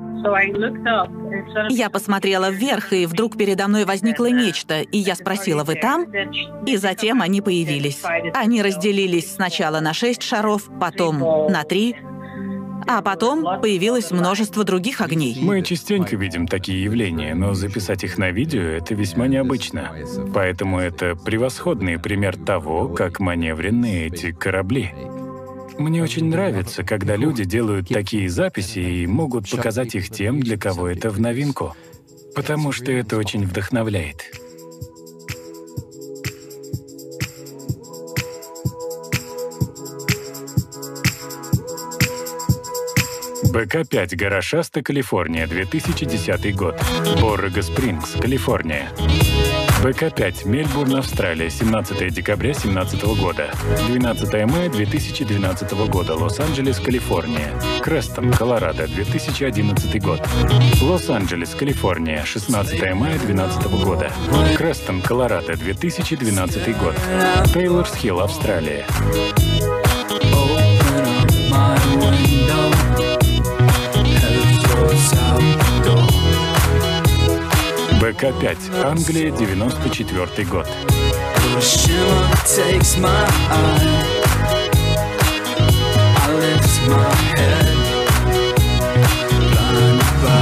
[1.70, 6.06] Я посмотрела вверх, и вдруг передо мной возникло нечто, и я спросила, вы там?
[6.66, 8.02] И затем они появились.
[8.34, 11.96] Они разделились сначала на шесть шаров, потом на три,
[12.86, 15.36] а потом появилось множество других огней.
[15.40, 19.92] Мы частенько видим такие явления, но записать их на видео— это весьма необычно.
[20.32, 24.92] Поэтому это превосходный пример того, как маневренные эти корабли.
[25.78, 30.88] Мне очень нравится, когда люди делают такие записи и могут показать их тем, для кого
[30.88, 31.74] это в новинку.
[32.34, 34.45] Потому что это очень вдохновляет.
[43.56, 46.78] БК-5, гора Шаста, Калифорния, 2010 год.
[47.22, 48.90] Боррего Спрингс, Калифорния.
[49.82, 53.50] БК-5, Мельбурн, Австралия, 17 декабря 2017 года.
[53.88, 57.58] 12 мая 2012 года, Лос-Анджелес, Калифорния.
[57.82, 60.20] Крестон, Колорадо, 2011 год.
[60.82, 64.12] Лос-Анджелес, Калифорния, 16 мая 2012 года.
[64.54, 66.94] Крестон, Колорадо, 2012 год.
[67.54, 68.84] Тейлорс-Хилл, Австралия.
[78.06, 80.68] БК-5, Англия, 94 год.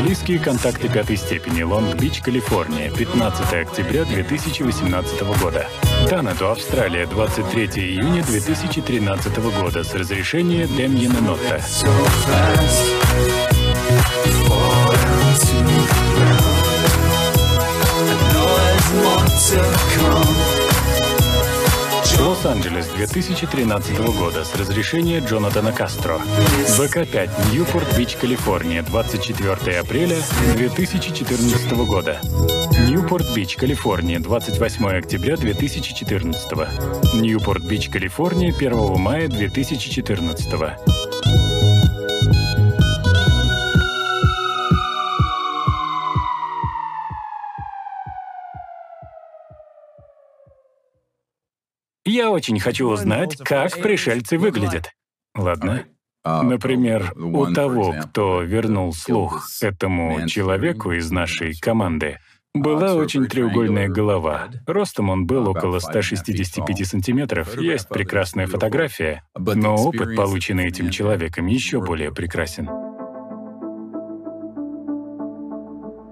[0.03, 5.67] Близкие контакты пятой степени, Лонг-Бич, Калифорния, 15 октября 2018 года.
[6.11, 11.63] Танаду, Австралия, 23 июня 2013 года с разрешения Демьена Нотта.
[22.21, 26.21] Лос-Анджелес 2013 года с разрешения Джонатана Кастро.
[26.79, 30.19] БК-5, Ньюпорт-Бич, Калифорния, 24 апреля
[30.57, 32.21] 2014 года.
[32.89, 36.53] Ньюпорт-Бич, Калифорния, 28 октября 2014.
[37.15, 40.94] Ньюпорт-Бич, Калифорния, 1 мая 2014.
[52.15, 54.93] Я очень хочу узнать, как пришельцы выглядят.
[55.35, 55.85] Ладно.
[56.25, 62.19] Например, у того, кто вернул слух этому человеку из нашей команды,
[62.55, 64.47] была очень треугольная голова.
[64.65, 67.61] Ростом он был около 165 сантиметров.
[67.61, 72.67] Есть прекрасная фотография, но опыт, полученный этим человеком, еще более прекрасен.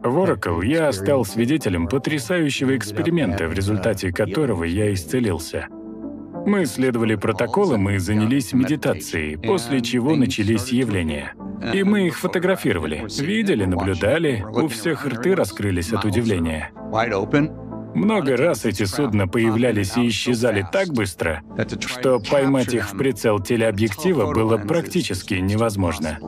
[0.03, 5.69] В Oracle я стал свидетелем потрясающего эксперимента, в результате которого я исцелился—
[6.47, 11.35] мы следовали протоколам и занялись медитацией, после чего начались явления.
[11.73, 13.07] И мы их фотографировали.
[13.21, 16.73] Видели, наблюдали, у всех рты раскрылись от удивления.
[17.95, 21.43] Много раз эти судна появлялись и исчезали так быстро,
[21.81, 26.19] что поймать их в прицел телеобъектива было практически невозможно.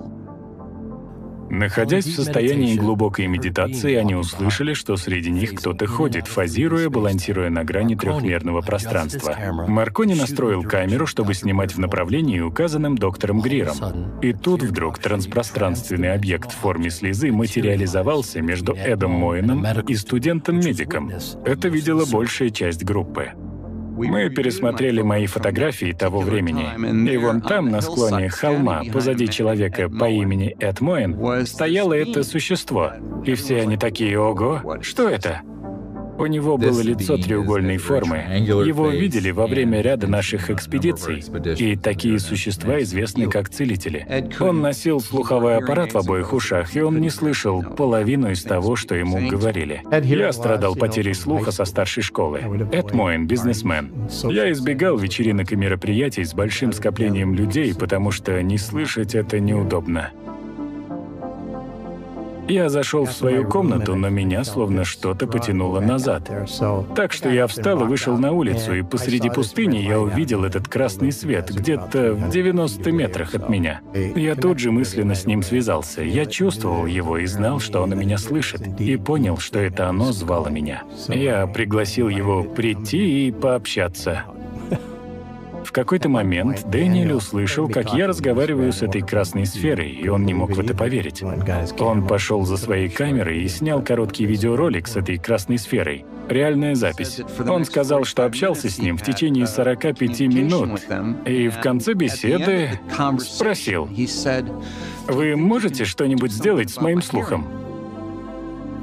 [1.55, 7.63] Находясь в состоянии глубокой медитации, они услышали, что среди них кто-то ходит, фазируя, балансируя на
[7.63, 9.37] грани трехмерного пространства.
[9.69, 14.21] Маркони настроил камеру, чтобы снимать в направлении, указанном доктором Гриром.
[14.21, 21.13] И тут вдруг транспространственный объект в форме слезы материализовался между Эдом Моином и студентом-медиком.
[21.45, 23.31] Это видела большая часть группы.
[23.97, 26.67] Мы пересмотрели мои фотографии того времени,
[27.11, 32.93] и вон там, на склоне холма, позади человека по имени Эд Моэн, стояло это существо.
[33.25, 35.43] И все они такие «Ого, что это?»
[36.19, 38.19] У него было лицо треугольной формы.
[38.39, 41.25] Его видели во время ряда наших экспедиций,
[41.59, 44.07] и такие существа известны как целители.
[44.41, 48.95] Он носил слуховой аппарат в обоих ушах, и он не слышал половину из того, что
[48.95, 49.83] ему говорили.
[50.03, 52.41] Я страдал потерей слуха со старшей школы.
[52.73, 53.93] Эд Моин, бизнесмен.
[54.25, 60.11] Я избегал вечеринок и мероприятий с большим скоплением людей, потому что не слышать это неудобно.
[62.49, 66.31] Я зашел в свою комнату, но меня словно что-то потянуло назад.
[66.95, 71.13] Так что я встал и вышел на улицу, и посреди пустыни я увидел этот красный
[71.13, 73.81] свет где-то в 90 метрах от меня.
[74.15, 76.03] Я тут же мысленно с ним связался.
[76.03, 80.49] Я чувствовал его и знал, что он меня слышит, и понял, что это оно звало
[80.49, 80.83] меня.
[81.09, 84.25] Я пригласил его прийти и пообщаться
[85.73, 90.51] какой-то момент Дэниэль услышал, как я разговариваю с этой красной сферой, и он не мог
[90.51, 91.23] в это поверить.
[91.79, 96.05] Он пошел за своей камерой и снял короткий видеоролик с этой красной сферой.
[96.29, 97.21] Реальная запись.
[97.47, 100.81] Он сказал, что общался с ним в течение 45 минут,
[101.27, 102.81] и в конце беседы
[103.21, 103.89] спросил,
[105.07, 107.47] «Вы можете что-нибудь сделать с моим слухом?»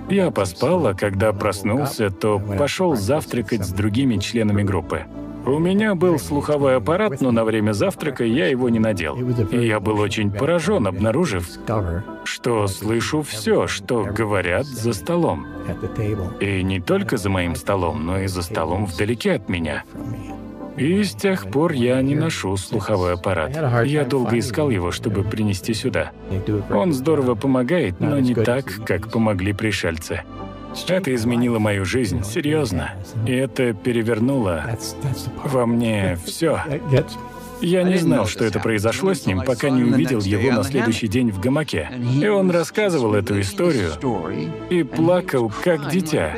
[0.10, 5.06] Я поспал, а когда проснулся, то пошел завтракать с другими членами группы.
[5.46, 9.18] У меня был слуховой аппарат, но на время завтрака я его не надел.
[9.50, 11.50] И я был очень поражен, обнаружив,
[12.24, 15.48] что слышу все, что говорят за столом.
[16.40, 19.84] И не только за моим столом, но и за столом вдалеке от меня.
[20.78, 23.52] И с тех пор я не ношу слуховой аппарат.
[23.86, 26.12] Я долго искал его, чтобы принести сюда.
[26.74, 30.22] Он здорово помогает, но не так, как помогли пришельцы.
[30.88, 32.92] Это изменило мою жизнь, серьезно.
[33.26, 34.64] И это перевернуло
[35.44, 36.60] во мне все.
[37.62, 41.32] Я не знал, что это произошло с ним, пока не увидел его на следующий день
[41.32, 41.90] в гамаке.
[42.20, 43.92] И он рассказывал эту историю
[44.70, 46.36] и плакал, как дитя.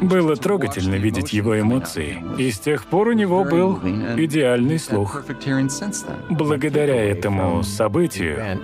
[0.00, 3.78] Было трогательно видеть его эмоции, и с тех пор у него был
[4.16, 5.24] идеальный слух.
[6.28, 8.60] Благодаря этому событию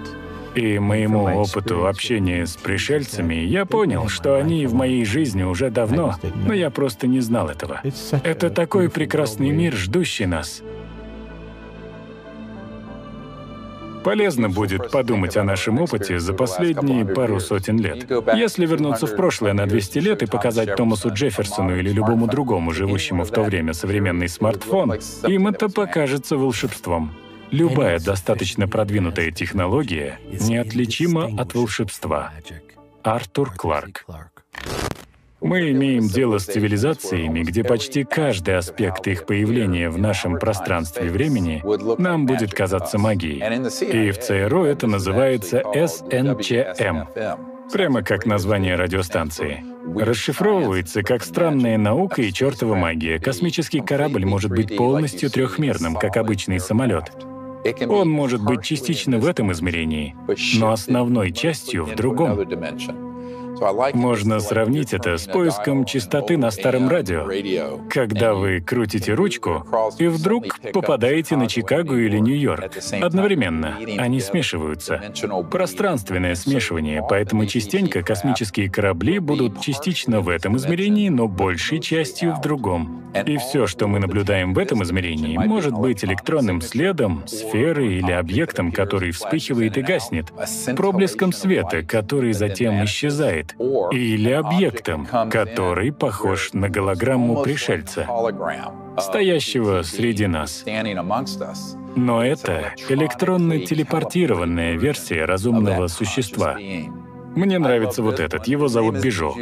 [0.54, 6.16] и моему опыту общения с пришельцами, я понял, что они в моей жизни уже давно,
[6.46, 7.80] но я просто не знал этого.
[8.24, 10.62] Это такой прекрасный мир, ждущий нас.
[14.04, 18.10] Полезно будет подумать о нашем опыте за последние пару сотен лет.
[18.34, 23.24] Если вернуться в прошлое на 200 лет и показать Томасу Джефферсону или любому другому, живущему
[23.24, 24.94] в то время, современный смартфон,
[25.26, 27.12] им это покажется волшебством.
[27.50, 32.32] Любая достаточно продвинутая технология неотличима от волшебства.
[33.02, 34.04] Артур Кларк.
[35.40, 41.62] Мы имеем дело с цивилизациями, где почти каждый аспект их появления в нашем пространстве времени
[42.00, 43.40] нам будет казаться магией.
[44.08, 47.06] И в ЦРУ это называется СНЧМ,
[47.72, 49.64] прямо как название радиостанции.
[49.96, 53.20] Расшифровывается как странная наука и чертова магия.
[53.20, 57.12] Космический корабль может быть полностью трехмерным, как обычный самолет.
[57.88, 60.16] Он может быть частично в этом измерении,
[60.58, 62.38] но основной частью в другом.
[63.94, 67.28] Можно сравнить это с поиском частоты на старом радио,
[67.90, 69.66] когда вы крутите ручку
[69.98, 72.72] и вдруг попадаете на Чикаго или Нью-Йорк.
[73.00, 73.78] Одновременно.
[73.98, 75.12] Они смешиваются.
[75.50, 82.40] Пространственное смешивание, поэтому частенько космические корабли будут частично в этом измерении, но большей частью в
[82.40, 83.02] другом.
[83.26, 88.70] И все, что мы наблюдаем в этом измерении, может быть электронным следом, сферой или объектом,
[88.70, 90.26] который вспыхивает и гаснет,
[90.76, 98.06] проблеском света, который затем исчезает, или объектом, который похож на голограмму пришельца,
[98.98, 100.64] стоящего среди нас.
[101.96, 106.56] Но это электронно-телепортированная версия разумного существа.
[107.34, 109.34] Мне нравится вот этот, его зовут Бижу.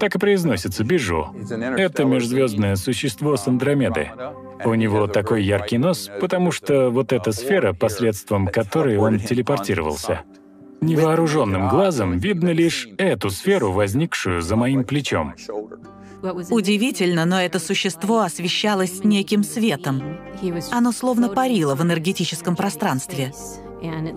[0.00, 1.34] Так и произносится Бижу.
[1.76, 4.10] Это межзвездное существо с Андромеды.
[4.64, 10.22] У него такой яркий нос, потому что вот эта сфера, посредством которой он телепортировался—
[10.84, 15.34] Невооруженным глазом видно лишь эту сферу, возникшую за моим плечом.
[16.50, 20.02] Удивительно, но это существо освещалось неким светом.
[20.70, 23.32] Оно словно парило в энергетическом пространстве.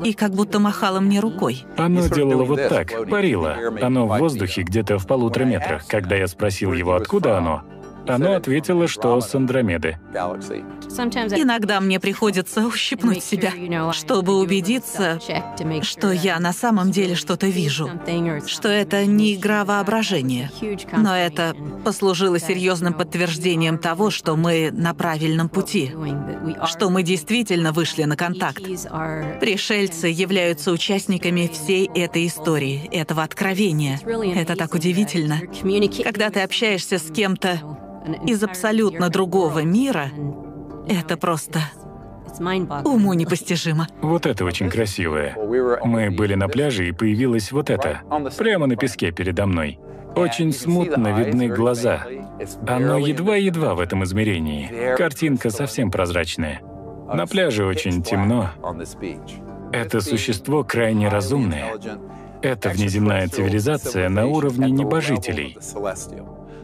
[0.06, 1.66] И как будто махало мне рукой.
[1.76, 3.58] Оно делало вот так, парило.
[3.82, 5.86] Оно в воздухе где-то в полутора метрах.
[5.88, 7.64] Когда я спросил его, откуда оно,
[8.08, 9.98] оно ответило, что с Андромеды.
[11.36, 13.52] Иногда мне приходится ущипнуть себя,
[13.94, 15.20] чтобы убедиться,
[15.82, 17.90] что я на самом деле что-то вижу,
[18.46, 20.52] что это не игра воображения.
[20.96, 25.92] Но это послужило серьезным подтверждением того, что мы на правильном пути,
[26.66, 28.62] что мы действительно вышли на контакт.
[29.40, 34.00] Пришельцы являются участниками всей этой истории, этого откровения.
[34.36, 35.40] Это так удивительно.
[36.04, 37.60] Когда ты общаешься с кем-то,
[38.14, 40.10] из абсолютно другого мира,
[40.88, 41.60] это просто
[42.86, 43.88] уму непостижимо.
[44.02, 45.36] Вот это очень красивое.
[45.84, 48.02] Мы были на пляже, и появилось вот это,
[48.38, 49.80] прямо на песке передо мной.
[50.16, 52.06] Очень смутно видны глаза.
[52.68, 54.96] Оно едва-едва в этом измерении.
[54.96, 56.62] Картинка совсем прозрачная.
[57.14, 58.50] На пляже очень темно.
[59.72, 61.74] Это существо крайне разумное.
[62.42, 65.58] Это внеземная цивилизация на уровне небожителей.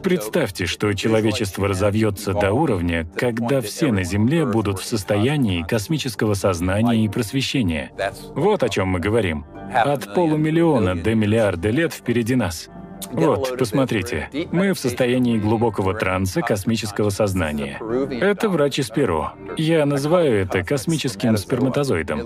[0.04, 7.04] Представьте, что человечество разовьется до уровня, когда все на Земле будут в состоянии космического сознания
[7.04, 7.90] и просвещения.
[8.34, 9.46] Вот о чем мы говорим.
[9.72, 12.68] От полумиллиона до миллиарда лет впереди нас.
[13.12, 17.80] Вот, посмотрите, мы в состоянии глубокого транса космического сознания.
[18.20, 19.28] Это врач из Перу.
[19.56, 22.22] Я называю это космическим сперматозоидом.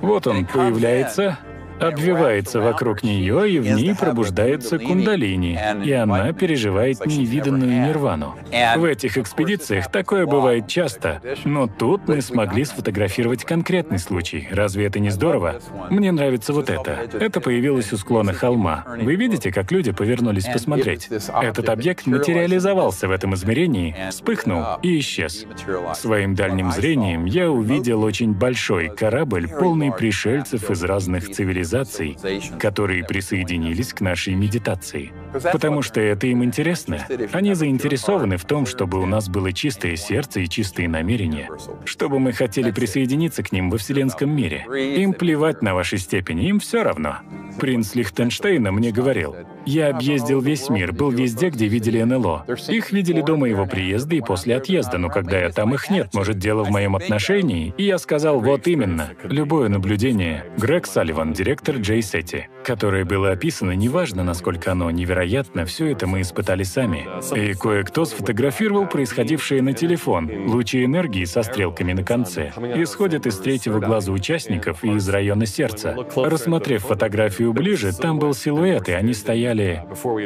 [0.00, 1.38] Вот он появляется,
[1.80, 8.36] обвивается вокруг нее, и в ней пробуждается кундалини, и она переживает невиданную нирвану.
[8.76, 14.48] В этих экспедициях такое бывает часто, но тут мы смогли сфотографировать конкретный случай.
[14.50, 15.60] Разве это не здорово?
[15.88, 16.98] Мне нравится вот это.
[17.12, 18.84] Это появилось у склона холма.
[19.00, 21.08] Вы видите, как люди повернулись посмотреть?
[21.08, 25.46] Этот объект материализовался в этом измерении, вспыхнул и исчез.
[25.94, 32.16] Своим дальним зрением я увидел очень большой корабль, полный пришельцев из разных цивилизаций цивилизаций,
[32.58, 35.12] которые присоединились к нашей медитации.
[35.52, 37.06] Потому что это им интересно.
[37.32, 41.48] Они заинтересованы в том, чтобы у нас было чистое сердце и чистые намерения,
[41.84, 44.66] чтобы мы хотели присоединиться к ним во вселенском мире.
[44.96, 47.18] Им плевать на ваши степени, им все равно.
[47.58, 49.36] Принц Лихтенштейна мне говорил,
[49.66, 52.46] Я объездил весь мир, был везде, где видели НЛО.
[52.68, 56.08] Их видели до моего приезда и после отъезда, но когда я там, их нет.
[56.14, 57.74] Может, дело в моем отношении?
[57.76, 59.10] И я сказал, вот именно.
[59.22, 60.44] Любое наблюдение.
[60.56, 66.22] Грег Салливан, директор Джей Сетти, которое было описано, неважно, насколько оно невероятно, все это мы
[66.22, 67.06] испытали сами.
[67.36, 70.30] И кое-кто сфотографировал происходившее на телефон.
[70.48, 75.96] Лучи энергии со стрелками на конце исходят из третьего глаза участников и из района сердца.
[76.16, 79.59] Рассмотрев фотографию ближе, там был силуэт, и они стояли...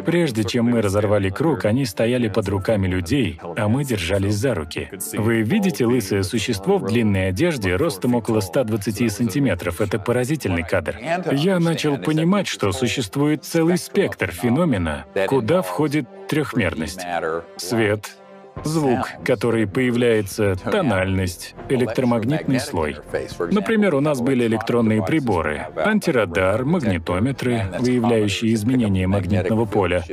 [0.05, 4.91] Прежде чем мы разорвали круг, они стояли под руками людей, а мы держались за руки.
[5.15, 9.81] Вы видите лысое существо в длинной одежде, ростом около 120 сантиметров?
[9.81, 10.99] Это поразительный кадр.
[11.33, 17.01] Я начал понимать, что существует целый спектр феномена, куда входит трехмерность.
[17.57, 18.17] Свет,
[18.63, 22.97] звук, который появляется, тональность, электромагнитный слой.
[23.51, 30.05] Например, у нас были электронные приборы, антирадар, магнитометры, выявляющие изменения магнитного поля.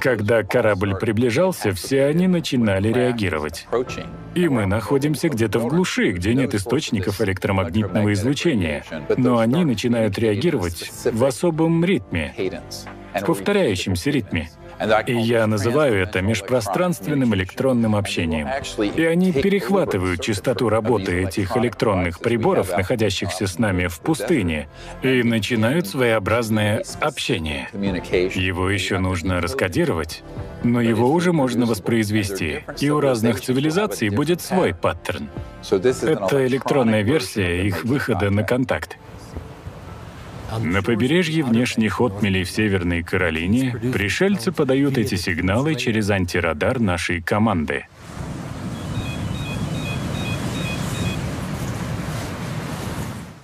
[0.00, 3.66] Когда корабль приближался, все они начинали реагировать.
[4.34, 8.84] И мы находимся где-то в глуши, где нет источников электромагнитного излучения,
[9.16, 12.34] но они начинают реагировать в особом ритме,
[13.14, 14.50] в повторяющемся ритме.
[15.06, 18.48] И я называю это межпространственным электронным общением.
[18.78, 24.68] И они перехватывают частоту работы этих электронных приборов, находящихся с нами в пустыне,
[25.02, 27.68] и начинают своеобразное общение.
[27.72, 30.22] Его еще нужно раскодировать,
[30.62, 35.28] но его уже можно воспроизвести, и у разных цивилизаций будет свой паттерн.
[35.70, 38.98] Это электронная версия их выхода на контакт.
[40.60, 47.86] На побережье внешних отмелей в Северной Каролине пришельцы подают эти сигналы через антирадар нашей команды.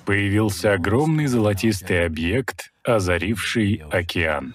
[0.05, 4.55] Появился огромный золотистый объект, озаривший океан.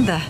[0.00, 0.20] Да.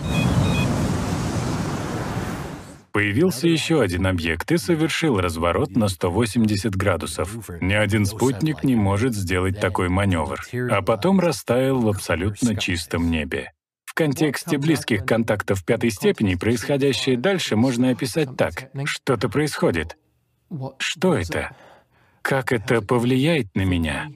[2.97, 7.31] Появился еще один объект и совершил разворот на 180 градусов.
[7.61, 10.41] Ни один спутник не может сделать такой маневр,
[10.71, 13.51] а потом растаял в абсолютно чистом небе.
[13.85, 18.71] В контексте близких контактов пятой степени происходящее дальше можно описать так.
[18.85, 19.95] Что-то происходит.
[20.79, 21.55] Что это?
[22.23, 24.09] Как это повлияет на меня?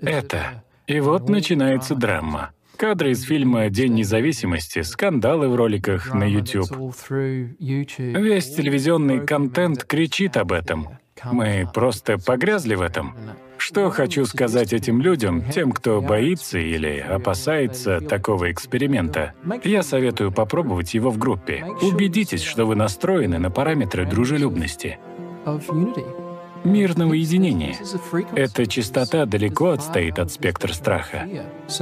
[0.00, 0.64] Это.
[0.86, 2.53] И вот начинается драма.
[2.76, 6.68] Кадры из фильма «День независимости», скандалы в роликах на YouTube.
[7.08, 10.88] Весь телевизионный контент кричит об этом.
[11.24, 13.16] Мы просто погрязли в этом.
[13.56, 19.32] Что хочу сказать этим людям, тем, кто боится или опасается такого эксперимента?
[19.62, 21.64] Я советую попробовать его в группе.
[21.80, 24.98] Убедитесь, что вы настроены на параметры дружелюбности
[26.64, 27.76] мирного единения.
[28.34, 31.28] Эта частота далеко отстоит от спектра страха.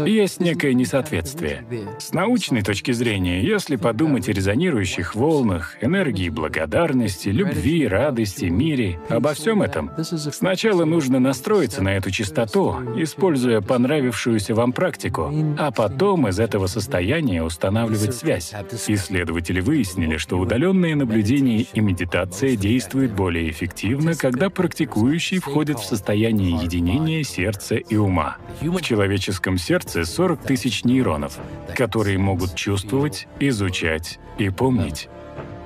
[0.04, 1.64] Есть некое несоответствие.
[1.98, 9.34] С научной точки зрения, если подумать о резонирующих волнах, энергии благодарности, любви, радости, мире, обо
[9.34, 16.40] всем этом, сначала нужно настроиться на эту частоту, используя понравившуюся вам практику, а потом из
[16.40, 18.52] этого состояния устанавливать связь.
[18.88, 25.84] Исследователи выяснили, что удаленные наблюдения и медитация действуют более эффективно, когда практикуют практикующий входит в
[25.84, 28.38] состояние единения сердца и ума.
[28.62, 31.38] В человеческом сердце 40 тысяч нейронов,
[31.76, 35.10] которые могут чувствовать, изучать и помнить.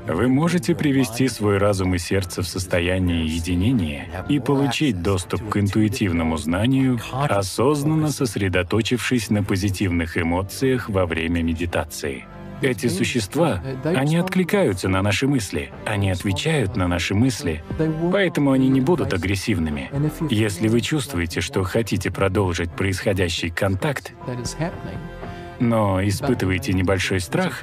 [0.08, 6.36] Вы можете привести свой разум и сердце в состояние единения и получить доступ к интуитивному
[6.36, 12.24] знанию, осознанно сосредоточившись на позитивных эмоциях во время медитации.
[12.62, 17.62] Эти существа, они откликаются на наши мысли, они отвечают на наши мысли,
[18.12, 19.90] поэтому они не будут агрессивными.
[20.30, 24.12] Если вы чувствуете, что хотите продолжить происходящий контакт,
[25.58, 27.62] но испытываете небольшой страх,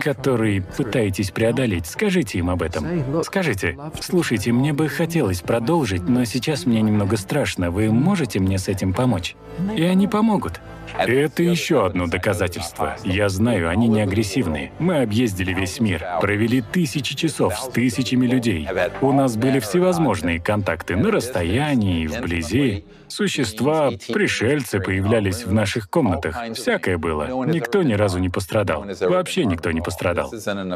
[0.00, 3.22] который пытаетесь преодолеть, скажите им об этом.
[3.22, 8.68] Скажите, слушайте, мне бы хотелось продолжить, но сейчас мне немного страшно, вы можете мне с
[8.68, 9.36] этим помочь?
[9.76, 10.60] И они помогут.
[10.98, 12.96] Это еще одно доказательство.
[13.04, 14.72] Я знаю, они не агрессивны.
[14.78, 18.68] Мы объездили весь мир, провели тысячи часов с тысячами людей.
[19.00, 22.84] У нас были всевозможные контакты на расстоянии вблизи.
[23.08, 26.36] Существа, пришельцы появлялись в наших комнатах.
[26.54, 27.44] Всякое было.
[27.44, 28.86] Никто ни разу не пострадал.
[29.00, 30.32] Вообще никто не пострадал.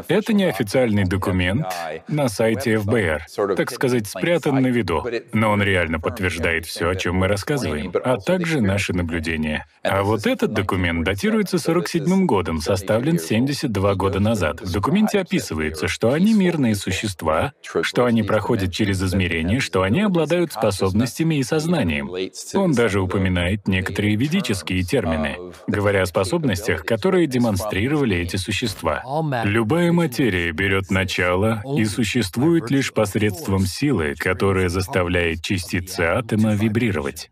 [0.07, 1.67] Это неофициальный документ
[2.07, 3.25] на сайте ФБР,
[3.55, 5.05] так сказать, спрятан на виду.
[5.31, 9.65] Но он реально подтверждает все, о чем мы рассказываем, а также наши наблюдения.
[9.83, 14.61] А вот этот документ датируется 47 годом, составлен 72 года назад.
[14.61, 20.53] В документе описывается, что они мирные существа, что они проходят через измерения, что они обладают
[20.53, 22.11] способностями и сознанием.
[22.53, 25.37] Он даже упоминает некоторые ведические термины,
[25.67, 29.03] говоря о способностях, которые демонстрировали эти существа.
[29.43, 37.29] Любая материя берет начало и существует лишь посредством силы, которая заставляет частицы атома вибрировать.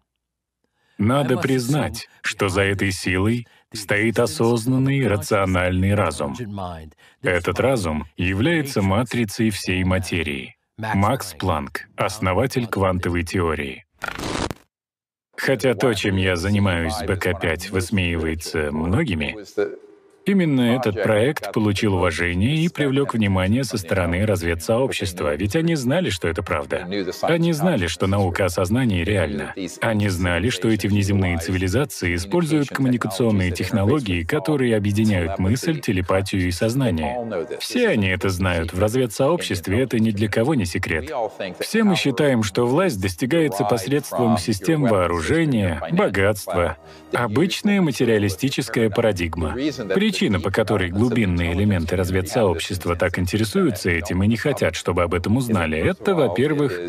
[1.04, 6.34] Надо признать, что за этой силой стоит осознанный рациональный разум.
[7.22, 10.56] Этот разум является матрицей всей материи.
[10.78, 13.86] Макс Планк, основатель квантовой теории.
[15.36, 19.36] Хотя то, чем я занимаюсь с БК-5, высмеивается многими,
[20.26, 26.28] Именно этот проект получил уважение и привлек внимание со стороны разведсообщества, ведь они знали, что
[26.30, 26.88] это правда.
[27.24, 29.54] Они знали, что наука о сознании реальна.
[29.82, 37.48] Они знали, что эти внеземные цивилизации используют коммуникационные технологии, которые объединяют мысль, телепатию и сознание.
[37.60, 38.74] Все они это знают.
[38.74, 41.12] В разведсообществе это ни для кого не секрет.
[41.60, 46.78] Все мы считаем, что власть достигается посредством систем вооружения, богатства,
[47.12, 49.54] обычная материалистическая парадигма.
[49.94, 55.38] Причина, по которой глубинные элементы разведсообщества так интересуются этим и не хотят, чтобы об этом
[55.38, 56.80] узнали, это, во-первых,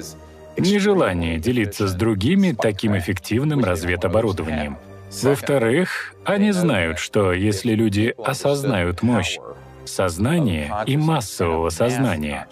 [0.58, 4.76] нежелание делиться с другими таким эффективным разведоборудованием.
[5.22, 9.38] Во-вторых, они знают, что если люди осознают мощь
[9.84, 12.46] сознания и массового сознания,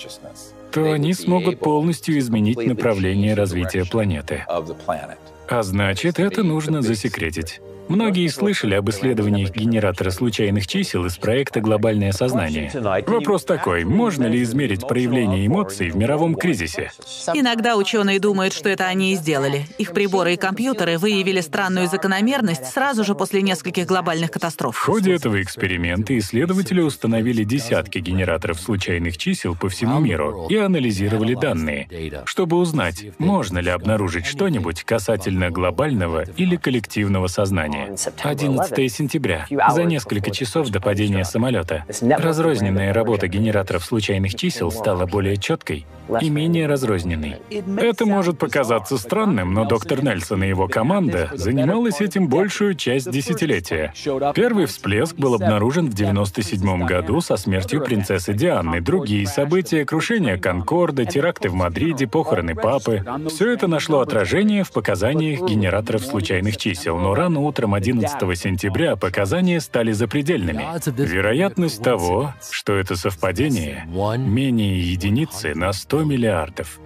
[0.70, 4.44] то они смогут полностью изменить направление развития планеты.
[5.48, 7.60] А значит, это нужно засекретить.
[7.88, 12.70] Многие слышали об исследованиях генератора случайных чисел из проекта «Глобальное сознание».
[13.06, 16.90] Вопрос такой, можно ли измерить проявление эмоций в мировом кризисе?
[17.34, 19.66] Иногда ученые думают, что это они и сделали.
[19.78, 24.76] Их приборы и компьютеры выявили странную закономерность сразу же после нескольких глобальных катастроф.
[24.76, 31.34] В ходе этого эксперимента исследователи установили десятки генераторов случайных чисел по всему миру и анализировали
[31.34, 31.88] данные,
[32.26, 37.96] чтобы узнать, можно ли обнаружить что-нибудь касательно глобального или коллективного сознания падения.
[38.22, 41.84] 11 сентября, за несколько часов до падения самолета.
[42.00, 45.86] Разрозненная работа генераторов случайных чисел стала более четкой
[46.20, 47.36] и менее разрозненной.
[47.78, 53.92] Это может показаться странным, но доктор Нельсон и его команда занималась этим большую часть десятилетия.
[54.34, 58.80] Первый всплеск был обнаружен в 97 году со смертью принцессы Дианы.
[58.80, 65.40] Другие события— крушение Конкорда, теракты в Мадриде, похороны папы— все это нашло отражение в показаниях
[65.48, 70.64] генераторов случайных чисел, но рано утром утром 11 сентября показания стали запредельными.
[71.00, 76.80] Вероятность того, что это совпадение, менее единицы на 100 миллиардов.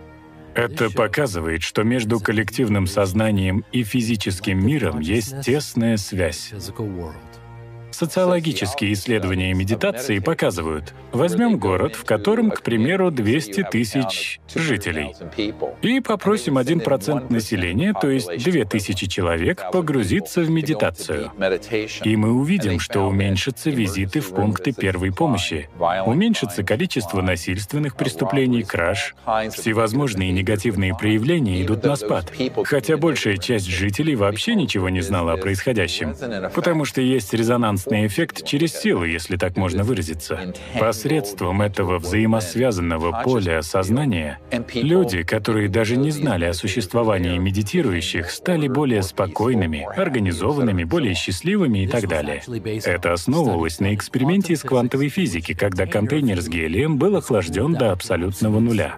[0.54, 6.52] Это показывает, что между коллективным сознанием и физическим миром есть тесная связь.
[7.96, 15.14] Социологические исследования медитации показывают, возьмем город, в котором, к примеру, 200 тысяч жителей,
[15.80, 21.32] и попросим 1% населения, то есть 2000 человек, погрузиться в медитацию.
[22.04, 25.70] И мы увидим, что уменьшатся визиты в пункты первой помощи,
[26.04, 29.14] уменьшится количество насильственных преступлений, краж,
[29.54, 32.30] всевозможные негативные проявления идут на спад,
[32.64, 36.14] хотя большая часть жителей вообще ничего не знала о происходящем,
[36.54, 40.52] потому что есть резонанс резонансный эффект через силу, если так можно выразиться.
[40.78, 44.38] Посредством этого взаимосвязанного поля сознания
[44.74, 51.86] люди, которые даже не знали о существовании медитирующих, стали более спокойными, организованными, более счастливыми и
[51.86, 52.42] так далее.
[52.84, 58.60] Это основывалось на эксперименте из квантовой физики, когда контейнер с гелием был охлажден до абсолютного
[58.60, 58.96] нуля.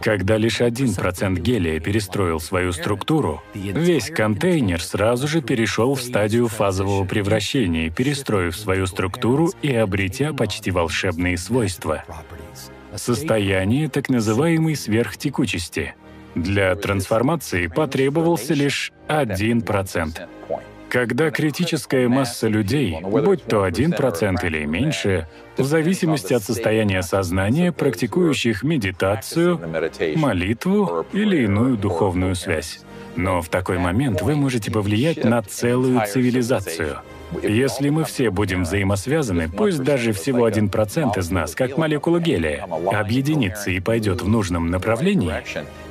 [0.00, 7.04] Когда лишь 1% гелия перестроил свою структуру, весь контейнер сразу же перешел в стадию фазового
[7.04, 12.04] превращения, перестроив свою структуру и обретя почти волшебные свойства.
[12.94, 15.94] Состояние так называемой сверхтекучести.
[16.34, 20.28] Для трансформации потребовался лишь 1%.
[20.90, 28.62] Когда критическая масса людей, будь то 1% или меньше, в зависимости от состояния сознания, практикующих
[28.62, 29.60] медитацию,
[30.16, 32.80] молитву или иную духовную связь.
[33.16, 36.98] Но в такой момент вы можете повлиять на целую цивилизацию—
[37.42, 42.66] если мы все будем взаимосвязаны, пусть даже всего один процент из нас, как молекула гелия,
[42.92, 45.32] объединится и пойдет в нужном направлении,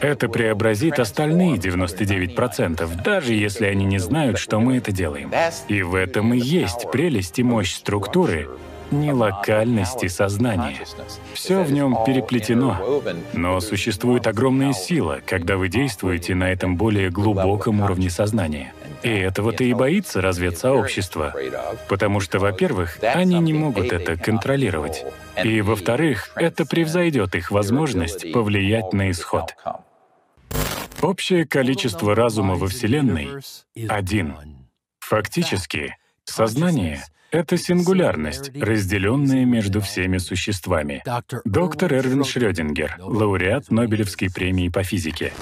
[0.01, 5.31] это преобразит остальные 99%, даже если они не знают, что мы это делаем.
[5.68, 8.47] И в этом и есть прелесть и мощь структуры,
[8.91, 10.77] не локальности сознания.
[11.34, 13.03] Все в нем переплетено,
[13.34, 18.73] но существует огромная сила, когда вы действуете на этом более глубоком уровне сознания.
[19.03, 21.33] И этого-то и боится разведсообщество.
[21.87, 25.05] Потому что, во-первых, они не могут это контролировать.
[25.43, 29.55] И, во-вторых, это превзойдет их возможность повлиять на исход.
[31.01, 33.29] Общее количество разума во Вселенной—
[33.87, 34.35] один.
[34.99, 41.03] Фактически, сознание— это сингулярность, разделенная между всеми существами.
[41.43, 45.33] Доктор Эрвин Шрёдингер, лауреат Нобелевской премии по физике.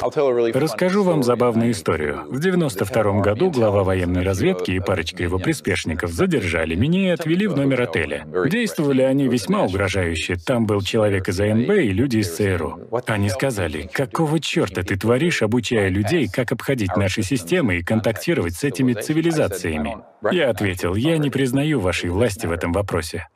[0.54, 2.24] Расскажу вам забавную историю.
[2.30, 7.56] В 92 году глава военной разведки и парочка его приспешников задержали меня и отвели в
[7.56, 8.26] номер отеля.
[8.50, 10.38] Действовали они весьма угрожающе.
[10.44, 12.90] Там был человек из АНБ и люди из ЦРУ.
[13.08, 18.64] Они сказали, какого черта ты творишь, обучая людей, как обходить наши системы и контактировать с
[18.64, 19.98] этими цивилизациями?
[20.32, 23.28] Я ответил, я не признаю вашей власти в этом вопросе.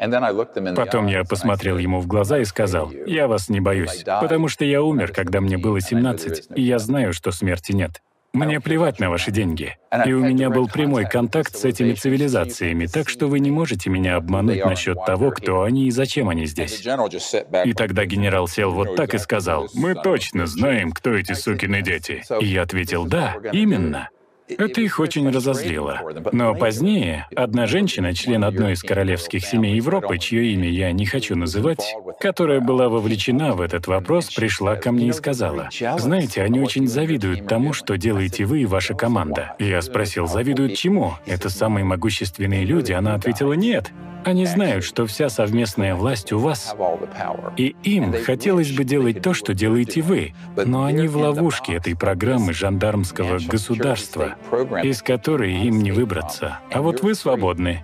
[0.76, 4.82] Потом я посмотрел ему в глаза и сказал, я вас не боюсь, потому что я
[4.82, 8.02] умер, когда мне было 17, и я знаю, что смерти нет.
[8.32, 9.76] Мне плевать на ваши деньги.
[10.06, 14.18] И у меня был прямой контакт с этими цивилизациями, так что вы не можете меня
[14.18, 16.86] обмануть насчет того, кто они и зачем они здесь.
[17.66, 22.24] И тогда генерал сел вот так и сказал, «Мы точно знаем, кто эти сукины дети».
[22.40, 24.10] И я ответил, «Да, именно».
[24.58, 26.02] Это их очень разозлило.
[26.32, 31.36] Но позднее одна женщина, член одной из королевских семей Европы, чье имя я не хочу
[31.36, 36.88] называть, которая была вовлечена в этот вопрос, пришла ко мне и сказала, «Знаете, они очень
[36.88, 39.56] завидуют тому, что делаете вы и ваша команда».
[39.60, 41.14] Я спросил, завидуют чему?
[41.26, 42.92] Это самые могущественные люди?
[42.92, 43.92] Она ответила, «Нет,
[44.26, 46.76] они знают, что вся совместная власть у вас,
[47.58, 52.54] и им хотелось бы делать то, что делаете вы, но они в ловушке этой программы
[52.54, 54.36] жандармского государства,
[54.84, 56.60] из которой им не выбраться.
[56.72, 57.84] А вот вы свободны.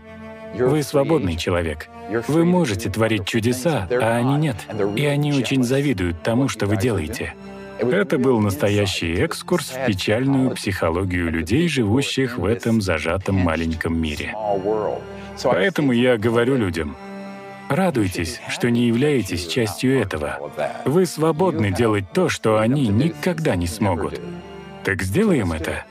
[0.58, 1.90] Вы свободный человек.
[2.28, 4.56] Вы можете творить чудеса, а они нет.
[4.96, 7.34] И они очень завидуют тому, что вы делаете.
[7.80, 14.34] Это был настоящий экскурс в печальную психологию людей, живущих в этом зажатом маленьком мире.
[15.44, 16.96] Поэтому я говорю людям,
[17.68, 20.52] радуйтесь, что не являетесь частью этого.
[20.86, 24.22] Вы свободны делать то, что они никогда не смогут.
[24.86, 25.84] Так сделаем это.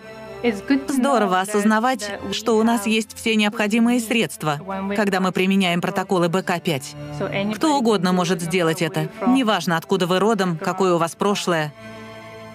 [0.88, 4.60] Здорово осознавать, что у нас есть все необходимые средства,
[4.94, 7.54] когда мы применяем протоколы БК-5.
[7.54, 9.08] Кто угодно может сделать это.
[9.26, 11.72] Неважно, откуда вы родом, какое у вас прошлое.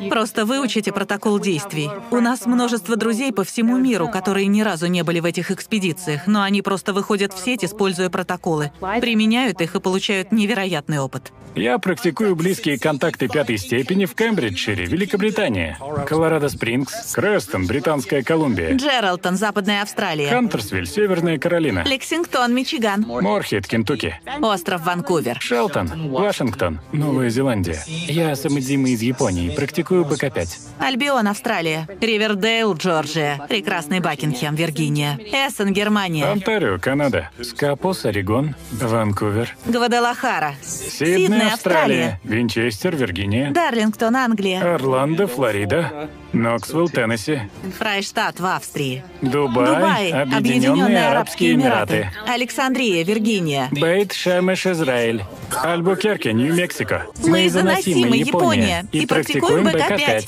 [0.10, 1.90] Просто выучите протокол действий.
[2.12, 6.28] У нас множество друзей по всему миру, которые ни разу не были в этих экспедициях,
[6.28, 8.72] но они просто выходят в сеть, используя протоколы,
[9.02, 11.34] применяют их и получают невероятный опыт.
[11.56, 15.78] Я практикую близкие контакты пятой степени в Кембриджшире, Великобритания,
[16.08, 24.86] Колорадо-Спрингс, Крестон, Британская Колумбия, Джералтон, Западная Австралия, Хантерсвиль, Северная Каролина, Лексингтон, Мичиган, Морхед, Кентукки, остров
[24.86, 27.84] Ванкувер, Шелтон, Вашингтон, Новая Зеландия.
[27.88, 30.48] Я Самадзима из Японии, практикую БК-5.
[30.80, 40.56] Альбион, Австралия, Ривердейл, Джорджия, прекрасный Бакингем, Виргиния, Эссен, Германия, Онтарио, Канада, Скапос, Орегон, Ванкувер, Гвадалахара,
[40.64, 47.42] Сидней, Австралия, Винчестер, Виргиния, Дарлингтон, Англия, Орландо, Флорида, Ноксвилл, Теннесси,
[47.78, 55.24] Фрайштадт в Австрии, Дубай, Дубай, Объединенные Арабские Эмираты, Александрия, Виргиния, Бейт Шемеш, Израиль,
[55.64, 57.08] Альбукерке, Нью-Мексико.
[57.26, 60.28] Мы из Анасимы, Япония, и практикуем БК-5.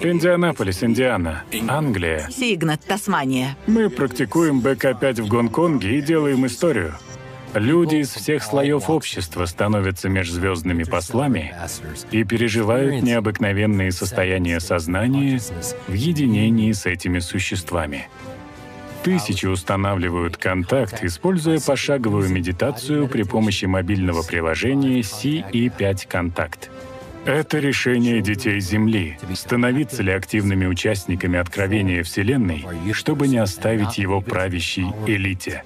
[0.00, 2.28] Индианаполис, Индиана, Англия.
[2.30, 3.56] Сигнат, Тасмания.
[3.66, 6.94] Мы практикуем БК-5 в Гонконге и делаем историю.
[7.54, 11.54] Люди из всех слоев общества становятся межзвездными послами
[12.10, 15.40] и переживают необыкновенные состояния сознания
[15.88, 18.08] в единении с этими существами.
[19.02, 26.70] Тысячи устанавливают контакт, используя пошаговую медитацию при помощи мобильного приложения CE5 Контакт.
[27.26, 34.86] Это решение детей Земли— становиться ли активными участниками откровения Вселенной, чтобы не оставить его правящей
[35.08, 35.64] элите.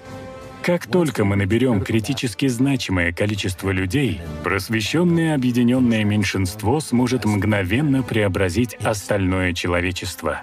[0.62, 9.52] Как только мы наберем критически значимое количество людей, просвещенное объединенное меньшинство сможет мгновенно преобразить остальное
[9.52, 10.42] человечество.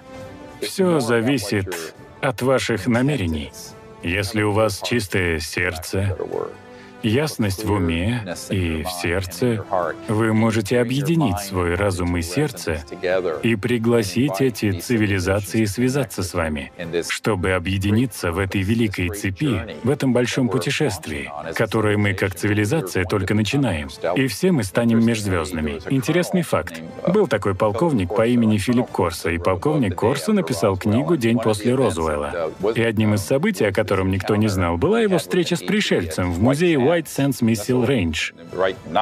[0.60, 3.50] Все зависит от ваших намерений.
[4.04, 6.16] Если у вас чистое сердце,
[7.02, 9.64] ясность в уме и в сердце,
[10.08, 12.82] вы можете объединить свой разум и сердце
[13.42, 16.72] и пригласить эти цивилизации связаться с вами,
[17.08, 23.34] чтобы объединиться в этой великой цепи, в этом большом путешествии, которое мы как цивилизация только
[23.34, 23.88] начинаем.
[24.16, 25.80] И все мы станем межзвездными.
[25.90, 26.80] Интересный факт.
[27.06, 32.52] Был такой полковник по имени Филипп Корса, и полковник Корса написал книгу «День после Розуэлла».
[32.74, 36.42] И одним из событий, о котором никто не знал, была его встреча с пришельцем в
[36.42, 38.16] музее White Sands Missile Range.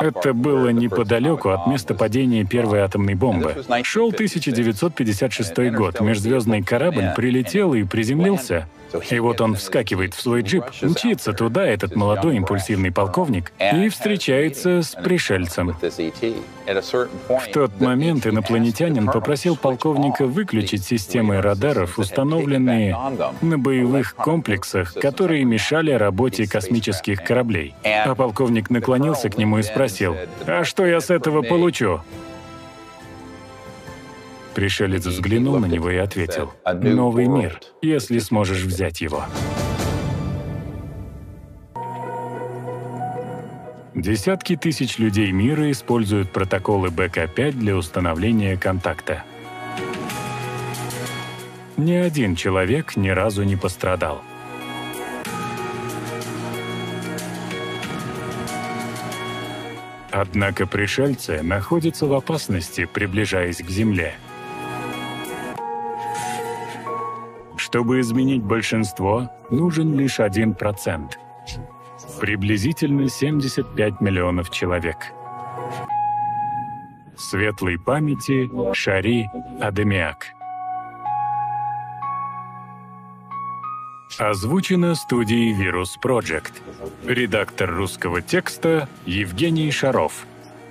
[0.01, 3.55] Это было неподалеку от места падения первой атомной бомбы.
[3.85, 6.01] Шел 1956 год.
[6.01, 8.67] Межзвездный корабль прилетел и приземлился
[9.11, 14.83] и вот он вскакивает в свой джип, мчится туда, этот молодой импульсивный полковник, и встречается
[14.83, 15.77] с пришельцем.
[15.79, 22.97] В тот момент инопланетянин попросил полковника выключить системы радаров, установленные
[23.41, 27.75] на боевых комплексах, которые мешали работе космических кораблей.
[27.85, 30.17] А полковник наклонился к нему и спросил,
[30.47, 32.01] «А что я с этого получу?»
[34.57, 39.27] Пришелец взглянул на него и ответил, «Новый мир, если сможешь взять его».
[43.95, 49.25] Десятки тысяч людей мира используют протоколы БК-5 для установления контакта.
[51.77, 54.23] Ни один человек ни разу не пострадал.
[60.11, 64.15] Однако пришельцы находятся в опасности, приближаясь к Земле.
[67.67, 71.19] Чтобы изменить большинство, нужен лишь один процент.
[72.21, 74.97] Приблизительно 75 миллионов человек.
[77.17, 79.29] Светлой памяти Шари
[79.61, 80.27] Адемиак.
[84.17, 86.53] Озвучено студией Virus Project.
[87.05, 90.25] Редактор русского текста Евгений Шаров.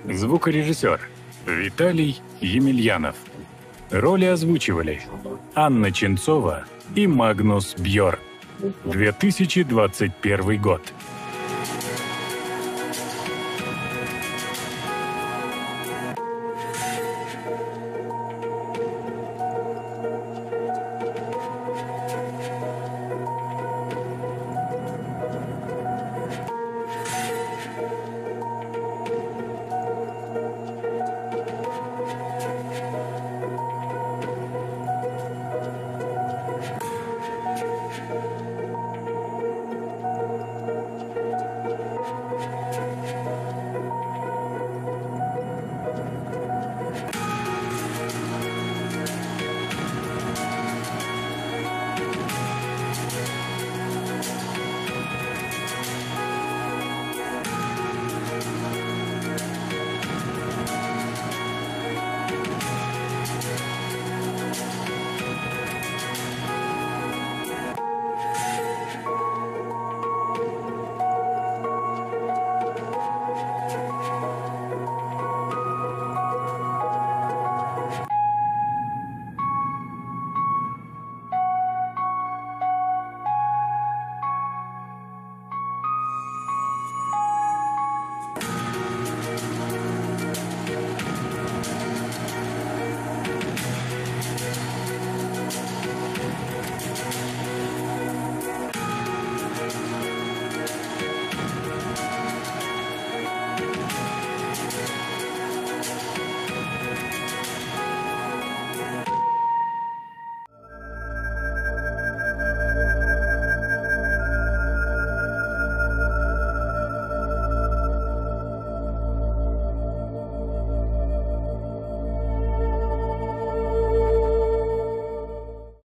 [0.06, 0.98] Звукорежиссер
[1.44, 3.16] Виталий Емельянов.
[3.90, 5.02] Роли озвучивали
[5.54, 6.64] Анна Ченцова
[6.94, 8.18] и Магнус Бьор.
[8.84, 10.82] 2021 год.